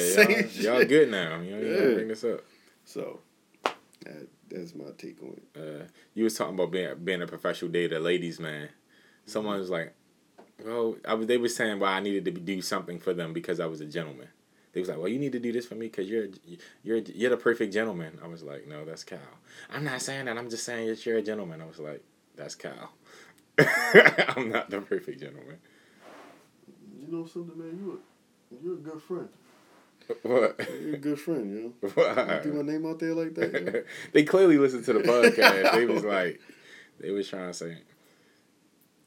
y'all, 0.64 0.79
y'all 0.79 0.85
good 0.87 1.11
now. 1.11 1.41
You 1.41 1.51
know, 1.57 1.61
you 1.61 1.89
Yeah. 1.91 1.95
bring 1.95 2.09
this 2.09 2.25
up. 2.25 2.43
So 2.87 3.21
that, 4.01 4.29
that's 4.49 4.75
my 4.75 4.87
take 4.97 5.23
on 5.23 5.37
it. 5.37 5.61
Uh, 5.61 5.85
you 6.15 6.25
was 6.25 6.35
talking 6.35 6.55
about 6.55 6.71
being 6.71 6.95
being 7.03 7.23
a 7.23 7.27
professional 7.27 7.71
dater, 7.71 8.03
ladies 8.03 8.41
man. 8.41 8.69
Someone 9.27 9.59
was 9.59 9.71
like, 9.71 9.95
"Well, 10.65 10.97
I 11.07 11.15
was." 11.15 11.27
They 11.27 11.39
were 11.39 11.49
saying, 11.49 11.79
"Well, 11.81 11.93
I 11.93 12.01
needed 12.01 12.25
to 12.25 12.31
be, 12.31 12.41
do 12.41 12.63
something 12.63 12.99
for 12.99 13.13
them 13.13 13.33
because 13.33 13.61
I 13.61 13.67
was 13.67 13.81
a 13.81 13.87
gentleman." 13.87 14.29
They 14.73 14.81
was 14.81 14.89
like, 14.89 14.99
"Well, 14.99 15.09
you 15.09 15.19
need 15.19 15.33
to 15.33 15.39
do 15.39 15.53
this 15.53 15.67
for 15.67 15.75
me 15.75 15.87
because 15.87 16.09
you're 16.09 16.29
you're 16.83 16.99
you're 16.99 17.31
the 17.31 17.37
perfect 17.37 17.73
gentleman." 17.73 18.19
I 18.23 18.29
was 18.29 18.43
like, 18.43 18.67
"No, 18.67 18.85
that's 18.85 19.05
Cal." 19.05 19.19
I'm 19.71 19.85
not 19.85 20.03
saying 20.03 20.27
that. 20.27 20.39
I'm 20.39 20.51
just 20.51 20.65
saying 20.65 20.89
that 20.89 21.05
you're 21.05 21.19
a 21.19 21.23
gentleman. 21.23 21.61
I 21.61 21.67
was 21.67 21.79
like, 21.79 22.03
"That's 22.37 22.55
Cal." 22.55 22.93
I'm 23.59 24.51
not 24.51 24.71
the 24.71 24.81
perfect 24.81 25.21
gentleman. 25.21 25.59
You 27.01 27.09
know 27.13 27.27
something, 27.27 27.59
man? 27.59 27.77
You 27.79 28.01
a, 28.53 28.65
you're 28.65 28.75
a 28.75 28.79
good 28.79 29.03
friend. 29.03 29.29
What? 30.23 30.61
You're 30.81 30.95
a 30.95 30.99
good 30.99 31.21
friend, 31.21 31.51
you 31.51 31.63
know. 31.63 31.91
Why? 31.95 32.37
You 32.37 32.43
threw 32.43 32.63
my 32.63 32.73
name 32.73 32.87
out 32.87 32.99
there 32.99 33.15
like 33.15 33.35
that. 33.35 33.53
you 33.53 33.61
know? 33.61 33.83
they 34.13 34.25
clearly 34.25 34.59
listened 34.59 34.85
to 34.87 34.95
the 34.95 35.01
podcast. 35.01 35.73
they 35.73 35.87
was 35.87 36.05
like, 36.05 36.41
they 37.01 37.11
was 37.11 37.29
trying 37.29 37.49
to 37.49 37.55
say, 37.55 37.79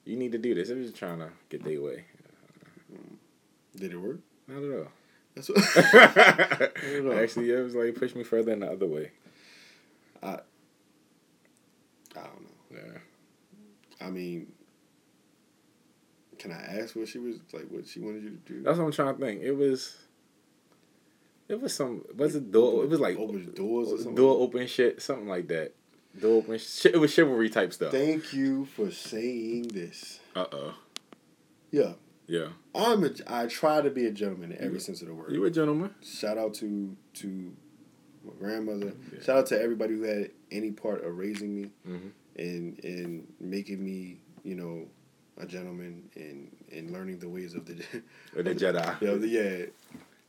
you 0.05 0.15
need 0.15 0.31
to 0.31 0.37
do 0.37 0.53
this. 0.53 0.69
They 0.69 0.75
was 0.75 0.93
trying 0.93 1.19
to 1.19 1.29
get 1.49 1.63
their 1.63 1.81
way. 1.81 2.05
Did 3.75 3.93
it 3.93 3.97
work? 3.97 4.19
Not 4.47 4.63
at 4.63 4.79
all. 4.79 4.87
That's 5.35 5.49
what. 5.49 7.17
Actually, 7.21 7.51
it 7.51 7.63
was 7.63 7.75
like 7.75 7.95
pushed 7.95 8.15
me 8.15 8.23
further 8.23 8.51
in 8.51 8.59
the 8.59 8.71
other 8.71 8.87
way. 8.87 9.11
I. 10.21 10.27
I 12.15 12.23
don't 12.23 12.41
know. 12.41 12.49
Yeah, 12.71 14.05
I 14.05 14.09
mean, 14.09 14.51
can 16.41 16.51
I 16.51 16.81
ask 16.81 16.95
what 16.95 17.07
she 17.07 17.19
was 17.19 17.37
like? 17.53 17.67
What 17.69 17.87
she 17.87 17.99
wanted 17.99 18.23
you 18.23 18.29
to 18.31 18.53
do? 18.53 18.63
that's 18.63 18.79
what 18.79 18.85
I'm 18.85 18.91
trying 18.91 19.15
to 19.15 19.21
think. 19.21 19.41
It 19.41 19.51
was, 19.51 19.95
it 21.51 21.61
was 21.61 21.73
some. 21.73 22.03
Was 22.15 22.35
it 22.35 22.51
door? 22.51 22.83
It 22.83 22.89
was 22.89 22.99
like 22.99 23.17
open 23.17 23.53
doors 23.53 23.89
or 23.89 23.97
something. 23.97 24.15
door 24.15 24.41
open 24.41 24.67
shit, 24.67 25.01
something 25.01 25.27
like 25.27 25.47
that. 25.49 25.73
Door 26.19 26.37
open 26.37 26.57
shit. 26.57 26.93
It 26.95 26.97
was 26.97 27.13
chivalry 27.13 27.49
type 27.49 27.71
stuff. 27.73 27.91
Thank 27.91 28.33
you 28.33 28.65
for 28.65 28.89
saying 28.91 29.67
this. 29.69 30.19
Uh 30.35 30.45
oh. 30.51 30.73
Yeah, 31.71 31.93
Yeah. 32.27 32.47
I'm 32.75 33.03
a. 33.05 33.11
I 33.27 33.45
try 33.47 33.81
to 33.81 33.89
be 33.89 34.05
a 34.05 34.11
gentleman 34.11 34.51
in 34.51 34.61
every 34.61 34.79
sense 34.79 35.01
of 35.01 35.07
the 35.07 35.13
word. 35.13 35.31
You 35.31 35.45
a 35.45 35.51
gentleman. 35.51 35.93
Shout 36.03 36.37
out 36.37 36.53
to 36.55 36.95
to 37.15 37.53
my 38.25 38.33
grandmother. 38.39 38.93
Yeah. 39.13 39.21
Shout 39.23 39.37
out 39.37 39.45
to 39.47 39.61
everybody 39.61 39.93
who 39.95 40.03
had 40.03 40.31
any 40.51 40.71
part 40.71 41.03
of 41.05 41.17
raising 41.17 41.55
me 41.55 41.71
Mhm. 41.87 42.11
and 42.37 42.83
and 42.83 43.27
making 43.39 43.83
me, 43.83 44.19
you 44.43 44.55
know, 44.55 44.87
a 45.37 45.45
gentleman 45.45 46.09
and 46.15 46.51
and 46.71 46.91
learning 46.91 47.19
the 47.19 47.29
ways 47.29 47.53
of 47.55 47.65
the. 47.65 47.75
Or 48.35 48.43
the 48.43 48.53
Jedi. 48.53 49.01
yeah, 49.01 49.13
yeah. 49.59 49.65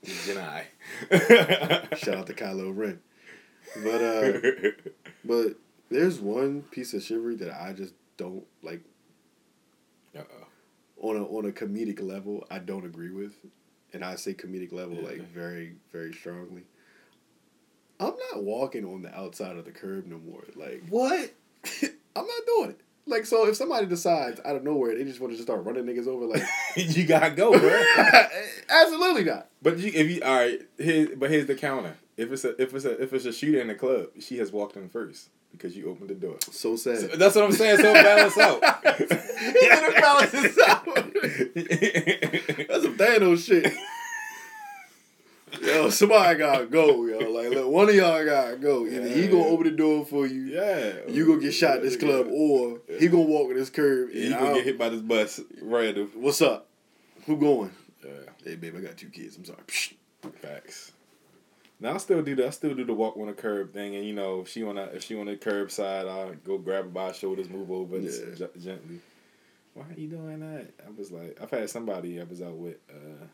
Jedi. 0.05 0.65
Shout 1.99 2.17
out 2.17 2.27
to 2.27 2.35
Kylo 2.35 2.77
Ren. 2.77 3.01
But 3.83 4.03
uh, 4.03 4.71
but 5.25 5.55
there's 5.91 6.21
one 6.21 6.63
piece 6.63 6.95
of 6.95 7.03
chivalry 7.03 7.37
that 7.37 7.51
I 7.53 7.73
just 7.73 7.95
don't 8.17 8.45
like 8.63 8.83
Uh-oh. 10.17 11.09
on 11.09 11.17
a 11.17 11.25
on 11.25 11.47
a 11.47 11.53
comedic 11.53 12.03
level. 12.03 12.45
I 12.51 12.59
don't 12.59 12.85
agree 12.85 13.11
with, 13.11 13.35
and 13.93 14.05
I 14.05 14.17
say 14.17 14.35
comedic 14.35 14.73
level 14.73 14.97
Yeah. 14.97 15.09
like 15.09 15.29
very 15.33 15.77
very 15.93 16.13
strongly. 16.13 16.65
I'm 18.01 18.15
not 18.33 18.43
walking 18.43 18.85
on 18.85 19.03
the 19.03 19.17
outside 19.17 19.57
of 19.57 19.65
the 19.65 19.71
curb 19.71 20.07
no 20.07 20.19
more. 20.19 20.43
Like 20.57 20.83
What? 20.89 21.33
I'm 21.83 22.27
not 22.27 22.47
doing 22.47 22.71
it. 22.71 22.81
Like 23.07 23.27
so, 23.27 23.49
if 23.49 23.57
somebody 23.57 23.87
decides 23.87 24.41
out 24.45 24.57
of 24.57 24.63
nowhere 24.63 24.97
they 24.97 25.05
just 25.05 25.21
want 25.21 25.33
to 25.33 25.37
just 25.37 25.49
start 25.49 25.65
running 25.65 25.85
niggas 25.85 26.07
over, 26.07 26.25
like 26.27 26.43
you 26.77 27.05
gotta 27.05 27.31
go, 27.31 27.59
bro. 27.59 27.83
absolutely 28.69 29.25
not. 29.25 29.49
But 29.61 29.79
you, 29.79 29.91
if 29.93 30.09
you 30.09 30.23
all 30.23 30.37
right, 30.37 30.61
here, 30.79 31.09
but 31.17 31.31
here's 31.31 31.47
the 31.47 31.55
counter. 31.57 31.97
If 32.17 32.31
it's 32.31 32.45
a 32.45 32.61
if 32.63 32.75
it's 32.75 32.85
a 32.85 33.03
if 33.03 33.13
it's 33.13 33.25
a 33.25 33.33
shooter 33.33 33.61
in 33.61 33.69
the 33.69 33.75
club, 33.75 34.09
she 34.21 34.39
has 34.39 34.53
walked 34.53 34.77
in 34.77 34.89
first 34.89 35.31
because 35.53 35.77
you 35.77 35.89
opened 35.91 36.11
the 36.11 36.15
door. 36.15 36.37
So 36.51 36.77
sad. 36.77 36.99
So 36.99 37.07
that's 37.09 37.35
what 37.35 37.45
I'm 37.45 37.53
saying. 37.53 37.79
So 37.79 37.93
balance 37.93 38.39
out. 38.39 38.61
It 38.85 40.01
balances 40.01 40.59
out. 40.67 40.85
That's 42.69 42.85
some 42.85 42.97
Thanos 42.97 43.47
shit. 43.47 43.73
Yo, 45.63 45.91
somebody 45.91 46.39
gotta 46.39 46.67
go, 46.67 47.05
yo. 47.07 47.19
Like, 47.31 47.51
look, 47.51 47.69
one 47.69 47.89
of 47.89 47.95
y'all 47.95 48.25
gotta 48.25 48.57
go. 48.57 48.85
Either 48.87 49.07
he 49.09 49.29
gonna 49.29 49.45
open 49.45 49.65
the 49.69 49.71
door 49.77 50.05
for 50.05 50.27
you, 50.27 50.43
yeah, 50.47 50.93
you 51.09 51.25
gonna 51.27 51.41
get 51.41 51.53
shot 51.53 51.77
in 51.79 51.83
this 51.85 51.97
club, 51.97 52.27
or 52.31 52.81
he 52.99 53.07
gonna 53.09 53.23
walk 53.23 53.51
in 53.51 53.57
this 53.57 53.71
curb. 53.71 54.11
Yeah, 54.13 54.23
And 54.23 54.31
you 54.31 54.39
gonna 54.39 54.55
get 54.55 54.65
hit 54.65 54.79
by 54.79 54.89
this 54.89 55.01
bus 55.01 55.41
random. 55.61 56.11
What's 56.15 56.43
up? 56.43 56.69
Who 57.27 57.37
going? 57.37 57.71
Yeah, 58.05 58.11
Hey, 58.45 58.57
babe, 58.57 58.75
I 58.77 58.81
got 58.81 58.97
two 58.97 59.09
kids. 59.09 59.37
I'm 59.37 59.45
sorry. 59.45 59.61
Psh. 59.69 59.95
facts. 60.41 60.91
Now 61.79 61.95
I 61.95 61.97
still 61.99 62.23
do 62.23 62.35
that. 62.37 62.47
I 62.47 62.51
still 62.51 62.75
do 62.75 62.85
the 62.85 62.95
walk 62.95 63.17
on 63.17 63.27
the 63.27 63.33
curb 63.33 63.73
thing, 63.73 63.95
and 63.95 64.05
you 64.05 64.13
know, 64.15 64.41
if 64.41 64.49
she 64.49 64.65
on 64.65 64.77
if 64.79 65.05
she 65.05 65.19
on 65.19 65.27
the 65.27 65.37
curb 65.37 65.71
side, 65.71 66.07
I 66.07 66.33
go 66.45 66.59
grab 66.59 66.85
her 66.85 66.91
by 66.91 67.09
the 67.09 67.15
shoulders, 67.15 67.49
move 67.49 67.71
over 67.71 67.99
Yeah. 67.99 68.47
gently. 68.59 69.01
Why 69.75 69.85
are 69.85 69.95
you 70.01 70.09
doing 70.09 70.41
that? 70.41 70.71
I 70.87 70.91
was 70.99 71.11
like, 71.13 71.39
I've 71.41 71.51
had 71.51 71.71
somebody 71.71 72.21
I 72.21 72.25
was 72.25 72.43
out 72.43 72.53
with, 72.57 72.77
uh, 72.91 73.25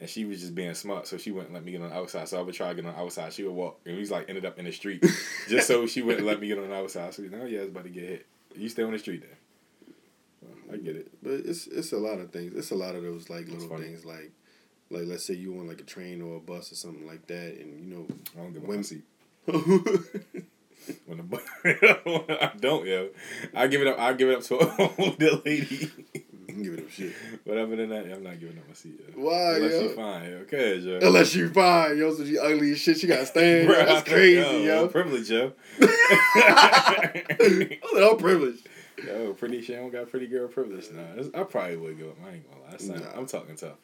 and 0.00 0.08
she 0.10 0.24
was 0.24 0.40
just 0.40 0.54
being 0.54 0.74
smart, 0.74 1.06
so 1.06 1.16
she 1.16 1.30
wouldn't 1.30 1.52
let 1.54 1.64
me 1.64 1.72
get 1.72 1.80
on 1.82 1.90
the 1.90 1.94
outside. 1.96 2.28
So 2.28 2.38
I 2.38 2.42
would 2.42 2.54
try 2.54 2.68
to 2.68 2.74
get 2.74 2.84
on 2.86 2.92
the 2.94 2.98
outside. 3.00 3.32
She 3.32 3.44
would 3.44 3.52
walk, 3.52 3.80
and 3.86 3.94
we 3.94 4.00
was 4.00 4.10
like 4.10 4.28
ended 4.28 4.44
up 4.44 4.58
in 4.58 4.64
the 4.64 4.72
street, 4.72 5.04
just 5.48 5.66
so 5.68 5.86
she 5.86 6.02
wouldn't 6.02 6.26
let 6.26 6.40
me 6.40 6.48
get 6.48 6.58
on 6.58 6.68
the 6.68 6.74
outside. 6.74 7.14
So 7.14 7.22
now, 7.22 7.44
yeah, 7.44 7.60
it's 7.60 7.70
about 7.70 7.84
to 7.84 7.90
get 7.90 8.02
hit. 8.04 8.26
You 8.56 8.68
stay 8.68 8.82
on 8.82 8.92
the 8.92 8.98
street 8.98 9.22
then. 9.22 9.36
I 10.72 10.76
get 10.78 10.96
it. 10.96 11.10
But 11.22 11.32
it's 11.44 11.66
it's 11.66 11.92
a 11.92 11.98
lot 11.98 12.18
of 12.18 12.30
things. 12.32 12.54
It's 12.56 12.70
a 12.70 12.74
lot 12.74 12.94
of 12.94 13.02
those 13.02 13.28
like 13.30 13.48
little 13.48 13.68
funny. 13.68 13.84
things 13.84 14.04
like 14.04 14.30
like 14.90 15.02
let's 15.06 15.24
say 15.24 15.34
you 15.34 15.58
on 15.58 15.66
like 15.68 15.80
a 15.80 15.84
train 15.84 16.20
or 16.22 16.36
a 16.36 16.40
bus 16.40 16.72
or 16.72 16.74
something 16.74 17.06
like 17.06 17.26
that, 17.28 17.54
and 17.60 17.80
you 17.88 17.94
know 17.94 18.06
I 18.36 18.42
don't 18.42 18.52
give 18.52 18.64
a 18.64 18.66
When- 18.66 18.78
my 18.78 18.82
seat. 18.82 19.02
When 21.06 21.16
the 21.16 21.22
bu- 21.22 21.38
I 21.64 22.52
don't, 22.60 22.84
yo. 22.86 23.08
I 23.54 23.68
give 23.68 23.80
it 23.80 23.86
up. 23.86 23.98
I 23.98 24.12
give 24.12 24.28
it 24.28 24.36
up 24.36 24.42
to 24.44 24.56
the 25.18 25.40
lady. 25.44 25.90
Give 26.62 26.74
it 26.74 26.80
up 26.80 26.90
shit. 26.90 27.12
But 27.46 27.58
other 27.58 27.76
than 27.76 27.88
that, 27.90 28.06
I'm 28.12 28.22
not 28.22 28.38
giving 28.40 28.56
up 28.58 28.66
my 28.68 28.74
seat. 28.74 29.00
Yo. 29.00 29.22
Why, 29.22 29.56
Unless 29.56 29.72
yo? 29.72 29.88
she 29.88 29.94
fine, 29.94 30.30
yo. 30.30 30.44
Cause 30.44 30.84
yo. 30.84 30.98
Unless 31.02 31.34
you 31.34 31.48
fine, 31.50 31.98
yo, 31.98 32.14
so 32.14 32.24
she 32.24 32.38
ugly 32.38 32.72
as 32.72 32.78
shit. 32.78 32.98
She 32.98 33.06
got 33.06 33.26
stains. 33.26 33.68
Bruh, 33.70 33.86
That's 33.86 34.08
crazy, 34.08 34.64
yo. 34.64 34.88
Privilege, 34.88 35.30
yo. 35.30 35.52
I'm 36.94 38.16
privileged. 38.18 38.66
yo, 39.06 39.32
pretty. 39.34 39.62
She 39.62 39.72
don't 39.74 39.90
got 39.90 40.10
pretty 40.10 40.26
girl 40.26 40.48
privilege 40.48 40.90
now. 40.92 41.02
It's- 41.16 41.30
I 41.34 41.42
probably 41.44 41.76
would 41.76 41.98
give 41.98 42.08
up. 42.08 42.16
I 42.26 42.34
ain't 42.34 42.44
gonna 42.50 42.62
lie. 43.00 43.00
Nah. 43.12 43.18
I'm 43.18 43.26
talking 43.26 43.56
tough. 43.56 43.76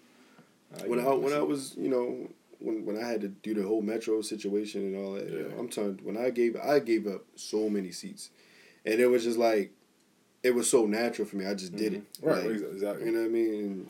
I 0.82 0.86
When 0.86 1.00
I 1.00 1.08
when 1.14 1.32
I 1.32 1.40
was 1.40 1.74
you 1.76 1.88
know 1.88 2.28
when 2.58 2.84
when 2.84 2.96
I 3.02 3.06
had 3.06 3.20
to 3.22 3.28
do 3.28 3.54
the 3.54 3.62
whole 3.66 3.82
metro 3.82 4.20
situation 4.22 4.82
and 4.82 4.96
all 5.04 5.14
that, 5.14 5.28
yo, 5.30 5.38
Yeah. 5.38 5.58
I'm 5.58 5.68
telling 5.68 5.98
when 6.02 6.16
I 6.16 6.30
gave 6.30 6.56
I 6.56 6.78
gave 6.78 7.06
up 7.06 7.24
so 7.34 7.68
many 7.68 7.90
seats, 7.90 8.30
and 8.84 9.00
it 9.00 9.06
was 9.06 9.24
just 9.24 9.38
like 9.38 9.72
it 10.42 10.54
was 10.54 10.68
so 10.70 10.86
natural 10.86 11.26
for 11.28 11.36
me. 11.36 11.46
I 11.46 11.54
just 11.54 11.74
did 11.76 11.94
it. 11.94 12.12
Mhm. 12.20 12.26
Right, 12.26 12.46
Like, 12.46 12.72
exactly. 12.72 13.06
You 13.06 13.12
know 13.12 13.20
what 13.20 13.26
I 13.26 13.28
mean? 13.30 13.54
And 13.54 13.88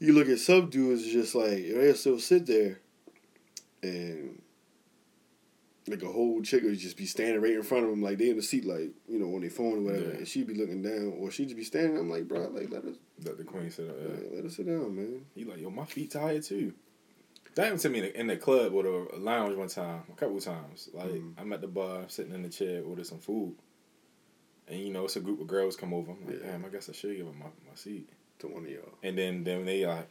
you 0.00 0.12
look 0.12 0.28
at 0.28 0.38
some 0.40 0.68
dudes, 0.68 1.02
it's 1.04 1.12
just 1.12 1.34
like 1.34 1.56
they'll 1.68 1.94
still 1.94 2.18
sit 2.18 2.46
there, 2.46 2.80
and 3.82 4.42
like 5.88 6.02
a 6.02 6.08
whole 6.08 6.42
chick 6.42 6.64
would 6.64 6.76
just 6.78 6.96
be 6.96 7.06
standing 7.06 7.40
right 7.40 7.52
in 7.52 7.62
front 7.62 7.84
of 7.84 7.90
them, 7.90 8.02
like 8.02 8.18
they 8.18 8.30
in 8.30 8.36
the 8.36 8.42
seat, 8.42 8.64
like 8.64 8.90
you 9.08 9.18
know 9.18 9.32
on 9.34 9.40
their 9.40 9.50
phone 9.50 9.78
or 9.78 9.80
whatever, 9.82 10.04
Yeah. 10.10 10.16
and 10.16 10.28
she'd 10.28 10.46
be 10.48 10.54
looking 10.54 10.82
down, 10.82 11.14
or 11.18 11.30
she'd 11.30 11.44
just 11.46 11.56
be 11.56 11.64
standing. 11.64 11.96
I'm 11.96 12.10
like, 12.10 12.26
bro, 12.28 12.48
like 12.48 12.70
let 12.70 12.84
us, 12.84 12.96
That 13.20 13.38
the 13.38 13.44
queen 13.44 13.70
said, 13.70 13.88
uh, 13.88 14.08
like, 14.10 14.30
let 14.34 14.44
us 14.44 14.56
sit 14.56 14.66
down, 14.66 14.94
man. 14.96 15.24
He 15.34 15.44
like, 15.44 15.60
yo, 15.60 15.70
my 15.70 15.84
feet 15.86 16.10
tired 16.10 16.42
too. 16.42 16.72
That 17.54 17.62
happened 17.64 17.80
to 17.82 17.88
me 17.88 17.98
in 18.00 18.04
the, 18.04 18.20
in 18.20 18.26
the 18.26 18.36
club 18.36 18.74
or 18.74 18.82
the 18.82 19.08
lounge 19.18 19.56
one 19.56 19.68
time, 19.68 20.02
a 20.12 20.16
couple 20.16 20.38
times. 20.40 20.90
Like 20.92 21.08
Mhm. 21.12 21.32
I'm 21.38 21.52
at 21.54 21.62
the 21.62 21.68
bar, 21.68 22.04
sitting 22.08 22.34
in 22.34 22.42
the 22.42 22.50
chair, 22.50 22.82
order 22.82 23.02
some 23.04 23.18
food, 23.20 23.54
and 24.68 24.80
you 24.80 24.92
know 24.92 25.04
it's 25.04 25.16
a 25.16 25.20
group 25.20 25.40
of 25.40 25.46
girls 25.46 25.76
come 25.76 25.92
over. 25.94 26.12
I'm 26.12 26.26
like, 26.26 26.40
Yeah. 26.42 26.52
damn, 26.52 26.64
I 26.64 26.68
guess 26.68 26.88
I 26.88 26.92
should 26.92 27.16
give 27.16 27.26
them 27.26 27.38
my, 27.38 27.46
my 27.46 27.74
seat. 27.74 28.08
To 28.40 28.48
one 28.48 28.64
of 28.64 28.70
y'all. 28.70 28.82
And 29.02 29.16
then 29.16 29.44
then 29.44 29.64
they 29.64 29.86
like, 29.86 30.08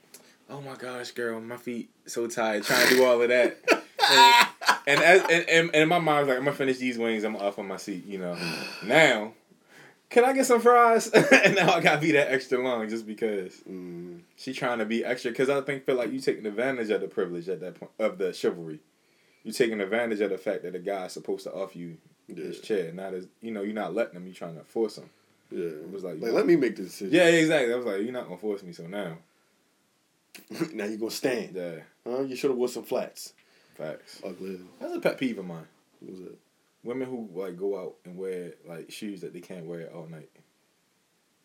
oh 0.49 0.59
my 0.61 0.75
gosh, 0.75 1.11
girl, 1.11 1.39
my 1.39 1.57
feet 1.57 1.89
so 2.07 2.25
tired, 2.27 2.63
trying 2.63 2.87
to 2.87 2.95
do 2.95 3.03
all 3.05 3.21
of 3.21 3.29
that. 3.29 3.57
and, 4.11 4.47
and, 4.87 4.99
as, 5.01 5.21
and, 5.29 5.49
and 5.49 5.75
and 5.75 5.89
my 5.89 5.97
was 5.99 6.27
like, 6.27 6.37
I'm 6.37 6.45
gonna 6.45 6.55
finish 6.55 6.77
these 6.77 6.97
wings. 6.97 7.23
I'm 7.23 7.33
gonna 7.33 7.45
off 7.45 7.59
on 7.59 7.67
my 7.67 7.77
seat. 7.77 8.05
You 8.05 8.17
know, 8.19 8.37
now. 8.85 9.33
Can 10.07 10.23
I 10.23 10.33
get 10.33 10.45
some 10.45 10.61
fries? 10.61 11.07
and 11.43 11.55
now 11.55 11.73
I 11.73 11.81
gotta 11.81 11.99
be 11.99 12.11
that 12.11 12.31
extra 12.31 12.63
long 12.63 12.87
just 12.87 13.05
because 13.07 13.61
Mm, 13.69 14.21
she 14.37 14.53
trying 14.53 14.77
to 14.77 14.85
be 14.85 15.03
extra 15.03 15.31
because 15.31 15.49
I 15.49 15.59
think 15.61 15.85
feel 15.85 15.95
like 15.95 16.11
you 16.11 16.19
taking 16.19 16.45
advantage 16.45 16.89
of 16.91 17.01
the 17.01 17.07
privilege 17.07 17.49
at 17.49 17.59
that 17.61 17.75
point 17.79 17.91
of 17.99 18.17
the 18.19 18.31
chivalry. 18.31 18.79
You 19.43 19.51
taking 19.51 19.81
advantage 19.81 20.21
of 20.21 20.29
the 20.29 20.37
fact 20.37 20.63
that 20.63 20.73
the 20.73 20.79
guy's 20.79 21.11
supposed 21.13 21.43
to 21.45 21.53
offer 21.53 21.77
you 21.77 21.97
his 22.27 22.57
Yeah. 22.57 22.61
chair, 22.63 22.91
not 22.93 23.13
as 23.13 23.27
you 23.41 23.51
know. 23.51 23.61
You're 23.61 23.73
not 23.73 23.93
letting 23.93 24.15
him. 24.15 24.25
You're 24.25 24.35
trying 24.35 24.55
to 24.57 24.63
force 24.63 24.97
him. 24.97 25.09
yeah. 25.51 25.65
It 25.65 25.91
was 25.91 26.03
like, 26.03 26.19
Like, 26.21 26.31
let 26.33 26.45
me 26.45 26.55
make 26.55 26.75
the 26.75 26.83
decision. 26.83 27.13
yeah, 27.13 27.27
exactly. 27.27 27.73
I 27.73 27.77
was 27.77 27.85
like, 27.85 28.01
you're 28.01 28.11
not 28.11 28.25
gonna 28.25 28.37
force 28.37 28.63
me. 28.63 28.73
So 28.73 28.87
now, 28.87 29.17
now 30.73 30.85
you're 30.85 30.97
gonna 30.97 31.11
stand. 31.11 31.55
yeah, 31.55 31.79
Huh? 32.05 32.21
You 32.21 32.35
should 32.35 32.49
have 32.51 32.57
wore 32.57 32.67
some 32.67 32.83
flats. 32.83 33.33
facts. 33.75 34.21
Ugly. 34.23 34.59
That's 34.79 34.95
a 34.95 34.99
pet 34.99 35.17
peeve 35.17 35.37
of 35.39 35.45
mine. 35.45 35.67
What 35.99 36.11
was 36.11 36.21
it? 36.21 36.37
Women 36.83 37.07
who 37.09 37.29
like 37.33 37.57
go 37.57 37.79
out 37.79 37.95
and 38.05 38.15
wear 38.17 38.53
like 38.67 38.91
shoes 38.91 39.21
that 39.21 39.33
they 39.33 39.41
can't 39.41 39.65
wear 39.65 39.87
all 39.93 40.07
night. 40.07 40.29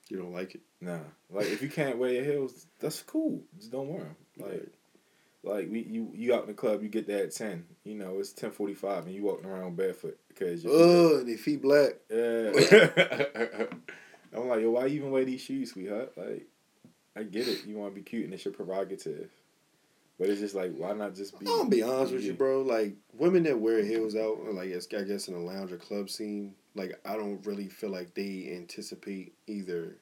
You 0.09 0.19
don't 0.19 0.33
like 0.33 0.55
it? 0.55 0.61
Nah, 0.81 0.99
like 1.31 1.47
if 1.47 1.63
you 1.63 1.69
can't 1.69 1.99
wear 1.99 2.13
your 2.13 2.25
heels, 2.25 2.67
that's 2.79 3.01
cool. 3.03 3.43
Just 3.59 3.71
don't 3.73 3.89
wear 3.89 4.01
them. 4.05 4.17
Like, 4.39 4.51
Right. 4.51 4.69
Like 5.43 5.69
we 5.71 5.81
you 5.83 6.11
you 6.15 6.35
out 6.35 6.43
in 6.43 6.49
the 6.49 6.55
club, 6.55 6.83
you 6.83 6.89
get 6.89 7.07
there 7.07 7.25
at 7.25 7.33
ten. 7.35 7.65
You 7.85 7.95
know 7.95 8.19
it's 8.19 8.33
ten 8.33 8.51
forty 8.51 8.75
five, 8.75 9.07
and 9.07 9.15
you 9.15 9.23
walking 9.23 9.47
around 9.47 9.77
barefoot 9.77 10.19
because 10.29 10.63
your 10.65 10.73
Ugh, 11.21 11.27
they 11.27 11.37
feet 11.37 11.63
black. 11.63 11.93
Yeah. 12.11 12.53
I'm 14.33 14.49
like, 14.49 14.61
yo, 14.61 14.71
why 14.71 14.87
you 14.87 14.97
even 15.01 15.11
wear 15.11 15.25
these 15.25 15.41
shoes, 15.41 15.73
sweetheart? 15.73 16.13
Like, 16.17 16.47
I 17.17 17.25
get 17.25 17.49
it. 17.49 17.65
You 17.67 17.77
want 17.77 17.93
to 17.95 18.01
be 18.01 18.05
cute, 18.05 18.25
and 18.25 18.33
it's 18.35 18.45
your 18.45 18.55
prerogative. 18.55 19.29
But 20.19 20.29
it's 20.29 20.41
just 20.41 20.55
like, 20.55 20.73
why 20.77 20.93
not 20.93 21.15
just 21.15 21.39
be? 21.41 21.47
I'm 21.47 21.57
gonna 21.59 21.71
be 21.71 21.83
honest 21.83 22.13
with 22.13 22.23
you, 22.25 22.35
bro. 22.35 22.61
Like 22.63 22.95
women 23.15 23.43
that 23.45 23.59
wear 23.59 23.83
heels 23.83 24.15
out, 24.15 24.39
like 24.53 24.69
I 24.69 25.03
guess 25.03 25.29
in 25.29 25.35
the 25.35 25.41
lounge 25.41 25.73
or 25.73 25.79
club 25.79 26.11
scene, 26.11 26.55
like 26.75 27.01
I 27.07 27.17
don't 27.17 27.45
really 27.47 27.69
feel 27.69 27.89
like 27.91 28.15
they 28.15 28.53
anticipate 28.55 29.33
either. 29.47 29.97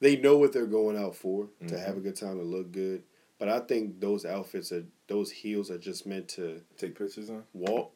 They 0.00 0.16
know 0.16 0.36
what 0.36 0.52
they're 0.52 0.66
going 0.66 0.98
out 0.98 1.14
for 1.16 1.48
to 1.68 1.74
Mhm. 1.74 1.86
have 1.86 1.96
a 1.96 2.00
good 2.00 2.16
time 2.16 2.36
to 2.36 2.42
look 2.44 2.72
good, 2.72 3.04
but 3.38 3.48
I 3.48 3.60
think 3.60 4.00
those 4.00 4.24
outfits 4.24 4.72
are 4.72 4.84
those 5.08 5.30
heels 5.30 5.70
are 5.70 5.78
just 5.78 6.06
meant 6.06 6.28
to 6.30 6.62
Take 6.76 6.96
pictures 6.96 7.28
on. 7.30 7.44
walk 7.52 7.92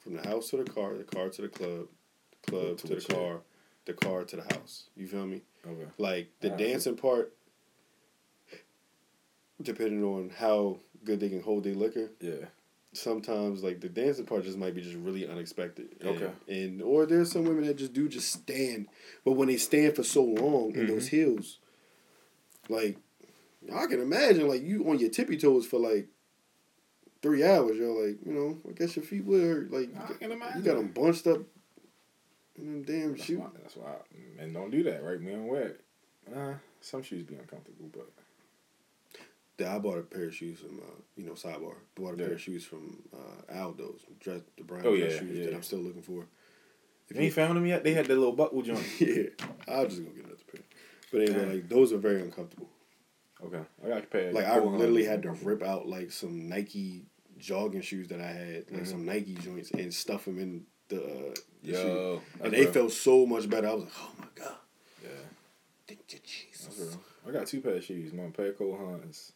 from 0.00 0.14
the 0.14 0.26
house 0.28 0.50
to 0.50 0.56
the 0.58 0.64
car, 0.70 0.94
the 0.96 1.04
car 1.04 1.28
to 1.28 1.42
the 1.42 1.48
club, 1.48 1.88
the 2.46 2.50
club 2.50 2.78
To 2.78 2.86
to, 2.88 2.94
the 2.94 3.14
car, 3.14 3.40
the 3.84 3.92
car 3.94 4.24
to 4.24 4.36
the 4.36 4.42
house. 4.54 4.84
You 4.96 5.06
feel 5.06 5.26
me? 5.26 5.42
Okay. 5.66 5.86
Like 5.98 6.30
the 6.40 6.50
dancing 6.50 6.96
part, 6.96 7.34
depending 9.60 10.04
on 10.04 10.30
how 10.30 10.78
good 11.04 11.20
they 11.20 11.28
can 11.28 11.42
hold 11.42 11.64
their 11.64 11.74
liquor, 11.74 12.10
Yeah. 12.20 12.46
sometimes 12.92 13.62
like 13.62 13.80
the 13.80 13.88
dancing 13.88 14.24
part 14.24 14.44
just 14.44 14.56
might 14.58 14.74
be 14.74 14.80
just 14.82 14.96
really 14.96 15.26
unexpected. 15.28 15.96
And, 16.00 16.08
Okay. 16.10 16.30
And 16.48 16.82
or 16.82 17.06
there's 17.06 17.32
some 17.32 17.44
women 17.44 17.64
that 17.66 17.76
just 17.76 17.92
do 17.92 18.08
just 18.08 18.32
stand, 18.32 18.86
but 19.24 19.32
when 19.32 19.48
they 19.48 19.56
stand 19.56 19.96
for 19.96 20.04
so 20.04 20.22
long 20.22 20.70
in 20.74 20.82
Mm-hmm. 20.82 20.86
those 20.86 21.08
heels, 21.08 21.58
like 22.68 22.98
I 23.74 23.86
can 23.86 24.00
imagine 24.00 24.48
like 24.48 24.62
you 24.62 24.88
on 24.88 24.98
your 24.98 25.10
tippy 25.10 25.36
toes 25.36 25.66
for 25.66 25.78
like 25.78 26.08
three 27.22 27.44
hours. 27.44 27.76
You're 27.76 28.06
like, 28.06 28.18
you 28.24 28.32
know, 28.32 28.58
I 28.68 28.72
guess 28.72 28.96
your 28.96 29.04
feet 29.04 29.24
would 29.24 29.42
hurt. 29.42 29.70
Like 29.72 29.90
I 29.96 30.12
can 30.14 30.30
you 30.56 30.62
got 30.62 30.76
them 30.76 30.88
bunched 30.88 31.26
up. 31.26 31.40
in 32.56 32.64
them 32.64 32.82
damn 32.82 33.10
That's 33.12 33.24
shoes. 33.24 33.38
why. 33.38 33.46
That's 33.60 33.76
why. 33.76 33.94
And 34.38 34.54
don't 34.54 34.70
do 34.70 34.82
that, 34.84 35.02
right? 35.02 35.22
Don't 35.24 35.46
wear 35.46 35.62
it. 35.62 35.80
Nah, 36.34 36.54
some 36.80 37.02
shoes 37.02 37.22
be 37.24 37.34
uncomfortable, 37.34 37.88
but 37.92 38.08
Yeah, 39.58 39.74
I 39.74 39.78
bought 39.78 39.98
a 39.98 40.02
pair 40.02 40.24
of 40.24 40.34
shoes 40.34 40.58
from, 40.60 40.78
uh, 40.80 41.00
you 41.16 41.24
know, 41.24 41.32
sidebar. 41.32 41.74
Bought 41.94 42.14
a 42.14 42.16
pair 42.18 42.32
of 42.32 42.40
shoes 42.40 42.64
from 42.64 43.02
uh, 43.14 43.52
Aldo's, 43.58 44.00
dress, 44.20 44.40
the 44.56 44.64
brown 44.64 44.82
Oh, 44.86 44.92
yeah, 44.92 45.08
shoes 45.08 45.38
yeah. 45.38 45.44
that 45.46 45.54
I'm 45.54 45.62
still 45.62 45.78
looking 45.80 46.02
for. 46.02 46.26
If 47.08 47.16
you 47.16 47.22
ain't 47.22 47.32
found 47.32 47.56
them 47.56 47.64
yet. 47.64 47.82
They 47.82 47.94
had 47.94 48.04
the 48.06 48.14
little 48.14 48.34
buckle 48.34 48.60
joint. 48.70 48.84
yeah, 49.00 49.22
I'll 49.66 49.86
just 49.86 50.04
go 50.04 50.10
get 50.10 50.24
another 50.24 50.36
pair. 50.52 50.60
But 51.10 51.22
anyway, 51.22 51.46
Yeah. 51.46 51.52
like 51.54 51.68
those 51.70 51.92
are 51.94 51.98
very 51.98 52.20
uncomfortable. 52.20 52.68
Okay, 53.44 53.60
I 53.84 53.88
got 53.88 53.98
a 54.04 54.06
pair. 54.06 54.32
Like 54.32 54.46
I 54.46 54.58
literally 54.58 55.04
had 55.04 55.22
to 55.22 55.30
rip 55.32 55.62
out 55.62 55.86
like 55.86 56.10
some 56.10 56.48
Nike 56.48 57.06
jogging 57.38 57.82
shoes 57.82 58.08
that 58.08 58.20
I 58.20 58.26
had, 58.32 58.70
like 58.70 58.82
Mhm. 58.82 58.86
some 58.86 59.04
Nike 59.06 59.34
joints, 59.34 59.70
and 59.70 59.92
stuff 59.94 60.24
them 60.24 60.38
in 60.38 60.66
the, 60.88 60.96
uh, 61.04 61.34
the. 61.62 61.72
Yo, 61.72 62.22
and 62.42 62.52
they 62.52 62.62
real. 62.62 62.72
felt 62.72 62.92
so 62.92 63.24
much 63.26 63.48
better. 63.48 63.68
I 63.68 63.74
was 63.74 63.84
like, 63.84 63.92
oh 64.00 64.10
my 64.18 64.26
god, 64.34 64.54
Yeah, 65.02 65.08
thank 65.86 66.00
you 66.12 66.18
Jesus. 66.24 66.96
I 67.26 67.30
got 67.30 67.46
two 67.46 67.60
pair 67.60 67.74
of 67.74 67.84
shoes. 67.84 68.12
My 68.12 68.26
pair 68.30 68.46
of 68.46 68.58
Cole 68.58 68.76
Haans. 68.76 69.32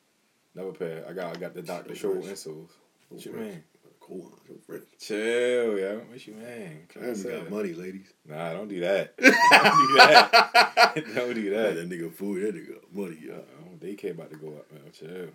Another 0.55 0.73
pair. 0.73 1.05
I 1.09 1.13
got 1.13 1.37
I 1.37 1.41
got 1.41 1.55
the 1.55 1.63
Dr. 1.63 1.89
Those 1.91 1.99
Scholl 1.99 2.23
insoles. 2.25 2.69
What 3.09 3.25
you 3.25 3.33
mean? 3.33 3.63
Cool, 4.01 4.31
huh? 4.33 4.37
Those 4.49 4.59
rich. 4.67 4.83
Chill, 4.99 5.79
yo. 5.79 5.99
What 6.11 6.27
you 6.27 6.35
mean? 6.35 6.87
I 7.01 7.05
haven't 7.05 7.23
got 7.23 7.51
money, 7.51 7.73
ladies. 7.73 8.13
Nah, 8.27 8.53
don't 8.53 8.67
do 8.69 8.81
that. 8.81 9.17
don't 9.19 9.31
do 9.31 9.95
that. 9.97 11.05
don't 11.15 11.35
do 11.35 11.41
Yeah, 11.43 11.63
that. 11.63 11.75
that 11.77 11.89
nigga 11.89 12.13
fool. 12.13 12.35
that 12.35 12.55
nigga 12.55 12.79
money, 12.93 13.19
yo. 13.23 13.45
Daycare 13.83 14.13
about 14.13 14.31
to 14.31 14.37
go 14.37 14.49
up, 14.49 14.71
man. 14.73 14.83
Chill. 14.93 15.29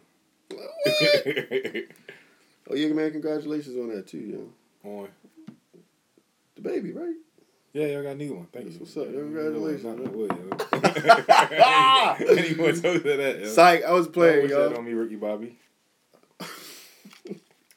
Oh 2.70 2.76
yeah, 2.76 2.90
man! 2.90 3.12
Congratulations 3.12 3.78
on 3.78 3.88
that 3.96 4.08
too, 4.08 4.18
yo. 4.18 4.90
On. 4.90 5.08
The 6.56 6.62
baby, 6.62 6.92
right? 6.92 7.16
Yeah, 7.72 7.86
y'all 7.88 8.04
got 8.04 8.10
a 8.10 8.16
new 8.16 8.34
one. 8.34 8.48
Thank 8.52 8.66
That's 8.66 8.76
you. 8.76 8.82
what's 8.82 8.98
up. 8.98 9.06
Congratulations, 9.06 9.84
man. 9.86 10.00
on 10.00 10.12
wood, 10.12 10.32
yo. 10.32 10.50
Anyone 12.36 12.82
told 12.82 13.06
you 13.06 13.18
that? 13.18 13.40
Yo. 13.40 13.48
Psych, 13.48 13.84
I 13.86 13.92
was 13.94 14.10
playing, 14.10 14.42
wish 14.42 14.52
that 14.52 14.76
on 14.76 14.84
me, 14.84 14.92
Ricky 14.92 15.16
Bobby. 15.16 15.58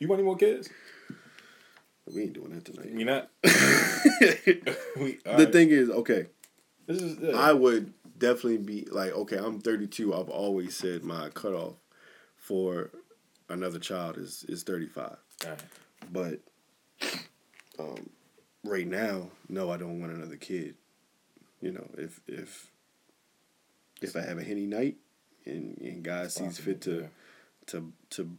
you 0.00 0.08
want 0.08 0.18
any 0.18 0.26
more 0.26 0.36
kids? 0.36 0.68
We 2.12 2.22
ain't 2.22 2.32
doing 2.32 2.50
that 2.54 2.64
tonight. 2.64 2.90
You 2.90 3.04
not? 3.04 3.30
we, 3.44 3.50
the 3.52 5.20
alright. 5.26 5.52
thing 5.52 5.70
is, 5.70 5.90
okay, 5.90 6.26
This 6.86 7.00
is. 7.00 7.18
Yeah. 7.20 7.36
I 7.36 7.52
would 7.52 7.92
definitely 8.20 8.58
be 8.58 8.86
like, 8.90 9.12
okay, 9.12 9.36
I'm 9.36 9.60
32. 9.60 10.14
I've 10.14 10.28
always 10.28 10.76
said 10.76 11.02
my 11.02 11.30
cutoff 11.30 11.74
for 12.36 12.90
another 13.48 13.80
child 13.80 14.16
is 14.18 14.44
is 14.48 14.62
35. 14.62 15.16
Alright. 15.44 15.60
But 16.12 16.40
um, 17.78 18.10
right 18.64 18.86
now, 18.86 19.30
no, 19.48 19.70
I 19.70 19.76
don't 19.76 20.00
want 20.00 20.12
another 20.12 20.36
kid. 20.36 20.76
You 21.60 21.72
know, 21.72 21.88
if 21.98 22.20
if 22.28 22.70
if 24.00 24.14
I 24.16 24.20
have 24.22 24.38
a 24.38 24.44
henny 24.44 24.66
night 24.66 24.96
and, 25.44 25.76
and 25.80 26.02
God 26.02 26.30
sees 26.30 26.58
fit 26.58 26.80
to 26.82 27.00
Yeah. 27.00 27.06
to 27.66 27.92
to 28.10 28.30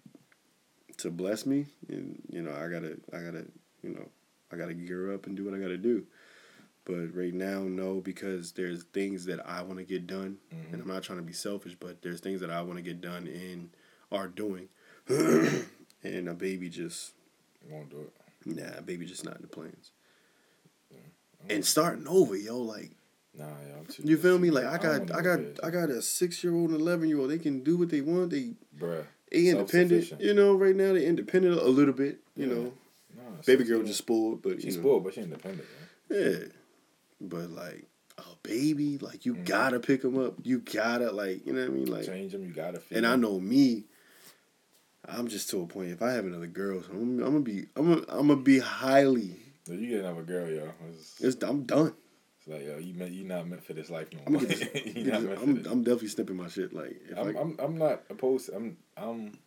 to 0.97 1.09
bless 1.09 1.45
me 1.45 1.65
and 1.87 2.21
you 2.29 2.41
know 2.43 2.51
i 2.51 2.67
gotta 2.67 2.97
i 3.13 3.21
gotta 3.21 3.45
you 3.81 3.89
know 3.89 4.07
i 4.51 4.55
gotta 4.55 4.73
gear 4.73 5.13
up 5.13 5.25
and 5.25 5.35
do 5.35 5.45
what 5.45 5.53
i 5.53 5.57
gotta 5.57 5.77
do 5.77 6.05
but 6.85 7.15
right 7.15 7.33
now 7.33 7.61
no 7.61 8.01
because 8.01 8.53
there's 8.53 8.83
things 8.85 9.25
that 9.25 9.45
i 9.47 9.61
want 9.61 9.77
to 9.77 9.83
get 9.85 10.07
done 10.07 10.37
Mhm. 10.53 10.73
and 10.73 10.81
i'm 10.81 10.87
not 10.87 11.03
trying 11.03 11.19
to 11.19 11.23
be 11.25 11.33
selfish 11.33 11.75
but 11.79 12.01
there's 12.01 12.19
things 12.19 12.41
that 12.41 12.49
i 12.49 12.61
want 12.61 12.77
to 12.77 12.81
get 12.83 13.01
done 13.01 13.27
and 13.27 13.69
are 14.11 14.27
doing 14.27 14.67
and 15.07 16.27
a 16.29 16.33
baby 16.33 16.69
just 16.69 17.13
Won't 17.69 17.89
do 17.89 18.01
it. 18.01 18.55
nah 18.57 18.77
a 18.79 18.81
baby 18.81 19.05
just 19.05 19.23
not 19.25 19.35
in 19.35 19.41
the 19.41 19.47
plans 19.47 19.91
Yeah. 20.91 20.97
and 21.55 21.65
starting 21.65 22.07
over 22.07 22.35
yo 22.35 22.57
like 22.59 22.91
Nah, 23.33 23.45
yeah, 23.45 23.77
I'm 23.79 23.85
too. 23.85 24.03
you 24.03 24.17
feel 24.17 24.37
me 24.39 24.49
like 24.51 24.65
I 24.65 24.77
got 24.77 25.09
i 25.15 25.21
got 25.21 25.39
i 25.63 25.69
got 25.69 25.89
a 25.89 26.01
six 26.01 26.43
year 26.43 26.53
old 26.53 26.71
and 26.71 26.81
11 26.81 27.07
year 27.07 27.19
old 27.19 27.29
they 27.31 27.37
can 27.39 27.63
do 27.63 27.77
what 27.77 27.89
they 27.89 28.01
want 28.01 28.31
they 28.31 28.55
Bruh. 28.77 29.05
they 29.31 29.47
independent 29.47 30.19
you 30.19 30.33
know 30.33 30.53
right 30.55 30.75
now 30.75 30.91
they 30.93 31.05
independent 31.05 31.55
a 31.57 31.65
little 31.69 31.93
bit 31.93 32.19
you 32.35 32.47
Yeah. 32.47 32.53
know 32.55 32.73
Nah, 33.15 33.41
Baby 33.45 33.63
girl 33.65 33.83
just 33.83 33.97
spoiled, 33.99 34.41
but 34.41 34.61
She's 34.61 34.75
spoiled, 34.75 35.03
but 35.03 35.13
she 35.13 35.21
independent. 35.21 35.67
Man. 36.09 36.21
Yeah, 36.21 36.47
but 37.29 37.49
like 37.49 37.87
a 38.17 38.23
baby, 38.43 38.97
like 38.97 39.25
you 39.25 39.35
Mhm. 39.35 39.45
gotta 39.45 39.79
pick 39.79 40.01
them 40.01 40.17
up. 40.17 40.35
You 40.43 40.59
gotta 40.59 41.11
like, 41.11 41.45
you 41.45 41.53
know 41.53 41.61
what 41.61 41.69
I 41.69 41.73
mean, 41.73 41.85
like. 41.91 42.05
Change 42.05 42.31
them. 42.33 42.43
You 42.43 42.53
gotta. 42.53 42.81
And 42.91 43.05
I 43.05 43.15
know 43.15 43.39
me. 43.39 43.85
I'm 45.07 45.27
just 45.27 45.49
to 45.49 45.61
a 45.61 45.67
point. 45.67 45.89
If 45.91 46.01
I 46.01 46.11
have 46.11 46.25
another 46.25 46.47
girl, 46.47 46.81
so 46.83 46.91
I'm, 46.91 47.19
I'm 47.19 47.25
gonna 47.25 47.39
be, 47.39 47.65
I'm 47.75 47.89
gonna, 47.89 48.05
I'm 48.09 48.27
gonna 48.27 48.35
be 48.37 48.59
highly. 48.59 49.35
So 49.65 49.73
you 49.73 49.87
get 49.87 49.99
another 50.01 50.21
girl, 50.23 50.47
yo. 50.49 50.71
It's, 50.89 51.19
It's, 51.21 51.43
I'm 51.43 51.63
done. 51.63 51.93
it's 52.37 52.47
like 52.47 52.63
yo, 52.65 52.77
you 52.77 52.93
meant 52.93 53.11
you 53.11 53.23
not 53.23 53.47
meant 53.47 53.63
for 53.63 53.73
this 53.73 53.89
life 53.89 54.07
no 54.13 54.19
I'm, 54.27 54.33
more. 54.33 54.41
gonna 54.43 54.53
this, 54.55 54.61
not 54.61 54.93
this- 54.93 55.05
meant 55.23 55.39
for 55.39 55.43
I'm. 55.43 55.49
I'm 55.71 55.83
definitely 55.83 56.07
snipping 56.09 56.35
my 56.37 56.47
shit. 56.49 56.71
Like, 56.73 57.01
if 57.09 57.17
I'm, 57.17 57.35
I, 57.35 57.39
I'm 57.41 57.55
I'm 57.59 57.77
not 57.77 58.03
opposed. 58.11 58.49
I'm 58.53 58.77
I'm 58.95 59.37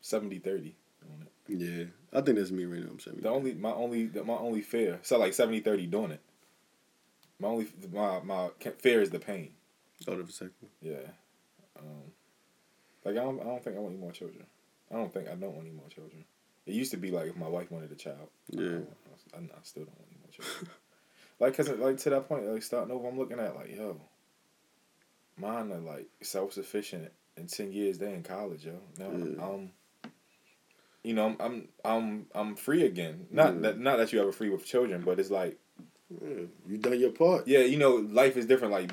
70 0.00 0.38
30 0.38 0.76
on 1.12 1.26
it. 1.26 1.58
yeah, 1.60 1.84
I 2.12 2.20
think 2.22 2.38
that's 2.38 2.50
me 2.52 2.64
right 2.64 2.80
now. 2.80 2.90
I'm 2.92 3.00
saying. 3.00 3.18
The 3.22 3.30
only 3.30 3.54
my 3.54 3.72
only 3.72 4.08
my 4.24 4.34
only 4.34 4.60
fear. 4.62 5.00
So 5.02 5.18
like 5.18 5.34
70 5.34 5.60
30 5.60 5.86
doing 5.86 6.10
it. 6.12 6.20
My 7.38 7.48
only 7.48 7.66
my 7.92 8.20
my 8.20 8.50
fear 8.78 9.00
is 9.02 9.10
the 9.10 9.18
pain. 9.18 9.52
Out 10.08 10.20
of 10.20 10.28
a 10.28 10.32
second. 10.32 10.52
Yeah. 10.80 10.96
Um, 11.78 12.12
like 13.04 13.16
I 13.16 13.24
don't 13.24 13.40
I 13.40 13.44
don't 13.44 13.62
think 13.64 13.76
I 13.76 13.80
want 13.80 13.92
any 13.94 14.00
more 14.00 14.12
children. 14.12 14.44
I 14.92 14.96
don't 14.96 15.12
think 15.12 15.28
I 15.28 15.34
don't 15.34 15.54
want 15.54 15.66
any 15.66 15.74
more 15.76 15.88
children. 15.88 16.24
It 16.66 16.74
used 16.74 16.92
to 16.92 16.96
be 16.96 17.10
like 17.10 17.28
if 17.28 17.36
my 17.36 17.48
wife 17.48 17.70
wanted 17.70 17.92
a 17.92 17.96
child. 17.96 18.28
I, 18.52 18.60
Yeah. 18.60 18.68
don't- 18.70 18.88
I, 19.34 19.38
I 19.38 19.62
still 19.62 19.84
don't 19.84 19.98
want 19.98 20.08
any 20.10 20.20
more 20.20 20.30
children. 20.30 20.70
like 21.40 21.56
cause 21.56 21.68
like 21.68 21.96
to 21.98 22.10
that 22.10 22.28
point 22.28 22.46
like 22.46 22.62
starting 22.62 22.92
over, 22.94 23.08
I'm 23.08 23.18
looking 23.18 23.40
at 23.40 23.54
like 23.56 23.74
yo. 23.74 24.00
Mine 25.36 25.72
are 25.72 25.78
like 25.78 26.06
self 26.22 26.52
sufficient 26.52 27.10
in 27.36 27.46
ten 27.48 27.72
years. 27.72 27.98
They 27.98 28.12
in 28.14 28.22
college, 28.22 28.64
yo. 28.64 28.78
Now 28.98 29.10
Yeah. 29.10 29.44
I'm. 29.44 29.72
You 31.02 31.12
know, 31.14 31.26
I'm 31.26 31.36
I'm 31.40 31.68
I'm 31.84 32.26
I'm 32.34 32.56
free 32.56 32.84
again. 32.84 33.26
Not 33.30 33.54
Yeah. 33.54 33.60
that 33.62 33.78
not 33.80 33.98
that 33.98 34.12
you 34.12 34.22
ever 34.22 34.32
free 34.32 34.48
with 34.50 34.64
children, 34.64 35.02
but 35.04 35.18
it's 35.18 35.30
like 35.30 35.58
Yeah, 36.10 36.44
you 36.68 36.78
done 36.78 36.98
your 37.00 37.10
part. 37.10 37.46
yeah, 37.48 37.60
you 37.60 37.78
know, 37.78 37.96
life 37.96 38.36
is 38.36 38.46
different. 38.46 38.72
Like 38.72 38.90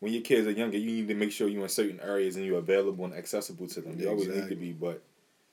when 0.00 0.12
your 0.12 0.22
kids 0.22 0.46
are 0.46 0.50
younger, 0.52 0.76
you 0.78 0.86
need 0.86 1.08
to 1.08 1.14
make 1.14 1.32
sure 1.32 1.48
you're 1.48 1.62
in 1.62 1.68
certain 1.68 2.00
areas 2.00 2.36
and 2.36 2.44
you're 2.44 2.58
available 2.58 3.04
and 3.04 3.14
accessible 3.14 3.66
to 3.68 3.80
them. 3.80 3.98
You 3.98 4.08
always 4.08 4.28
need 4.28 4.48
to 4.48 4.56
be. 4.56 4.72
But 4.72 5.02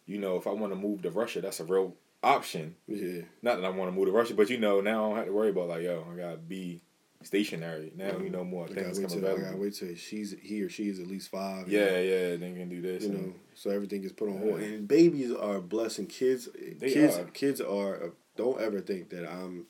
you 0.05 0.17
know, 0.17 0.38
if 0.38 0.47
I 0.47 0.51
want 0.51 0.74
to 0.74 0.80
move 0.80 1.01
to 1.03 1.11
Russia, 1.11 1.41
that's 1.41 1.59
a 1.59 1.65
real 1.65 1.95
option. 2.24 2.76
Yeah, 2.88 3.22
Not 3.41 3.57
that 3.61 3.65
I 3.65 3.69
want 3.69 3.91
to 3.91 3.95
move 3.95 4.05
to 4.07 4.11
Russia, 4.11 4.34
but 4.34 4.49
you 4.49 4.57
know, 4.59 4.82
now 4.82 5.05
I 5.05 5.07
don't 5.07 5.17
have 5.17 5.26
to 5.28 5.32
worry 5.34 5.49
about 5.49 5.69
like, 5.69 5.84
yo, 5.84 6.05
I 6.11 6.15
gotta 6.17 6.38
be 6.38 6.82
stationary. 7.24 7.91
Now 7.95 8.17
you 8.17 8.30
know 8.30 8.43
more 8.43 8.65
I 8.65 8.74
things 8.74 8.99
come 8.99 9.09
till, 9.09 9.28
I 9.28 9.38
gotta 9.38 9.57
wait 9.57 9.76
till 9.76 9.95
she's 9.95 10.36
he 10.41 10.61
or 10.63 10.69
she 10.69 10.88
is 10.89 10.99
at 10.99 11.07
least 11.07 11.30
five. 11.30 11.67
Yeah, 11.69 11.99
yeah, 11.99 12.36
they 12.36 12.53
can 12.53 12.69
do 12.69 12.82
this. 12.82 13.03
you 13.03 13.09
know, 13.13 13.34
so 13.55 13.69
everything 13.69 14.01
gets 14.01 14.13
put 14.13 14.30
on 14.30 14.39
hold. 14.39 14.59
Yeah. 14.59 14.67
And 14.67 14.88
babies 14.88 15.32
are 15.32 15.57
a 15.57 15.61
blessing. 15.61 16.07
Kids, 16.07 16.49
They 16.80 16.91
kids, 16.91 17.17
are. 17.17 17.26
kids 17.26 17.61
are. 17.61 18.11
Don't 18.38 18.59
ever 18.61 18.80
think 18.82 19.09
that 19.09 19.30
I'm. 19.32 19.65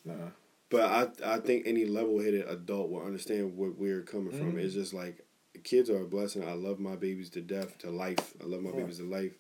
But 0.72 0.82
I 1.24 1.36
I 1.36 1.40
think 1.40 1.68
any 1.68 1.86
level 1.86 2.20
headed 2.22 2.48
adult 2.48 2.90
will 2.90 3.04
understand 3.04 3.56
where 3.58 3.70
we're 3.72 4.02
coming 4.02 4.32
from. 4.32 4.54
Mhm. 4.56 4.64
It's 4.64 4.74
just 4.74 4.94
like 4.94 5.24
kids 5.64 5.90
are 5.90 6.02
a 6.02 6.06
blessing. 6.08 6.44
I 6.44 6.54
love 6.54 6.80
my 6.80 6.96
babies 6.96 7.30
to 7.32 7.42
death, 7.42 7.78
to 7.80 7.92
life. 7.92 8.34
I 8.42 8.46
love 8.46 8.62
my 8.64 8.72
babies 8.72 8.98
to 8.98 9.04
life. 9.04 9.38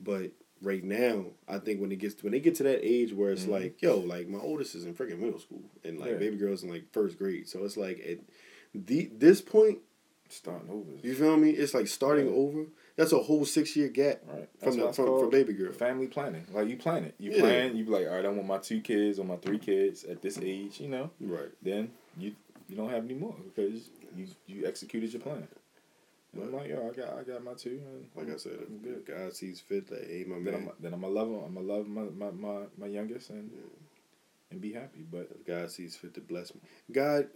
But 0.00 0.32
right 0.60 0.82
now, 0.82 1.26
I 1.46 1.58
think 1.60 1.80
when 1.80 1.92
it 1.92 1.96
gets 2.00 2.20
when 2.24 2.32
they 2.32 2.40
get 2.40 2.56
to 2.56 2.64
that 2.64 2.80
age 2.84 3.12
where 3.14 3.30
it's 3.30 3.44
Mhm. 3.44 3.50
like, 3.50 3.80
yo, 3.82 4.00
like 4.00 4.28
my 4.28 4.40
oldest 4.40 4.74
is 4.74 4.84
in 4.84 4.94
freaking 4.94 5.20
middle 5.20 5.38
school 5.38 5.62
and 5.84 5.98
like 6.00 6.10
Yeah. 6.10 6.18
baby 6.18 6.36
girls 6.36 6.64
in 6.64 6.68
like 6.70 6.90
first 6.92 7.18
grade. 7.18 7.48
So 7.48 7.64
it's 7.64 7.76
like 7.76 8.00
at 8.06 8.18
the 8.74 9.06
this 9.16 9.40
point, 9.40 9.78
Starting 10.28 10.68
over. 10.70 10.90
you 11.04 11.14
feel 11.14 11.36
me? 11.36 11.50
It's 11.50 11.72
like 11.74 11.86
starting 11.86 12.26
Yeah. 12.26 12.32
over. 12.32 12.66
That's 12.96 13.12
a 13.12 13.18
whole 13.18 13.44
six 13.44 13.74
year 13.76 13.88
gap 13.88 14.20
Right. 14.26 14.48
From 14.60 14.76
the 14.76 14.92
from, 14.92 15.18
from 15.20 15.30
baby 15.30 15.52
girl. 15.52 15.72
Family 15.72 16.06
planning. 16.06 16.46
Like 16.52 16.68
you 16.68 16.76
plan 16.76 17.04
it. 17.04 17.14
You 17.18 17.32
Yeah. 17.32 17.40
plan. 17.40 17.76
You 17.76 17.84
be 17.84 17.90
like, 17.90 18.06
all 18.06 18.14
right, 18.14 18.24
I 18.24 18.28
want 18.28 18.46
my 18.46 18.58
two 18.58 18.80
kids 18.80 19.18
or 19.18 19.24
my 19.24 19.36
three 19.36 19.58
kids 19.58 20.04
at 20.04 20.22
this 20.22 20.38
age. 20.38 20.80
You 20.80 20.88
know. 20.88 21.10
Right. 21.20 21.50
Then 21.62 21.90
you 22.16 22.34
you 22.68 22.76
don't 22.76 22.90
have 22.90 23.04
any 23.04 23.14
more 23.14 23.34
because 23.44 23.90
you 24.16 24.26
you 24.46 24.66
executed 24.66 25.12
your 25.12 25.22
plan. 25.22 25.48
And 26.32 26.42
I'm 26.42 26.52
like, 26.52 26.68
yo, 26.68 26.90
I 26.90 26.96
got 26.96 27.18
I 27.18 27.22
got 27.22 27.44
my 27.44 27.54
two. 27.54 27.80
And 27.84 28.08
Like 28.16 28.34
I 28.34 28.38
said, 28.38 28.58
I'm 28.68 28.78
good. 28.78 29.04
God 29.06 29.34
sees 29.34 29.60
fit, 29.60 29.90
like, 29.90 30.06
hey, 30.08 30.24
my 30.26 30.36
Then 30.36 30.44
man. 30.44 30.54
I'm 30.54 30.70
then 30.80 30.94
I'm 30.94 31.00
gonna 31.00 31.12
love 31.12 31.28
'em. 31.28 31.42
I'm 31.46 31.54
gonna 31.54 31.66
love 31.66 31.86
my 31.88 32.02
my, 32.02 32.30
my, 32.30 32.62
my 32.78 32.86
youngest 32.86 33.30
and 33.30 33.50
and 34.50 34.60
be 34.60 34.72
happy. 34.72 35.04
But 35.10 35.28
If 35.34 35.46
God 35.46 35.70
sees 35.70 35.96
fit 35.96 36.14
to 36.14 36.20
bless 36.20 36.54
me, 36.54 36.60
God, 36.92 37.28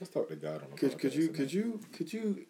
let's 0.00 0.12
talk 0.12 0.28
to 0.28 0.36
God 0.36 0.62
on 0.62 0.70
the 0.70 0.76
could 0.76 0.98
could 0.98 1.14
you 1.14 1.28
could 1.28 1.52
you 1.52 1.80
could 1.92 2.12
you 2.12 2.46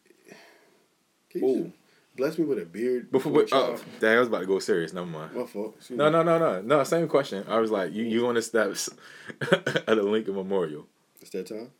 could 1.31 1.43
Ooh. 1.43 1.55
you 1.57 1.73
bless 2.17 2.39
me 2.39 2.45
with 2.45 2.59
a 2.59 2.65
beard 2.65 3.11
Before, 3.11 3.43
a 3.43 3.47
oh, 3.53 3.79
dang, 4.01 4.17
I 4.17 4.21
was 4.21 4.29
about 4.29 4.41
to 4.41 4.47
go 4.47 4.59
serious. 4.59 4.93
Never 4.93 5.07
mind. 5.07 5.35
My 5.35 5.45
fault. 5.47 5.75
Excuse 5.79 5.99
No, 5.99 6.07
me. 6.07 6.13
no, 6.13 6.23
no, 6.23 6.39
no, 6.39 6.61
no. 6.63 6.85
Same 6.85 7.09
question. 7.09 7.45
I 7.49 7.59
was 7.59 7.71
like, 7.71 7.93
you, 7.93 8.05
you 8.05 8.27
on 8.27 8.35
the 8.35 8.43
steps 8.43 8.89
of 9.41 9.87
the 9.87 10.03
Lincoln 10.03 10.35
Memorial, 10.35 10.87
It's 11.21 11.31
that 11.31 11.47
time. 11.47 11.71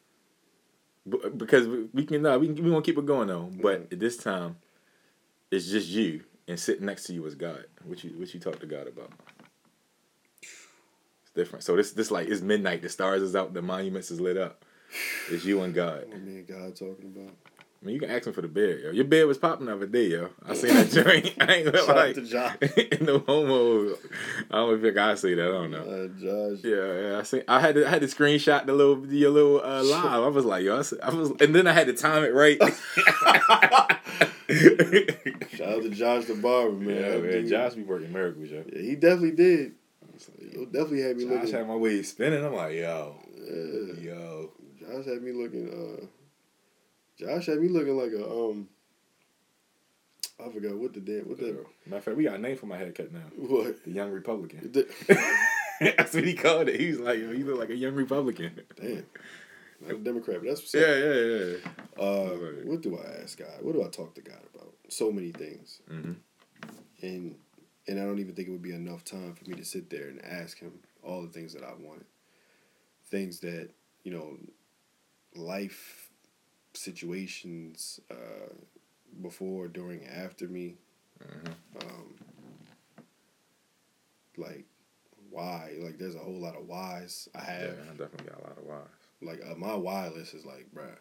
B- 1.09 1.19
because 1.37 1.67
we, 1.69 1.89
we 1.93 2.05
can, 2.05 2.23
no, 2.23 2.39
we 2.39 2.47
can, 2.47 2.57
we 2.65 2.71
gonna 2.71 2.83
keep 2.83 2.99
it 2.99 3.07
going 3.07 3.29
though. 3.29 3.51
But 3.61 3.91
this 3.91 4.17
time, 4.17 4.57
it's 5.51 5.69
just 5.71 5.89
you, 5.89 6.25
and 6.49 6.59
sitting 6.59 6.87
next 6.87 7.05
to 7.05 7.13
you 7.13 7.25
is 7.27 7.35
God. 7.35 7.65
What 7.85 8.03
you, 8.05 8.11
what 8.19 8.33
you 8.33 8.41
talk 8.41 8.59
to 8.61 8.67
God 8.67 8.87
about? 8.89 9.11
It's 10.43 11.33
different. 11.35 11.65
So 11.65 11.77
this, 11.77 11.93
this 11.93 12.11
like 12.11 12.29
it's 12.29 12.41
midnight. 12.41 12.83
The 12.83 12.89
stars 12.89 13.23
is 13.23 13.37
out. 13.37 13.55
The 13.55 13.63
monuments 13.63 14.11
is 14.11 14.21
lit 14.21 14.37
up. 14.37 14.65
It's 15.31 15.45
you 15.45 15.61
and 15.63 15.75
God. 15.75 16.07
What 16.09 16.23
me 16.23 16.37
and 16.37 16.47
God 16.47 16.77
talking 16.77 17.13
about? 17.15 17.35
I 17.85 17.87
mean, 17.87 17.95
you 17.97 18.01
can 18.01 18.11
ask 18.11 18.27
him 18.27 18.33
for 18.33 18.41
the 18.41 18.49
bed, 18.49 18.81
yo. 18.83 18.91
Your 18.93 19.05
bed 19.05 19.27
was 19.27 19.37
popping 19.37 19.67
the 19.67 19.75
other 19.75 19.85
day, 19.85 20.07
yo. 20.07 20.31
I 20.49 20.55
seen 20.55 20.73
that 20.73 20.91
joint. 20.91 21.35
I 21.41 21.53
ain't 21.57 21.67
gonna 21.67 21.77
Shout 21.79 21.91
out 21.91 21.97
like 21.97 22.15
to 22.15 22.23
Josh. 22.23 22.57
no 23.03 23.19
homo. 23.19 23.95
I 24.51 24.57
don't 24.57 24.81
think 24.81 24.97
I 24.97 25.15
say 25.17 25.35
that. 25.35 25.43
I 25.43 25.51
don't 25.51 25.71
know. 25.71 25.81
Uh, 25.83 26.09
Josh. 26.19 26.65
Yeah, 26.65 27.11
yeah. 27.11 27.19
I 27.19 27.23
see. 27.25 27.43
I 27.47 27.61
had 27.61 27.75
to, 27.75 27.87
I 27.87 27.91
had 27.91 28.01
to 28.01 28.07
screenshot 28.07 28.65
the 28.65 28.73
little 28.73 29.07
your 29.13 29.31
little 29.31 29.63
uh, 29.63 29.83
live. 29.83 30.05
I 30.23 30.29
was 30.29 30.47
like, 30.47 30.65
yo, 30.65 30.77
I, 30.77 30.79
s- 30.79 30.95
I 31.03 31.11
was, 31.11 31.31
and 31.43 31.55
then 31.55 31.67
I 31.67 31.73
had 31.73 31.87
to 31.89 31.93
time 31.93 32.25
it 32.25 32.33
right. 32.33 32.57
Shout 34.49 35.69
out 35.69 35.83
to 35.83 35.91
Josh 35.91 36.25
the 36.25 36.39
barber, 36.41 36.73
man. 36.77 36.97
yeah, 36.97 37.09
man. 37.19 37.23
dude- 37.23 37.49
Josh 37.51 37.75
be 37.75 37.83
working 37.83 38.13
miracles, 38.13 38.49
yo. 38.51 38.65
Yeah, 38.73 38.81
he 38.83 38.95
definitely 38.97 39.33
did. 39.33 39.73
He 40.39 40.65
definitely 40.67 41.03
had 41.03 41.17
me 41.17 41.25
Josh 41.25 41.33
looking. 41.35 41.55
had 41.55 41.69
my 41.69 41.77
wave 41.77 42.07
spinning. 42.07 42.45
I'm 42.45 42.55
like, 42.55 42.75
yo, 42.77 43.17
yeah. 43.37 44.01
yo. 44.11 44.51
Josh 44.81 45.07
had 45.07 45.23
me 45.23 45.33
looking. 45.33 45.69
Uh, 45.69 46.07
Josh 47.19 47.47
had 47.47 47.61
me 47.61 47.69
looking 47.69 47.97
like 47.97 48.13
a 48.13 48.25
um. 48.29 48.69
I 50.45 50.49
forgot 50.51 50.75
what 50.77 50.93
the 50.93 51.01
damn 51.01 51.29
what 51.29 51.39
the 51.39 51.65
Matter 51.87 51.97
of 51.99 52.05
fact, 52.05 52.17
we 52.17 52.25
got 52.25 52.35
a 52.35 52.39
name 52.39 52.57
for 52.57 52.67
my 52.67 52.77
haircut 52.77 53.13
now. 53.13 53.21
what. 53.37 53.85
The 53.85 53.91
Young 53.93 54.11
Republican. 54.11 54.71
The, 54.73 54.87
That's 55.97 56.15
what 56.15 56.25
he 56.25 56.35
called 56.35 56.69
it. 56.69 56.79
He 56.81 56.89
was 56.91 57.01
like, 57.01 57.19
yo, 57.19 57.31
you 57.33 57.45
look 57.45 57.59
like 57.59 57.71
a 57.71 57.77
young 57.77 57.95
Republican. 57.95 58.61
damn. 58.81 59.05
Not 59.81 59.91
a 59.91 59.99
Democrat, 59.99 60.39
but 60.41 60.49
that's 60.49 60.61
what's 60.63 60.75
Yeah, 60.75 60.83
up. 60.83 60.97
yeah, 60.97 61.15
yeah. 61.15 61.57
Uh, 62.01 62.37
Right. 62.37 62.65
what 62.67 62.81
do 62.81 62.97
I 62.99 63.23
ask 63.23 63.39
God? 63.39 63.49
What 63.61 63.75
do 63.75 63.85
I 63.85 63.89
talk 63.89 64.15
to 64.15 64.21
God 64.21 64.39
about? 64.55 64.73
So 64.89 65.11
many 65.13 65.31
things, 65.33 65.81
Mm-hmm. 65.91 66.13
and 67.03 67.35
and 67.87 68.01
I 68.01 68.05
don't 68.05 68.19
even 68.19 68.35
think 68.35 68.49
it 68.49 68.53
would 68.53 68.63
be 68.63 68.73
enough 68.75 69.05
time 69.05 69.35
for 69.35 69.49
me 69.51 69.57
to 69.57 69.65
sit 69.65 69.91
there 69.91 70.09
and 70.09 70.25
ask 70.25 70.59
Him 70.59 70.73
all 71.03 71.23
the 71.23 71.29
things 71.29 71.53
that 71.55 71.63
I 71.65 71.73
wanted, 71.79 72.07
things 73.11 73.41
that 73.41 73.71
you 74.05 74.13
know, 74.13 74.39
life 75.35 76.04
situations 76.75 78.01
uh, 78.11 78.53
before, 79.23 79.69
during, 79.69 80.05
after 80.07 80.47
me, 80.49 80.77
Mm-hmm. 81.23 81.79
um, 81.89 82.15
like 84.37 84.65
why? 85.31 85.73
Like 85.81 85.99
there's 85.99 86.15
a 86.17 86.19
whole 86.19 86.39
lot 86.41 86.57
of 86.57 86.67
whys 86.67 87.29
I 87.35 87.41
have. 87.45 87.63
Yeah. 87.63 87.69
I 87.89 87.97
definitely 87.97 88.27
got 88.27 88.41
a 88.41 88.43
lot 88.49 88.59
of 88.59 88.65
whys. 88.65 88.89
Like 89.23 89.41
uh, 89.49 89.55
my 89.57 89.75
why 89.75 90.09
list 90.09 90.35
is 90.35 90.45
like, 90.45 90.67
bruh. 90.75 90.97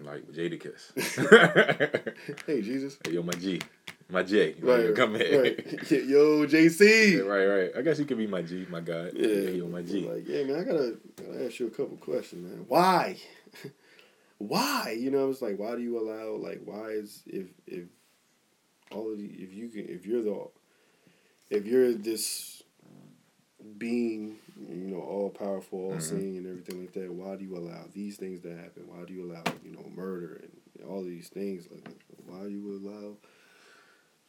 Like 0.00 0.26
Jadakiss. 0.32 2.14
Hey 2.46 2.62
Jesus. 2.62 2.98
Hey, 3.04 3.12
yo, 3.12 3.22
my 3.22 3.32
G. 3.34 3.60
My 4.10 4.22
J. 4.22 4.54
Right, 4.60 4.94
Come 4.94 5.14
here. 5.14 5.40
right. 5.42 5.58
Yo, 5.90 6.46
JC. 6.46 7.12
Yeah, 7.16 7.20
right, 7.22 7.46
right. 7.46 7.70
I 7.76 7.80
guess 7.80 7.98
you 7.98 8.04
could 8.04 8.18
be 8.18 8.26
my 8.26 8.42
G, 8.42 8.66
my 8.70 8.80
God. 8.80 9.12
Yeah, 9.14 9.48
yo, 9.50 9.66
my 9.66 9.80
G. 9.80 10.06
Like, 10.06 10.28
yeah, 10.28 10.42
man, 10.44 10.56
I 10.60 10.64
gotta, 10.64 10.98
gotta 11.16 11.46
ask 11.46 11.58
you 11.58 11.68
a 11.68 11.70
couple 11.70 11.96
questions, 11.96 12.46
man. 12.46 12.66
Why? 12.68 13.16
Why? 14.38 14.96
You 14.98 15.10
know, 15.10 15.26
I 15.26 15.30
it's 15.30 15.42
like, 15.42 15.58
why 15.58 15.74
do 15.76 15.82
you 15.82 15.98
allow? 15.98 16.36
Like, 16.36 16.60
why 16.64 16.88
is 16.90 17.22
if 17.26 17.46
if 17.66 17.84
all 18.90 19.10
of 19.10 19.18
the, 19.18 19.24
if 19.26 19.52
you 19.52 19.68
can 19.68 19.88
if 19.88 20.06
you're 20.06 20.22
the 20.22 20.48
if 21.50 21.66
you're 21.66 21.92
this 21.92 22.62
being, 23.78 24.36
you 24.68 24.88
know, 24.88 25.00
all 25.00 25.30
powerful, 25.30 25.78
all 25.78 25.94
Mhm. 25.94 26.00
seeing, 26.02 26.36
and 26.36 26.46
everything 26.46 26.80
like 26.80 26.92
that, 26.92 27.12
why 27.12 27.36
do 27.36 27.44
you 27.44 27.56
allow 27.56 27.86
these 27.92 28.16
things 28.16 28.40
to 28.42 28.54
happen? 28.54 28.84
Why 28.86 29.04
do 29.04 29.14
you 29.14 29.24
allow, 29.24 29.42
you 29.64 29.72
know, 29.72 29.84
murder 29.94 30.40
and 30.42 30.86
all 30.86 31.02
these 31.02 31.28
things? 31.28 31.66
Like, 31.70 31.88
why 32.26 32.42
do 32.44 32.50
you 32.50 32.72
allow? 32.76 33.16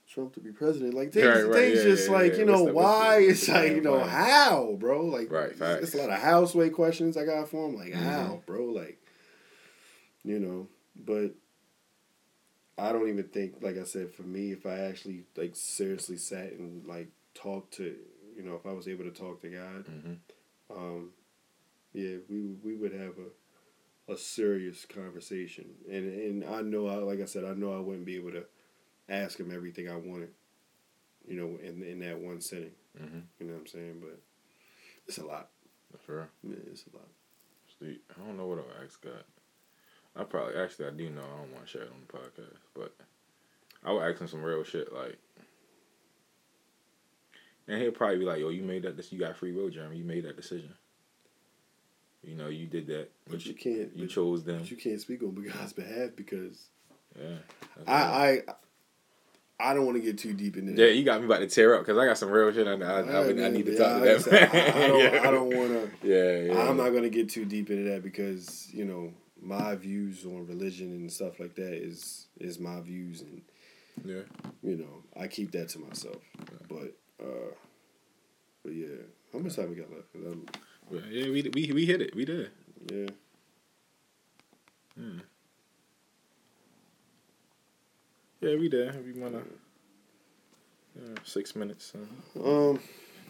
Trump 0.08 0.34
to 0.36 0.40
be 0.40 0.52
president, 0.52 0.94
like 0.94 1.12
things, 1.12 1.26
Right, 1.28 1.42
right, 1.44 1.54
things 1.54 1.78
yeah, 1.80 1.84
just 1.84 2.08
yeah, 2.08 2.16
like 2.16 2.34
yeah. 2.34 2.38
you 2.40 2.46
know 2.46 2.64
what's 2.64 2.76
why 2.76 3.20
the- 3.22 3.28
it's 3.30 3.50
like 3.50 3.74
you 3.74 3.82
know 3.82 3.98
plan? 4.00 4.10
how, 4.10 4.76
bro. 4.80 5.04
Like 5.06 5.32
Right, 5.32 5.50
it's, 5.50 5.60
it's 5.62 5.94
a 5.96 5.98
lot 5.98 6.12
of 6.12 6.20
houseway 6.20 6.70
questions 6.70 7.18
I 7.18 7.26
got 7.26 7.50
for 7.50 7.68
him. 7.68 7.76
Like 7.76 7.92
Mhm. 7.92 8.04
how, 8.04 8.42
bro? 8.46 8.66
Like 8.66 9.00
you 10.26 10.40
know, 10.40 10.68
but 10.96 11.32
I 12.78 12.92
don't 12.92 13.08
even 13.08 13.26
think, 13.26 13.56
like 13.62 13.78
I 13.78 13.84
said, 13.84 14.12
for 14.12 14.24
me, 14.24 14.52
if 14.52 14.66
I 14.66 14.80
actually 14.80 15.24
like 15.38 15.56
seriously 15.56 16.18
sat 16.18 16.54
and 16.54 16.86
like 16.86 17.10
talked 17.34 17.76
to, 17.76 17.96
you 18.36 18.44
know, 18.44 18.56
if 18.56 18.66
I 18.66 18.74
was 18.74 18.88
able 18.88 19.06
to 19.06 19.12
talk 19.12 19.42
to 19.42 19.50
God, 19.50 19.86
Mm-hmm. 19.88 20.14
um, 20.76 21.10
yeah, 21.94 22.18
we 22.30 22.56
we 22.64 22.76
would 22.76 22.94
have 22.94 23.14
a 23.20 24.12
a 24.14 24.18
serious 24.18 24.86
conversation, 24.86 25.66
and 25.90 26.06
and 26.06 26.46
I 26.46 26.62
know, 26.62 26.88
I 26.88 26.96
like 26.96 27.22
I 27.22 27.26
said, 27.26 27.46
I 27.46 27.54
know 27.54 27.74
I 27.76 27.80
wouldn't 27.80 28.06
be 28.06 28.18
able 28.18 28.32
to 28.32 28.46
ask 29.10 29.40
him 29.40 29.52
everything 29.54 29.90
I 29.90 29.96
wanted, 29.96 30.30
you 31.28 31.36
know, 31.40 31.58
in 31.64 31.82
in 31.84 32.00
that 32.00 32.20
one 32.20 32.42
sitting. 32.42 32.72
Mm-hmm. 33.02 33.20
You 33.40 33.48
know 33.48 33.54
what 33.54 33.60
I'm 33.62 33.68
saying? 33.68 33.98
But 34.02 34.20
it's 35.08 35.18
a 35.20 35.26
lot. 35.26 35.50
For 36.06 36.16
real. 36.18 36.28
Man, 36.44 36.62
it's 36.72 36.84
a 36.94 36.98
lot. 36.98 37.08
Sweet. 37.78 38.02
I 38.16 38.26
don't 38.26 38.38
know 38.38 38.48
what 38.48 38.60
I'll 38.60 38.84
ask 38.86 39.02
God. 39.02 39.24
I 40.16 40.24
probably 40.24 40.56
actually 40.56 40.88
I 40.88 40.92
do 40.92 41.10
know 41.10 41.22
I 41.22 41.42
don't 41.42 41.52
want 41.54 41.66
to 41.66 41.72
share 41.72 41.82
it 41.84 41.92
on 41.92 42.02
the 42.08 42.14
podcast, 42.18 42.58
but 42.74 42.94
I 43.84 43.92
would 43.92 44.02
ask 44.02 44.20
him 44.22 44.28
some 44.28 44.44
real 44.44 44.64
shit 44.64 44.94
like, 44.94 45.18
and 47.68 47.82
he'll 47.82 47.92
probably 47.92 48.20
be 48.20 48.26
like, 48.26 48.40
"Yo, 48.40 48.50
you 48.50 48.64
made 48.64 48.84
that. 48.84 48.96
This 48.98 49.12
you 49.12 49.20
got 49.20 49.36
free 49.38 49.52
will, 49.52 49.70
Jeremy. 49.70 49.98
You 49.98 50.04
made 50.06 50.26
that 50.26 50.38
decision. 50.38 50.74
You 52.24 52.36
know, 52.36 52.48
you 52.48 52.66
did 52.66 52.88
that, 52.88 53.10
But 53.30 53.46
you 53.46 53.54
can't. 53.54 53.96
you 53.96 54.06
but, 54.06 54.10
chose 54.10 54.44
them. 54.44 54.60
but 54.60 54.72
you 54.72 54.78
can't 54.78 55.00
speak 55.00 55.22
on 55.22 55.36
God's 55.36 55.74
behalf 55.74 56.12
because 56.16 56.70
yeah, 57.20 57.38
I 57.88 57.94
I 57.94 58.42
I 59.60 59.74
don't 59.74 59.86
want 59.86 59.98
to 59.98 60.02
get 60.04 60.18
too 60.18 60.34
deep 60.34 60.58
into 60.58 60.72
that. 60.74 60.82
Yeah, 60.82 60.88
you 60.88 61.04
got 61.04 61.20
me 61.20 61.26
about 61.28 61.40
to 61.40 61.48
tear 61.48 61.76
up 61.76 61.82
because 61.82 61.98
I 61.98 62.06
got 62.06 62.18
some 62.18 62.30
real 62.32 62.52
shit. 62.52 62.68
I, 62.68 62.72
I, 62.72 63.02
I, 63.02 63.30
I, 63.30 63.34
man, 63.34 63.54
need 63.54 63.66
to 63.68 63.78
but 63.78 63.78
talk 63.78 64.24
to 64.24 64.30
that. 64.30 64.56
I, 64.56 64.84
I 64.84 64.88
don't. 64.88 65.00
yeah. 65.14 65.20
I 65.28 65.32
don't 65.32 65.56
want 65.56 66.02
to. 66.02 66.08
Yeah, 66.08 66.54
yeah. 66.54 66.70
I'm 66.70 66.78
not 66.78 66.90
gonna 66.90 67.10
get 67.10 67.30
too 67.30 67.46
deep 67.46 67.70
into 67.70 67.90
that 67.92 68.02
because 68.04 68.70
you 68.74 68.86
know 68.86 69.14
my 69.46 69.76
views 69.76 70.26
on 70.26 70.48
religion 70.48 70.88
and 70.92 71.12
stuff 71.12 71.40
like 71.40 71.56
that 71.56 71.74
is 71.74 72.28
is 72.40 72.60
my 72.60 72.82
views 72.82 73.22
and 73.22 73.42
Yeah. 74.04 74.24
you 74.64 74.76
know 74.78 75.04
I 75.16 75.28
keep 75.28 75.52
that 75.52 75.70
to 75.70 75.80
myself. 75.80 76.22
But 76.68 76.98
uh, 77.22 77.54
but 78.64 78.74
yeah, 78.74 79.06
how 79.32 79.40
much 79.40 79.56
time 79.56 79.70
we 79.70 79.76
got 79.76 79.92
left? 79.92 80.10
I'm, 80.16 80.46
Yeah, 80.92 81.30
we 81.30 81.50
we 81.54 81.72
we 81.72 81.86
hit 81.86 82.02
it. 82.02 82.16
We 82.16 82.26
did. 82.26 82.50
yeah, 82.92 83.10
Hmm. 84.98 85.20
Yeah, 88.42 88.56
we 88.56 88.70
did. 88.70 89.06
We 89.06 89.20
wanna. 89.22 89.44
Yeah, 90.96 91.16
six 91.24 91.56
minutes. 91.56 91.94
Uh, 91.96 92.70
um. 92.72 92.80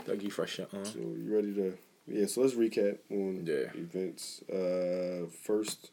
thank 0.05 0.23
you 0.23 0.31
for 0.31 0.45
shit. 0.47 0.69
Uh, 0.73 0.83
So 0.85 0.99
you 0.99 1.33
ready 1.35 1.53
to? 1.55 1.77
Yeah. 2.07 2.27
So 2.27 2.41
let's 2.41 2.53
recap 2.53 2.99
on 3.09 3.45
Yeah. 3.45 3.71
events. 3.75 4.43
Uh, 4.43 5.25
first 5.43 5.91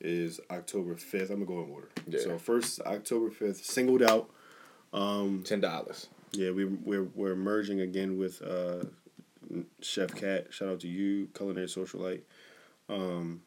is 0.00 0.40
October 0.50 0.96
fifth. 0.96 1.30
I'm 1.30 1.44
gonna 1.44 1.46
go 1.46 1.64
in 1.64 1.70
order. 1.70 1.88
Yeah. 2.06 2.20
So 2.20 2.38
first 2.38 2.80
October 2.82 3.30
fifth, 3.30 3.64
singled 3.64 4.02
out. 4.02 4.30
Um, 4.92 5.42
Ten 5.44 5.60
dollars. 5.60 6.08
Yeah, 6.32 6.50
we 6.50 6.64
we're 6.64 7.08
we're 7.14 7.36
merging 7.36 7.80
again 7.80 8.18
with 8.18 8.42
uh, 8.42 8.84
Chef 9.80 10.14
Cat. 10.14 10.48
Shout 10.50 10.68
out 10.68 10.80
to 10.80 10.88
you, 10.88 11.28
Culinary 11.34 11.66
Socialite. 11.66 12.22
Um, 12.88 13.42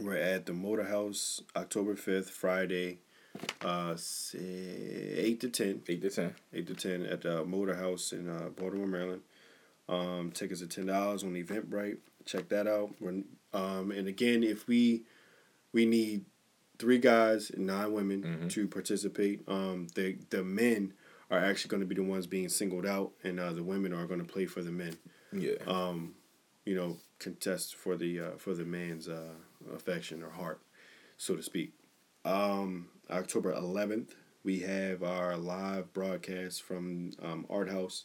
we're 0.00 0.16
at 0.16 0.46
the 0.46 0.52
Motor 0.52 0.84
House 0.84 1.42
October 1.56 1.94
fifth, 1.96 2.30
Friday, 2.30 3.00
uh, 3.62 3.94
say 3.96 4.38
eight 4.38 5.40
to 5.40 5.48
ten. 5.48 5.82
Eight 5.88 6.02
to 6.02 6.10
ten. 6.10 6.34
Eight 6.52 6.66
to 6.68 6.74
ten 6.74 7.04
at 7.04 7.22
the 7.22 7.44
Motor 7.44 7.74
House 7.74 8.12
in 8.12 8.28
uh, 8.28 8.50
Baltimore, 8.56 8.86
Maryland. 8.86 9.22
Um, 9.88 10.30
tickets 10.32 10.62
are 10.62 10.66
ten 10.66 10.86
dollars 10.86 11.24
on 11.24 11.34
Eventbrite. 11.34 11.98
Check 12.24 12.48
that 12.50 12.66
out. 12.66 12.94
We're, 13.00 13.22
um, 13.52 13.90
and 13.90 14.06
again, 14.06 14.42
if 14.42 14.68
we 14.68 15.02
we 15.72 15.86
need 15.86 16.24
three 16.78 16.98
guys 16.98 17.50
and 17.50 17.66
nine 17.66 17.92
women 17.92 18.22
Mhm. 18.22 18.50
to 18.50 18.66
participate. 18.68 19.42
Um, 19.48 19.88
the 19.94 20.16
the 20.30 20.42
men 20.44 20.94
are 21.30 21.38
actually 21.38 21.68
going 21.68 21.80
to 21.80 21.86
be 21.86 21.94
the 21.94 22.02
ones 22.02 22.26
being 22.26 22.48
singled 22.48 22.86
out, 22.86 23.12
and 23.22 23.38
uh, 23.38 23.52
the 23.52 23.62
women 23.62 23.92
are 23.92 24.06
going 24.06 24.20
to 24.20 24.32
play 24.32 24.46
for 24.46 24.62
the 24.62 24.72
men. 24.72 24.96
Yeah. 25.32 25.54
Um, 25.66 26.14
you 26.64 26.74
know, 26.74 26.98
contest 27.18 27.74
for 27.76 27.96
the 27.96 28.20
uh, 28.20 28.30
for 28.38 28.54
the 28.54 28.64
man's 28.64 29.08
uh, 29.08 29.34
affection 29.74 30.22
or 30.22 30.30
heart, 30.30 30.60
so 31.16 31.36
to 31.36 31.42
speak. 31.42 31.72
Um, 32.24 32.88
October 33.10 33.52
eleventh, 33.52 34.14
we 34.42 34.60
have 34.60 35.02
our 35.02 35.36
live 35.36 35.92
broadcast 35.92 36.62
from 36.62 37.12
um, 37.22 37.46
Art 37.48 37.70
House. 37.70 38.04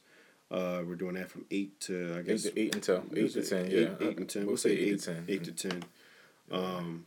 Uh, 0.52 0.84
we're 0.86 0.96
doing 0.96 1.16
that 1.16 1.30
from 1.30 1.46
eight 1.50 1.80
to 1.82 2.14
I 2.16 2.20
eight 2.20 2.26
guess 2.28 2.44
to 2.44 2.60
eight 2.60 2.76
until 2.76 3.04
eight 3.16 3.34
to 3.34 3.42
ten. 3.44 3.66
eight, 3.66 3.72
yeah. 3.74 4.08
eight 4.08 4.18
and 4.20 4.30
ten. 4.30 4.42
We'll, 4.44 4.50
We'll, 4.50 4.58
say 4.58 4.72
eight, 4.74 4.94
eight, 4.94 5.00
to 5.00 5.06
ten. 5.14 5.26
Eight 5.28 5.44
to 5.46 5.52
ten. 5.52 5.84
Um, 6.52 7.06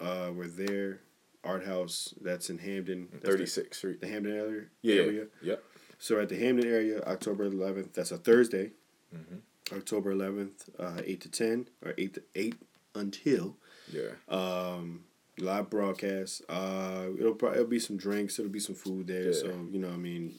uh, 0.00 0.30
we're 0.34 0.46
there. 0.48 1.00
Art 1.42 1.64
House. 1.64 2.12
That's 2.20 2.50
in 2.50 2.58
Hampden. 2.58 3.08
Thirty 3.24 3.44
the, 3.44 3.64
Street. 3.72 4.00
the 4.00 4.08
Hampden 4.08 4.36
area. 4.36 4.62
Yeah. 4.82 5.02
Area. 5.02 5.26
Yep. 5.42 5.64
So 5.98 6.20
at 6.20 6.28
the 6.28 6.36
Hampden 6.38 6.70
area, 6.70 7.00
October 7.02 7.44
eleventh. 7.44 7.94
That's 7.94 8.10
a 8.12 8.18
Thursday. 8.18 8.72
Mhm. 9.14 9.40
October 9.76 10.10
eleventh, 10.10 10.68
uh, 10.78 11.00
eight 11.04 11.20
to 11.22 11.30
ten 11.30 11.68
or 11.84 11.94
eight 11.96 12.14
to 12.14 12.22
eight 12.34 12.56
until 12.94 13.56
Yeah. 13.90 14.10
um, 14.28 15.04
live 15.38 15.70
broadcast. 15.70 16.42
Uh, 16.48 17.06
it'll 17.18 17.34
probably 17.34 17.58
it'll 17.60 17.70
be 17.70 17.78
some 17.78 17.96
drinks. 17.96 18.38
It'll 18.38 18.50
be 18.50 18.60
some 18.60 18.74
food 18.74 19.06
there. 19.06 19.26
Yeah. 19.26 19.32
So 19.32 19.66
you 19.70 19.78
know, 19.78 19.88
I 19.90 19.96
mean, 19.96 20.34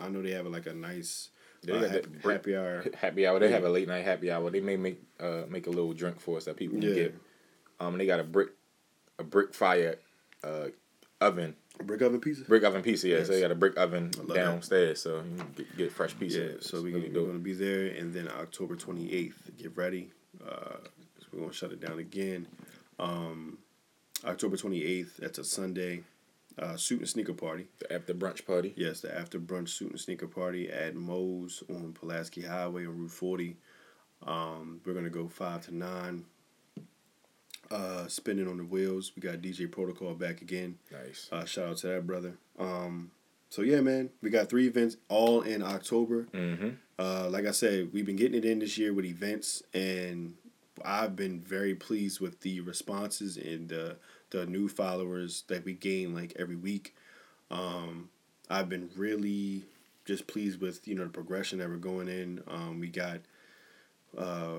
I 0.00 0.08
know 0.08 0.22
they 0.22 0.30
have 0.32 0.46
like 0.46 0.66
a 0.66 0.74
nice 0.74 1.30
They 1.64 1.72
uh, 1.72 1.88
happy, 1.88 2.08
break- 2.22 2.36
happy 2.36 2.56
hour. 2.56 2.84
Happy 2.94 3.26
hour. 3.26 3.38
They 3.40 3.46
Yeah. 3.48 3.54
have 3.54 3.64
a 3.64 3.68
late 3.70 3.88
night 3.88 4.04
happy 4.04 4.30
hour. 4.30 4.48
They 4.50 4.60
may 4.60 4.76
make 4.76 5.00
uh 5.18 5.42
make 5.48 5.66
a 5.66 5.70
little 5.70 5.92
drink 5.92 6.20
for 6.20 6.36
us 6.36 6.44
that 6.44 6.56
people 6.56 6.78
can 6.78 6.88
Yeah. 6.88 6.94
get. 6.94 7.14
Um, 7.80 7.96
they 7.98 8.04
got 8.06 8.20
a 8.20 8.24
brick, 8.24 8.50
a 9.20 9.24
brick 9.24 9.54
fire, 9.54 9.98
uh, 10.42 10.68
oven, 11.20 11.54
Brick 11.84 12.02
oven 12.02 12.20
pizza. 12.20 12.44
brick 12.44 12.62
oven 12.64 12.82
pizza. 12.82 13.08
Yeah, 13.08 13.22
so 13.22 13.28
they 13.28 13.34
Yes. 13.36 13.42
got 13.42 13.50
a 13.52 13.54
brick 13.54 13.76
oven 13.78 14.10
love 14.18 14.28
that. 14.28 14.34
downstairs, 14.34 15.00
so 15.02 15.16
you 15.16 15.36
can 15.36 15.52
get, 15.56 15.76
get 15.76 15.92
fresh 15.92 16.18
pizza. 16.18 16.40
Yeah, 16.40 16.52
so 16.60 16.82
we, 16.82 16.92
really 16.92 17.08
we're 17.08 17.14
dope. 17.14 17.24
going 17.26 17.38
to 17.38 17.42
be 17.44 17.52
there, 17.54 17.86
and 17.86 18.12
then 18.12 18.28
October 18.28 18.76
28th, 18.76 19.56
get 19.56 19.76
ready. 19.76 20.10
Uh, 20.46 20.76
we're 21.32 21.38
going 21.40 21.50
to 21.50 21.56
shut 21.56 21.72
it 21.72 21.80
down 21.80 21.98
again. 21.98 22.46
Um, 22.98 23.58
October 24.24 24.56
28th, 24.56 25.16
that's 25.18 25.38
a 25.38 25.44
Sunday, 25.44 26.02
uh, 26.58 26.76
suit 26.76 26.98
and 26.98 27.08
sneaker 27.08 27.32
party. 27.34 27.66
The 27.78 27.92
after 27.92 28.12
brunch 28.14 28.44
party. 28.46 28.74
Yes, 28.76 29.00
the 29.00 29.16
after 29.16 29.38
brunch 29.38 29.70
suit 29.70 29.90
and 29.90 30.00
sneaker 30.00 30.26
party 30.26 30.68
at 30.70 30.94
Moe's 30.96 31.62
on 31.70 31.92
Pulaski 31.94 32.42
Highway 32.42 32.84
on 32.86 32.98
Route 32.98 33.10
40. 33.10 33.56
Um, 34.26 34.80
we're 34.84 34.92
going 34.92 35.04
to 35.04 35.10
go 35.10 35.28
5 35.28 35.66
to 35.66 35.74
9. 35.74 36.24
Uh, 37.70 38.08
spinning 38.08 38.48
on 38.48 38.56
the 38.56 38.64
wheels. 38.64 39.12
We 39.14 39.22
got 39.22 39.40
DJ 39.40 39.70
Protocol 39.70 40.14
back 40.14 40.42
again. 40.42 40.78
Nice. 40.90 41.28
Uh, 41.30 41.44
shout 41.44 41.68
out 41.68 41.76
to 41.78 41.86
that 41.86 42.06
brother. 42.06 42.34
Um, 42.58 43.12
so 43.48 43.62
yeah, 43.62 43.80
man, 43.80 44.10
we 44.22 44.30
got 44.30 44.48
three 44.48 44.66
events 44.66 44.96
all 45.08 45.42
in 45.42 45.62
October. 45.62 46.24
Mm-hmm. 46.32 46.70
Uh, 46.98 47.28
like 47.30 47.46
I 47.46 47.52
said, 47.52 47.92
we've 47.92 48.06
been 48.06 48.16
getting 48.16 48.38
it 48.38 48.44
in 48.44 48.60
this 48.60 48.76
year 48.76 48.92
with 48.92 49.04
events, 49.04 49.62
and 49.72 50.34
I've 50.84 51.16
been 51.16 51.40
very 51.40 51.74
pleased 51.74 52.20
with 52.20 52.40
the 52.40 52.60
responses 52.60 53.36
and 53.36 53.68
the 53.68 53.96
the 54.30 54.46
new 54.46 54.68
followers 54.68 55.44
that 55.48 55.64
we 55.64 55.72
gain 55.72 56.14
like 56.14 56.32
every 56.38 56.56
week. 56.56 56.94
Um, 57.50 58.10
I've 58.48 58.68
been 58.68 58.90
really 58.96 59.64
just 60.04 60.26
pleased 60.26 60.60
with 60.60 60.86
you 60.86 60.94
know 60.94 61.04
the 61.04 61.10
progression 61.10 61.58
that 61.58 61.68
we're 61.68 61.76
going 61.76 62.08
in. 62.08 62.42
Um, 62.48 62.80
we 62.80 62.88
got, 62.88 63.20
uh, 64.16 64.58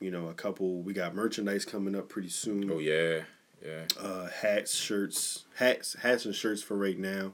you 0.00 0.10
know, 0.10 0.28
a 0.28 0.34
couple. 0.34 0.82
We 0.82 0.92
got 0.92 1.14
merchandise 1.14 1.64
coming 1.64 1.94
up 1.94 2.08
pretty 2.08 2.28
soon 2.28 2.70
Oh 2.70 2.78
yeah, 2.78 3.22
yeah. 3.64 3.84
uh, 4.00 4.28
hats, 4.28 4.74
shirts, 4.74 5.44
hats, 5.56 5.94
hats 6.02 6.24
and 6.24 6.34
shirts 6.34 6.62
for 6.62 6.76
right 6.76 6.98
now, 6.98 7.32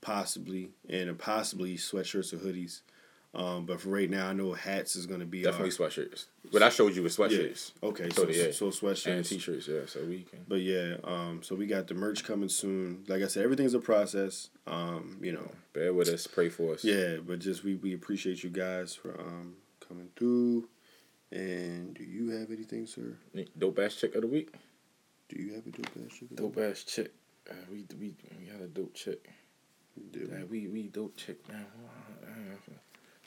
possibly, 0.00 0.70
and 0.88 1.16
possibly 1.18 1.76
sweatshirts 1.76 2.32
or 2.32 2.38
hoodies. 2.38 2.80
Um, 3.34 3.64
but 3.64 3.80
for 3.80 3.88
right 3.88 4.10
now, 4.10 4.28
I 4.28 4.34
know 4.34 4.52
hats 4.52 4.94
is 4.94 5.06
gonna 5.06 5.24
be 5.24 5.42
Definitely 5.42 5.70
our, 5.82 5.88
sweatshirts. 5.88 6.26
But 6.52 6.62
I 6.62 6.68
showed 6.68 6.94
you 6.94 7.02
with 7.02 7.18
yeah. 7.18 7.26
sweatshirts 7.26 7.70
Okay, 7.82 8.10
So 8.10 8.24
so 8.24 8.28
yeah. 8.28 8.52
so 8.52 8.66
sweatshirts 8.68 9.06
and 9.16 9.24
t-shirts. 9.24 9.68
Yeah, 9.68 9.80
so 9.86 10.04
we 10.04 10.24
can. 10.30 10.40
But 10.46 10.60
yeah, 10.60 10.96
um, 11.02 11.40
so 11.42 11.54
we 11.54 11.66
got 11.66 11.86
the 11.86 11.94
merch 11.94 12.24
coming 12.24 12.50
soon. 12.50 13.04
Like 13.08 13.22
I 13.22 13.28
said, 13.28 13.44
everything's 13.44 13.72
a 13.72 13.78
process. 13.80 14.50
Um, 14.66 15.16
you 15.22 15.32
know, 15.32 15.50
Bear 15.72 15.94
with 15.94 16.08
us. 16.08 16.26
Pray 16.26 16.50
for 16.50 16.74
us. 16.74 16.84
yeah, 16.84 17.16
but 17.26 17.38
just 17.38 17.64
we, 17.64 17.76
we 17.76 17.94
appreciate 17.94 18.44
you 18.44 18.50
guys 18.50 18.94
for 18.94 19.18
um 19.18 19.54
coming 19.88 20.10
through. 20.14 20.68
And 21.32 21.94
do 21.94 22.04
you 22.04 22.28
have 22.38 22.50
anything, 22.50 22.86
sir? 22.86 23.16
Dope 23.58 23.78
ass 23.78 23.94
check 23.94 24.14
of 24.14 24.20
the 24.20 24.26
week. 24.26 24.52
Do 25.30 25.42
you 25.42 25.54
have 25.54 25.66
a 25.66 25.70
dope 25.70 25.86
ass 26.04 26.12
chicken? 26.12 26.36
Dope 26.36 26.58
ass 26.58 26.84
check. 26.84 27.06
Uh, 27.50 27.54
we 27.70 27.86
we 27.98 28.14
we 28.38 28.46
got 28.46 28.60
a 28.60 28.68
dope 28.68 28.92
check. 28.92 29.16
Did 30.12 30.30
we? 30.30 30.36
Yeah, 30.36 30.44
we 30.44 30.66
we 30.68 30.82
dope 30.88 31.16
check 31.16 31.36
man. 31.48 31.64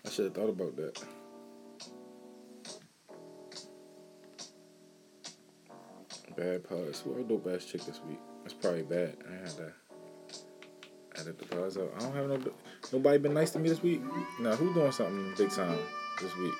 I 0.05 0.09
should 0.09 0.25
have 0.25 0.35
thought 0.35 0.49
about 0.49 0.75
that. 0.75 1.03
Bad 6.37 6.63
pause. 6.69 7.01
Who 7.03 7.15
our 7.15 7.23
dope 7.23 7.47
ass 7.47 7.65
check 7.65 7.81
this 7.81 8.01
week? 8.07 8.19
That's 8.43 8.53
probably 8.53 8.83
bad. 8.83 9.17
I 9.27 9.33
had 9.33 9.57
to 9.57 9.73
edit 11.15 11.39
the 11.39 11.45
pause 11.45 11.77
out. 11.77 11.91
I 11.95 11.99
don't 12.01 12.15
have 12.15 12.27
no. 12.27 12.51
Nobody 12.93 13.17
been 13.17 13.33
nice 13.33 13.49
to 13.51 13.59
me 13.59 13.69
this 13.69 13.81
week. 13.81 14.01
Now 14.39 14.55
who 14.55 14.71
doing 14.75 14.91
something 14.91 15.33
big 15.35 15.49
time 15.49 15.79
this 16.21 16.35
week? 16.37 16.53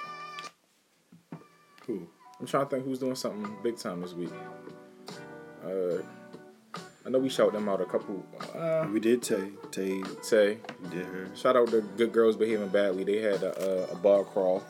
Who? 1.88 2.08
I'm 2.40 2.48
trying 2.48 2.66
to 2.66 2.70
think 2.70 2.86
who's 2.86 3.00
doing 3.00 3.16
something 3.16 3.56
big 3.64 3.78
time 3.78 4.02
this 4.02 4.14
week. 4.14 4.30
Uh, 5.64 5.98
I 7.06 7.10
know 7.10 7.20
we 7.20 7.30
shout 7.30 7.54
them 7.54 7.70
out 7.70 7.82
a 7.82 7.86
couple. 7.86 8.26
Uh, 8.56 8.88
We 8.92 9.00
did 9.00 9.22
Tay. 9.22 9.52
Tay 9.72 10.02
say 10.22 10.58
did 10.90 11.06
her. 11.06 11.30
shout 11.36 11.56
out 11.56 11.70
to 11.70 11.82
Good 11.98 12.12
Girls 12.12 12.36
Behaving 12.36 12.70
Badly. 12.70 13.04
They 13.04 13.22
had 13.22 13.44
a, 13.44 13.90
a, 13.90 13.94
a 13.94 13.96
bar 13.96 14.24
crawl. 14.24 14.64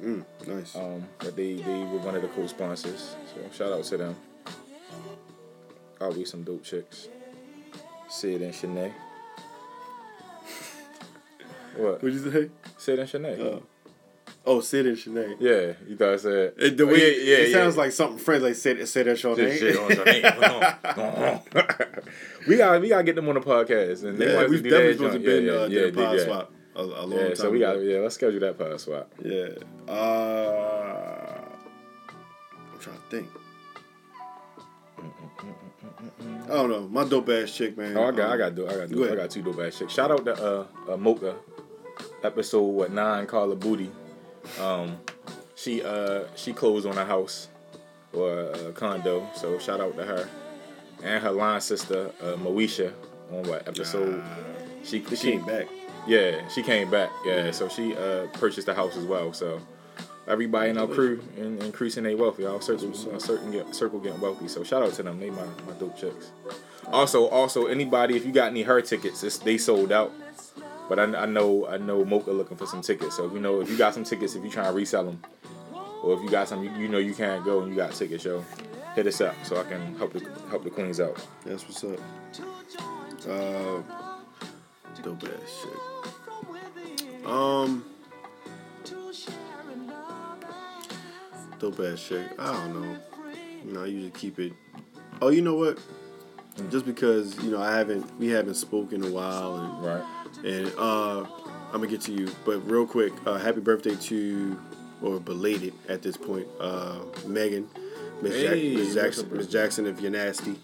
Mm, 0.00 0.24
nice. 0.46 0.76
Um, 0.76 1.04
but 1.18 1.34
they 1.36 1.54
they 1.56 1.78
were 1.84 1.98
one 1.98 2.14
of 2.14 2.22
the 2.22 2.28
co-sponsors. 2.28 3.16
So 3.34 3.40
shout 3.52 3.72
out 3.72 3.84
to 3.84 3.96
them. 3.96 4.16
Always 6.00 6.30
some 6.30 6.44
dope 6.44 6.62
chicks. 6.62 7.08
Sid 8.08 8.42
and 8.42 8.52
Shanae. 8.54 8.92
what? 11.76 12.02
What'd 12.02 12.14
you 12.14 12.30
say? 12.30 12.50
Sid 12.76 12.98
and 13.00 13.08
Shanae. 13.08 13.56
Uh, 13.56 13.60
oh, 14.46 14.60
Sid 14.60 14.86
and 14.86 14.96
Shanae. 14.96 15.36
yeah, 15.40 15.72
you 15.88 15.96
thought 15.96 16.14
I 16.14 16.16
said. 16.16 16.52
It, 16.56 16.76
the 16.76 16.84
Oh, 16.84 16.86
way 16.86 16.98
yeah, 16.98 17.06
yeah, 17.32 17.36
it 17.44 17.48
yeah. 17.50 17.56
sounds 17.58 17.76
like 17.76 17.90
something 17.92 18.18
friends 18.18 18.42
like 18.44 18.54
said 18.54 18.86
said 18.88 19.06
that 19.06 19.22
your 19.22 19.36
Just 19.36 19.62
name. 19.62 19.72
shit 19.72 19.76
Shanae. 19.76 22.02
we 22.48 22.56
got 22.56 22.80
we 22.80 22.88
gotta 22.88 23.02
get 23.04 23.16
them 23.16 23.28
on 23.28 23.34
the 23.34 23.40
podcast 23.40 24.04
and 24.04 24.18
they 24.18 24.28
yeah, 24.28 24.36
want 24.36 24.50
we 24.50 24.56
to 24.58 24.62
do 24.62 24.70
definitely 24.70 24.92
that 24.92 24.98
supposed 24.98 25.14
to 25.14 25.18
been 25.20 25.44
yeah, 25.44 25.52
uh, 25.52 25.66
yeah, 25.66 25.80
yeah, 25.86 25.90
pod 26.06 26.18
yeah. 26.18 26.24
swap 26.24 26.52
a, 26.76 26.82
a 26.82 26.84
long 27.06 27.12
Yeah, 27.12 27.26
time 27.28 27.36
so 27.36 27.50
we 27.50 27.58
got 27.58 27.82
yeah, 27.82 27.98
let's 27.98 28.14
schedule 28.14 28.40
that 28.40 28.58
pod 28.58 28.80
swap. 28.80 29.12
Yeah. 29.22 29.48
Uh, 29.92 31.40
I'm 32.72 32.78
trying 32.80 32.96
to 32.96 33.02
think. 33.10 33.28
I 36.44 36.48
don't 36.48 36.70
know. 36.70 36.86
My 36.88 37.04
dope 37.04 37.28
ass 37.30 37.52
chick, 37.56 37.76
man. 37.76 37.96
Oh, 37.96 38.04
I 38.04 38.10
got, 38.12 38.26
um, 38.26 38.32
I 38.32 38.36
got, 38.36 38.54
do, 38.54 38.66
I 38.68 38.76
got, 38.76 38.88
go 38.90 39.06
do, 39.06 39.12
I 39.12 39.16
got 39.16 39.30
two 39.30 39.42
dope 39.42 39.58
ass 39.60 39.78
chicks. 39.78 39.92
Shout 39.92 40.10
out 40.12 40.24
to 40.24 40.34
uh, 40.34 40.66
uh 40.92 40.96
Mocha, 40.96 41.34
episode 42.22 42.62
what 42.62 42.92
nine, 42.92 43.26
Call 43.26 43.50
of 43.50 43.58
Booty. 43.60 43.90
Um, 44.60 44.98
she 45.54 45.82
uh 45.82 46.24
she 46.36 46.52
closed 46.52 46.86
on 46.86 46.96
a 46.98 47.04
house 47.04 47.48
or 48.12 48.50
a 48.52 48.72
condo, 48.72 49.28
so 49.34 49.58
shout 49.58 49.80
out 49.80 49.96
to 49.96 50.04
her 50.04 50.28
and 51.02 51.22
her 51.22 51.32
line 51.32 51.60
sister 51.60 52.10
uh, 52.22 52.36
Moesha 52.36 52.92
on 53.32 53.42
what 53.44 53.66
episode? 53.68 54.20
Uh, 54.20 54.24
she 54.84 55.00
they 55.00 55.16
she 55.16 55.32
came 55.32 55.44
back. 55.44 55.66
yeah 56.06 56.46
she 56.48 56.62
came 56.62 56.90
back 56.90 57.10
yeah, 57.24 57.50
so 57.50 57.68
she 57.68 57.96
uh 57.96 58.26
purchased 58.34 58.66
the 58.66 58.74
house 58.74 58.96
as 58.96 59.04
well. 59.04 59.32
So 59.32 59.60
everybody 60.28 60.70
in 60.70 60.78
our 60.78 60.86
crew 60.86 61.22
in, 61.36 61.60
increasing 61.62 62.04
their 62.04 62.16
wealth, 62.16 62.38
y'all 62.38 62.60
circle 62.60 62.92
certain 63.20 63.50
get, 63.50 63.74
circle 63.74 63.98
getting 64.00 64.20
wealthy. 64.20 64.48
So 64.48 64.64
shout 64.64 64.82
out 64.82 64.92
to 64.94 65.02
them, 65.02 65.20
they 65.20 65.30
my, 65.30 65.44
my 65.66 65.72
dope 65.78 65.96
chicks. 65.96 66.30
Also, 66.88 67.26
also 67.28 67.66
anybody 67.66 68.16
if 68.16 68.24
you 68.24 68.32
got 68.32 68.48
any 68.48 68.62
her 68.62 68.80
tickets, 68.80 69.22
it's, 69.22 69.38
they 69.38 69.58
sold 69.58 69.92
out. 69.92 70.12
But 70.88 70.98
I, 70.98 71.04
I 71.22 71.26
know 71.26 71.66
I 71.66 71.78
know 71.78 72.04
Mocha 72.04 72.30
looking 72.30 72.56
for 72.56 72.66
some 72.66 72.80
tickets. 72.80 73.16
So 73.16 73.26
if 73.26 73.32
you 73.32 73.40
know 73.40 73.60
if 73.60 73.68
you 73.68 73.76
got 73.76 73.94
some 73.94 74.04
tickets, 74.04 74.34
if 74.34 74.44
you 74.44 74.50
trying 74.50 74.66
to 74.66 74.72
resell 74.72 75.04
them, 75.04 75.22
or 76.02 76.14
if 76.14 76.22
you 76.22 76.30
got 76.30 76.48
some 76.48 76.62
you, 76.62 76.70
you 76.72 76.88
know 76.88 76.98
you 76.98 77.14
can't 77.14 77.44
go 77.44 77.60
and 77.60 77.70
you 77.70 77.76
got 77.76 77.92
tickets, 77.92 78.24
yo, 78.24 78.44
hit 78.94 79.06
us 79.06 79.20
up 79.20 79.34
so 79.42 79.60
I 79.60 79.64
can 79.64 79.96
help 79.96 80.12
the 80.12 80.20
help 80.48 80.62
the 80.62 80.70
queens 80.70 81.00
out. 81.00 81.16
That's 81.44 81.64
what's 81.64 81.82
up. 81.82 81.98
Uh, 83.28 83.82
dope 85.02 85.24
ass 85.24 85.62
shit. 85.62 87.26
Um. 87.26 87.84
Dope 91.58 91.80
ass 91.80 91.98
shit. 91.98 92.30
I 92.38 92.52
don't 92.52 92.80
know. 92.80 92.98
You 93.64 93.72
know, 93.72 93.82
I 93.82 93.86
usually 93.86 94.10
keep 94.10 94.38
it. 94.38 94.52
Oh, 95.20 95.30
you 95.30 95.42
know 95.42 95.54
what? 95.54 95.78
Just 96.70 96.86
because 96.86 97.42
you 97.42 97.50
know 97.50 97.60
I 97.60 97.76
haven't, 97.76 98.16
we 98.18 98.28
haven't 98.28 98.54
spoken 98.54 99.02
in 99.02 99.10
a 99.10 99.12
while, 99.12 99.56
and 99.56 99.84
right 99.84 100.15
and 100.46 100.72
uh, 100.78 101.20
I'm 101.22 101.72
gonna 101.72 101.86
get 101.88 102.00
to 102.02 102.12
you. 102.12 102.30
But 102.44 102.58
real 102.70 102.86
quick, 102.86 103.12
uh, 103.26 103.38
happy 103.38 103.60
birthday 103.60 103.94
to, 103.96 104.58
or 105.02 105.20
belated 105.20 105.74
at 105.88 106.02
this 106.02 106.16
point, 106.16 106.46
uh, 106.60 107.00
Megan, 107.26 107.68
Miss 108.22 108.34
Hey, 108.34 108.94
Jackson, 108.94 109.28
Miss? 109.36 109.46
Jackson, 109.48 109.86
if 109.86 110.00
you're 110.00 110.10
nasty. 110.10 110.56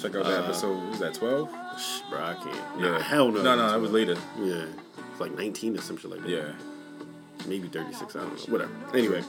Check 0.00 0.14
out 0.14 0.24
that 0.24 0.40
Uh, 0.40 0.44
episode. 0.44 0.76
What 0.76 0.90
was 0.90 0.98
that 1.00 1.14
12? 1.14 1.48
Shh, 1.78 2.00
bro, 2.10 2.18
I 2.18 2.34
can't. 2.34 2.80
Yeah. 2.80 2.90
Nah, 2.92 2.98
hell 3.00 3.30
no. 3.30 3.42
No, 3.42 3.56
no, 3.56 3.70
that 3.70 3.80
was 3.80 3.90
later. 3.92 4.16
Yeah, 4.38 4.64
it's 5.10 5.20
like 5.20 5.34
19 5.36 5.76
or 5.76 5.80
some 5.80 5.96
shit 5.96 6.10
like 6.10 6.22
that. 6.22 6.28
Yeah. 6.30 6.52
maybe 7.46 7.68
36 7.68 8.16
i 8.16 8.20
don't 8.20 8.32
know 8.48 8.52
whatever 8.52 8.72
anyway 8.92 9.22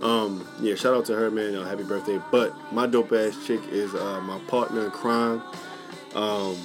um 0.00 0.46
yeah 0.62 0.74
shout 0.74 0.94
out 0.94 1.04
to 1.04 1.14
her 1.14 1.30
man 1.30 1.54
uh, 1.54 1.64
happy 1.68 1.82
birthday 1.82 2.18
but 2.30 2.54
my 2.72 2.86
dope 2.86 3.12
ass 3.12 3.36
chick 3.46 3.60
is 3.70 3.94
uh 3.94 4.20
my 4.22 4.38
partner 4.46 4.86
in 4.86 4.90
crime 4.90 5.42
um 6.14 6.56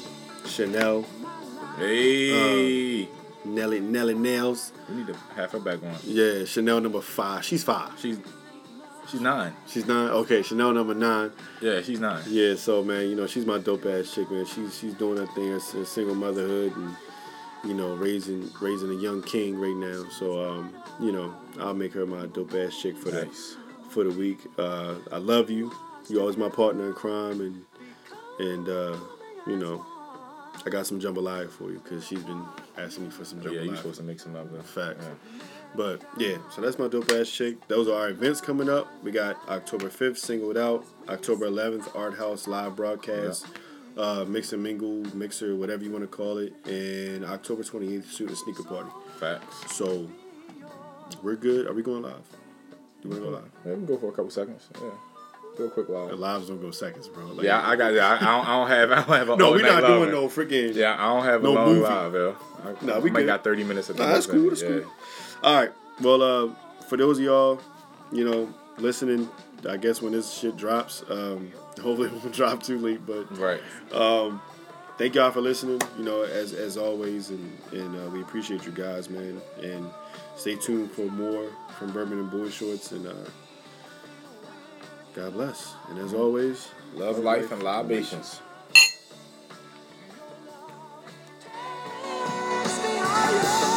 chanel 0.45 1.03
Hey. 1.77 3.07
nelly 3.45 3.79
nelly 3.79 4.13
nails 4.13 4.71
we 4.89 4.95
need 4.95 5.07
to 5.07 5.15
have 5.35 5.51
her 5.51 5.59
back 5.59 5.83
on. 5.83 5.95
yeah 6.05 6.45
chanel 6.45 6.79
number 6.79 7.01
five 7.01 7.43
she's 7.43 7.63
five 7.63 7.91
She's 7.99 8.17
she's 9.09 9.19
nine. 9.21 9.53
she's 9.67 9.85
nine 9.85 10.09
okay 10.11 10.41
chanel 10.43 10.71
number 10.73 10.93
nine 10.93 11.31
Yeah, 11.61 11.81
she's 11.81 11.99
nine. 11.99 12.23
yeah 12.27 12.55
so 12.55 12.83
man 12.83 13.09
you 13.09 13.15
know 13.15 13.27
she's 13.27 13.45
my 13.45 13.57
dope 13.57 13.85
ass 13.85 14.13
chick 14.13 14.29
man 14.31 14.45
she's 14.45 14.77
she's 14.77 14.93
doing 14.93 15.17
her 15.17 15.27
thing 15.27 15.51
as 15.53 15.73
a 15.73 15.85
single 15.85 16.15
motherhood 16.15 16.75
and 16.77 16.95
you 17.65 17.73
know 17.73 17.95
raising 17.95 18.49
raising 18.61 18.89
a 18.91 19.01
young 19.01 19.21
king 19.23 19.59
right 19.59 19.75
now 19.75 20.05
so 20.09 20.41
um 20.49 20.73
you 21.01 21.11
know 21.11 21.33
i'll 21.59 21.73
make 21.73 21.93
her 21.93 22.05
my 22.05 22.25
dope 22.27 22.53
ass 22.53 22.79
chick 22.81 22.95
for 22.97 23.11
the 23.11 23.25
for 23.89 24.03
the 24.03 24.09
week. 24.11 24.39
Uh, 24.57 24.95
I 25.11 25.17
love 25.17 25.51
you. 25.51 25.71
You 26.09 26.19
always 26.19 26.35
my 26.35 26.49
partner 26.49 26.87
in 26.87 26.93
crime, 26.93 27.39
and 27.41 27.63
and 28.39 28.67
uh, 28.67 28.95
you 29.45 29.55
know, 29.55 29.85
I 30.65 30.69
got 30.69 30.85
some 30.87 30.99
jambalaya 30.99 31.49
for 31.49 31.71
you 31.71 31.79
because 31.83 32.05
she's 32.05 32.23
been 32.23 32.43
asking 32.77 33.05
me 33.05 33.09
for 33.09 33.25
some 33.25 33.41
Yeah, 33.41 33.49
jambalaya. 33.49 33.65
you 33.65 33.75
supposed 33.75 33.97
to 33.97 34.03
make 34.03 34.19
some 34.19 34.35
it. 34.35 34.63
Facts. 34.63 35.03
Yeah. 35.03 35.13
But 35.75 36.01
yeah, 36.17 36.37
so 36.51 36.61
that's 36.61 36.77
my 36.77 36.87
dope 36.87 37.09
ass 37.11 37.29
chick. 37.29 37.67
Those 37.67 37.87
are 37.87 37.95
our 37.99 38.09
events 38.09 38.39
coming 38.41 38.69
up. 38.69 38.87
We 39.03 39.11
got 39.11 39.37
October 39.49 39.89
5th, 39.89 40.17
Singled 40.17 40.57
Out, 40.57 40.85
October 41.09 41.47
11th, 41.49 41.95
Art 41.95 42.15
House 42.15 42.47
live 42.47 42.75
broadcast, 42.75 43.47
uh, 43.97 44.23
Mix 44.27 44.53
and 44.53 44.61
Mingle, 44.61 45.03
Mixer, 45.15 45.55
whatever 45.55 45.83
you 45.83 45.91
want 45.91 46.03
to 46.03 46.07
call 46.07 46.37
it, 46.37 46.53
and 46.67 47.25
October 47.25 47.63
28th, 47.63 48.05
Suit 48.05 48.29
and 48.29 48.37
Sneaker 48.37 48.63
Party. 48.63 48.89
Facts. 49.19 49.73
So 49.75 50.07
we're 51.23 51.35
good. 51.35 51.65
Are 51.67 51.73
we 51.73 51.81
going 51.81 52.03
live? 52.03 52.21
You 53.01 53.09
want 53.09 53.21
to 53.23 53.29
go 53.29 53.35
live? 53.35 53.49
Yeah, 53.65 53.71
we 53.71 53.77
can 53.77 53.85
go 53.87 53.97
for 53.97 54.07
a 54.09 54.11
couple 54.11 54.29
seconds. 54.29 54.69
Yeah. 54.79 54.89
Do 55.55 55.65
a 55.65 55.69
quick 55.69 55.87
The 55.87 55.93
lives 56.15 56.47
don't 56.47 56.59
go 56.61 56.71
seconds, 56.71 57.07
bro. 57.07 57.25
Like, 57.27 57.45
Yeah, 57.45 57.61
I 57.67 57.75
got. 57.75 57.93
Yeah, 57.93 58.07
I, 58.09 58.15
I, 58.15 58.19
don't, 58.37 58.47
I 58.47 58.57
don't 58.57 58.67
have. 58.69 58.91
I 58.91 58.95
don't 58.95 59.17
have 59.17 59.29
a. 59.29 59.35
No, 59.37 59.51
we're 59.51 59.61
not 59.61 59.83
live. 59.83 59.99
doing 59.99 60.11
no 60.11 60.27
freaking. 60.27 60.73
Yeah, 60.73 60.95
I 60.97 61.13
don't 61.13 61.23
have 61.25 61.43
no 61.43 61.51
a 61.51 61.53
long 61.53 61.67
movie. 61.67 61.81
live. 61.81 62.13
Yeah. 62.13 62.33
I, 62.65 62.85
Nah, 62.85 62.99
we 62.99 63.11
might 63.11 63.21
good. 63.21 63.27
got 63.27 63.43
thirty 63.43 63.63
minutes 63.63 63.89
of 63.89 63.97
Nah, 63.99 64.07
that's 64.07 64.25
cool. 64.25 64.49
That's 64.49 64.61
cool. 64.63 64.85
All 65.43 65.55
right. 65.59 65.71
Well, 66.01 66.21
uh, 66.23 66.49
for 66.87 66.97
those 66.97 67.19
of 67.19 67.23
y'all, 67.25 67.59
you 68.11 68.23
know, 68.25 68.53
listening, 68.77 69.29
I 69.69 69.77
guess 69.77 70.01
when 70.01 70.13
this 70.13 70.33
shit 70.33 70.57
drops, 70.57 71.03
um, 71.09 71.51
hopefully 71.81 72.07
it 72.07 72.13
won't 72.13 72.33
drop 72.33 72.63
too 72.63 72.79
late. 72.79 73.05
But 73.05 73.37
Right. 73.37 73.61
thank 74.97 75.15
y'all 75.15 75.31
for 75.31 75.41
listening. 75.41 75.81
You 75.97 76.03
know, 76.05 76.23
as 76.23 76.53
as 76.53 76.77
always, 76.77 77.29
and 77.29 77.57
and 77.71 77.95
uh, 77.95 78.09
we 78.09 78.21
appreciate 78.21 78.65
you 78.65 78.71
guys, 78.71 79.09
man. 79.09 79.41
And 79.61 79.85
stay 80.35 80.55
tuned 80.55 80.91
for 80.91 81.03
more 81.11 81.47
from 81.77 81.91
Bourbon 81.91 82.19
and 82.19 82.31
Boy 82.31 82.49
Shorts. 82.49 82.91
And 82.91 83.05
uh, 83.07 83.13
God 85.13 85.33
bless. 85.33 85.75
And 85.89 85.99
as 85.99 86.13
always, 86.13 86.69
Love, 86.95 87.17
life, 87.17 87.51
and 87.51 87.63
libations. 87.63 88.39
Stay 92.65 92.97
higher. 92.99 93.72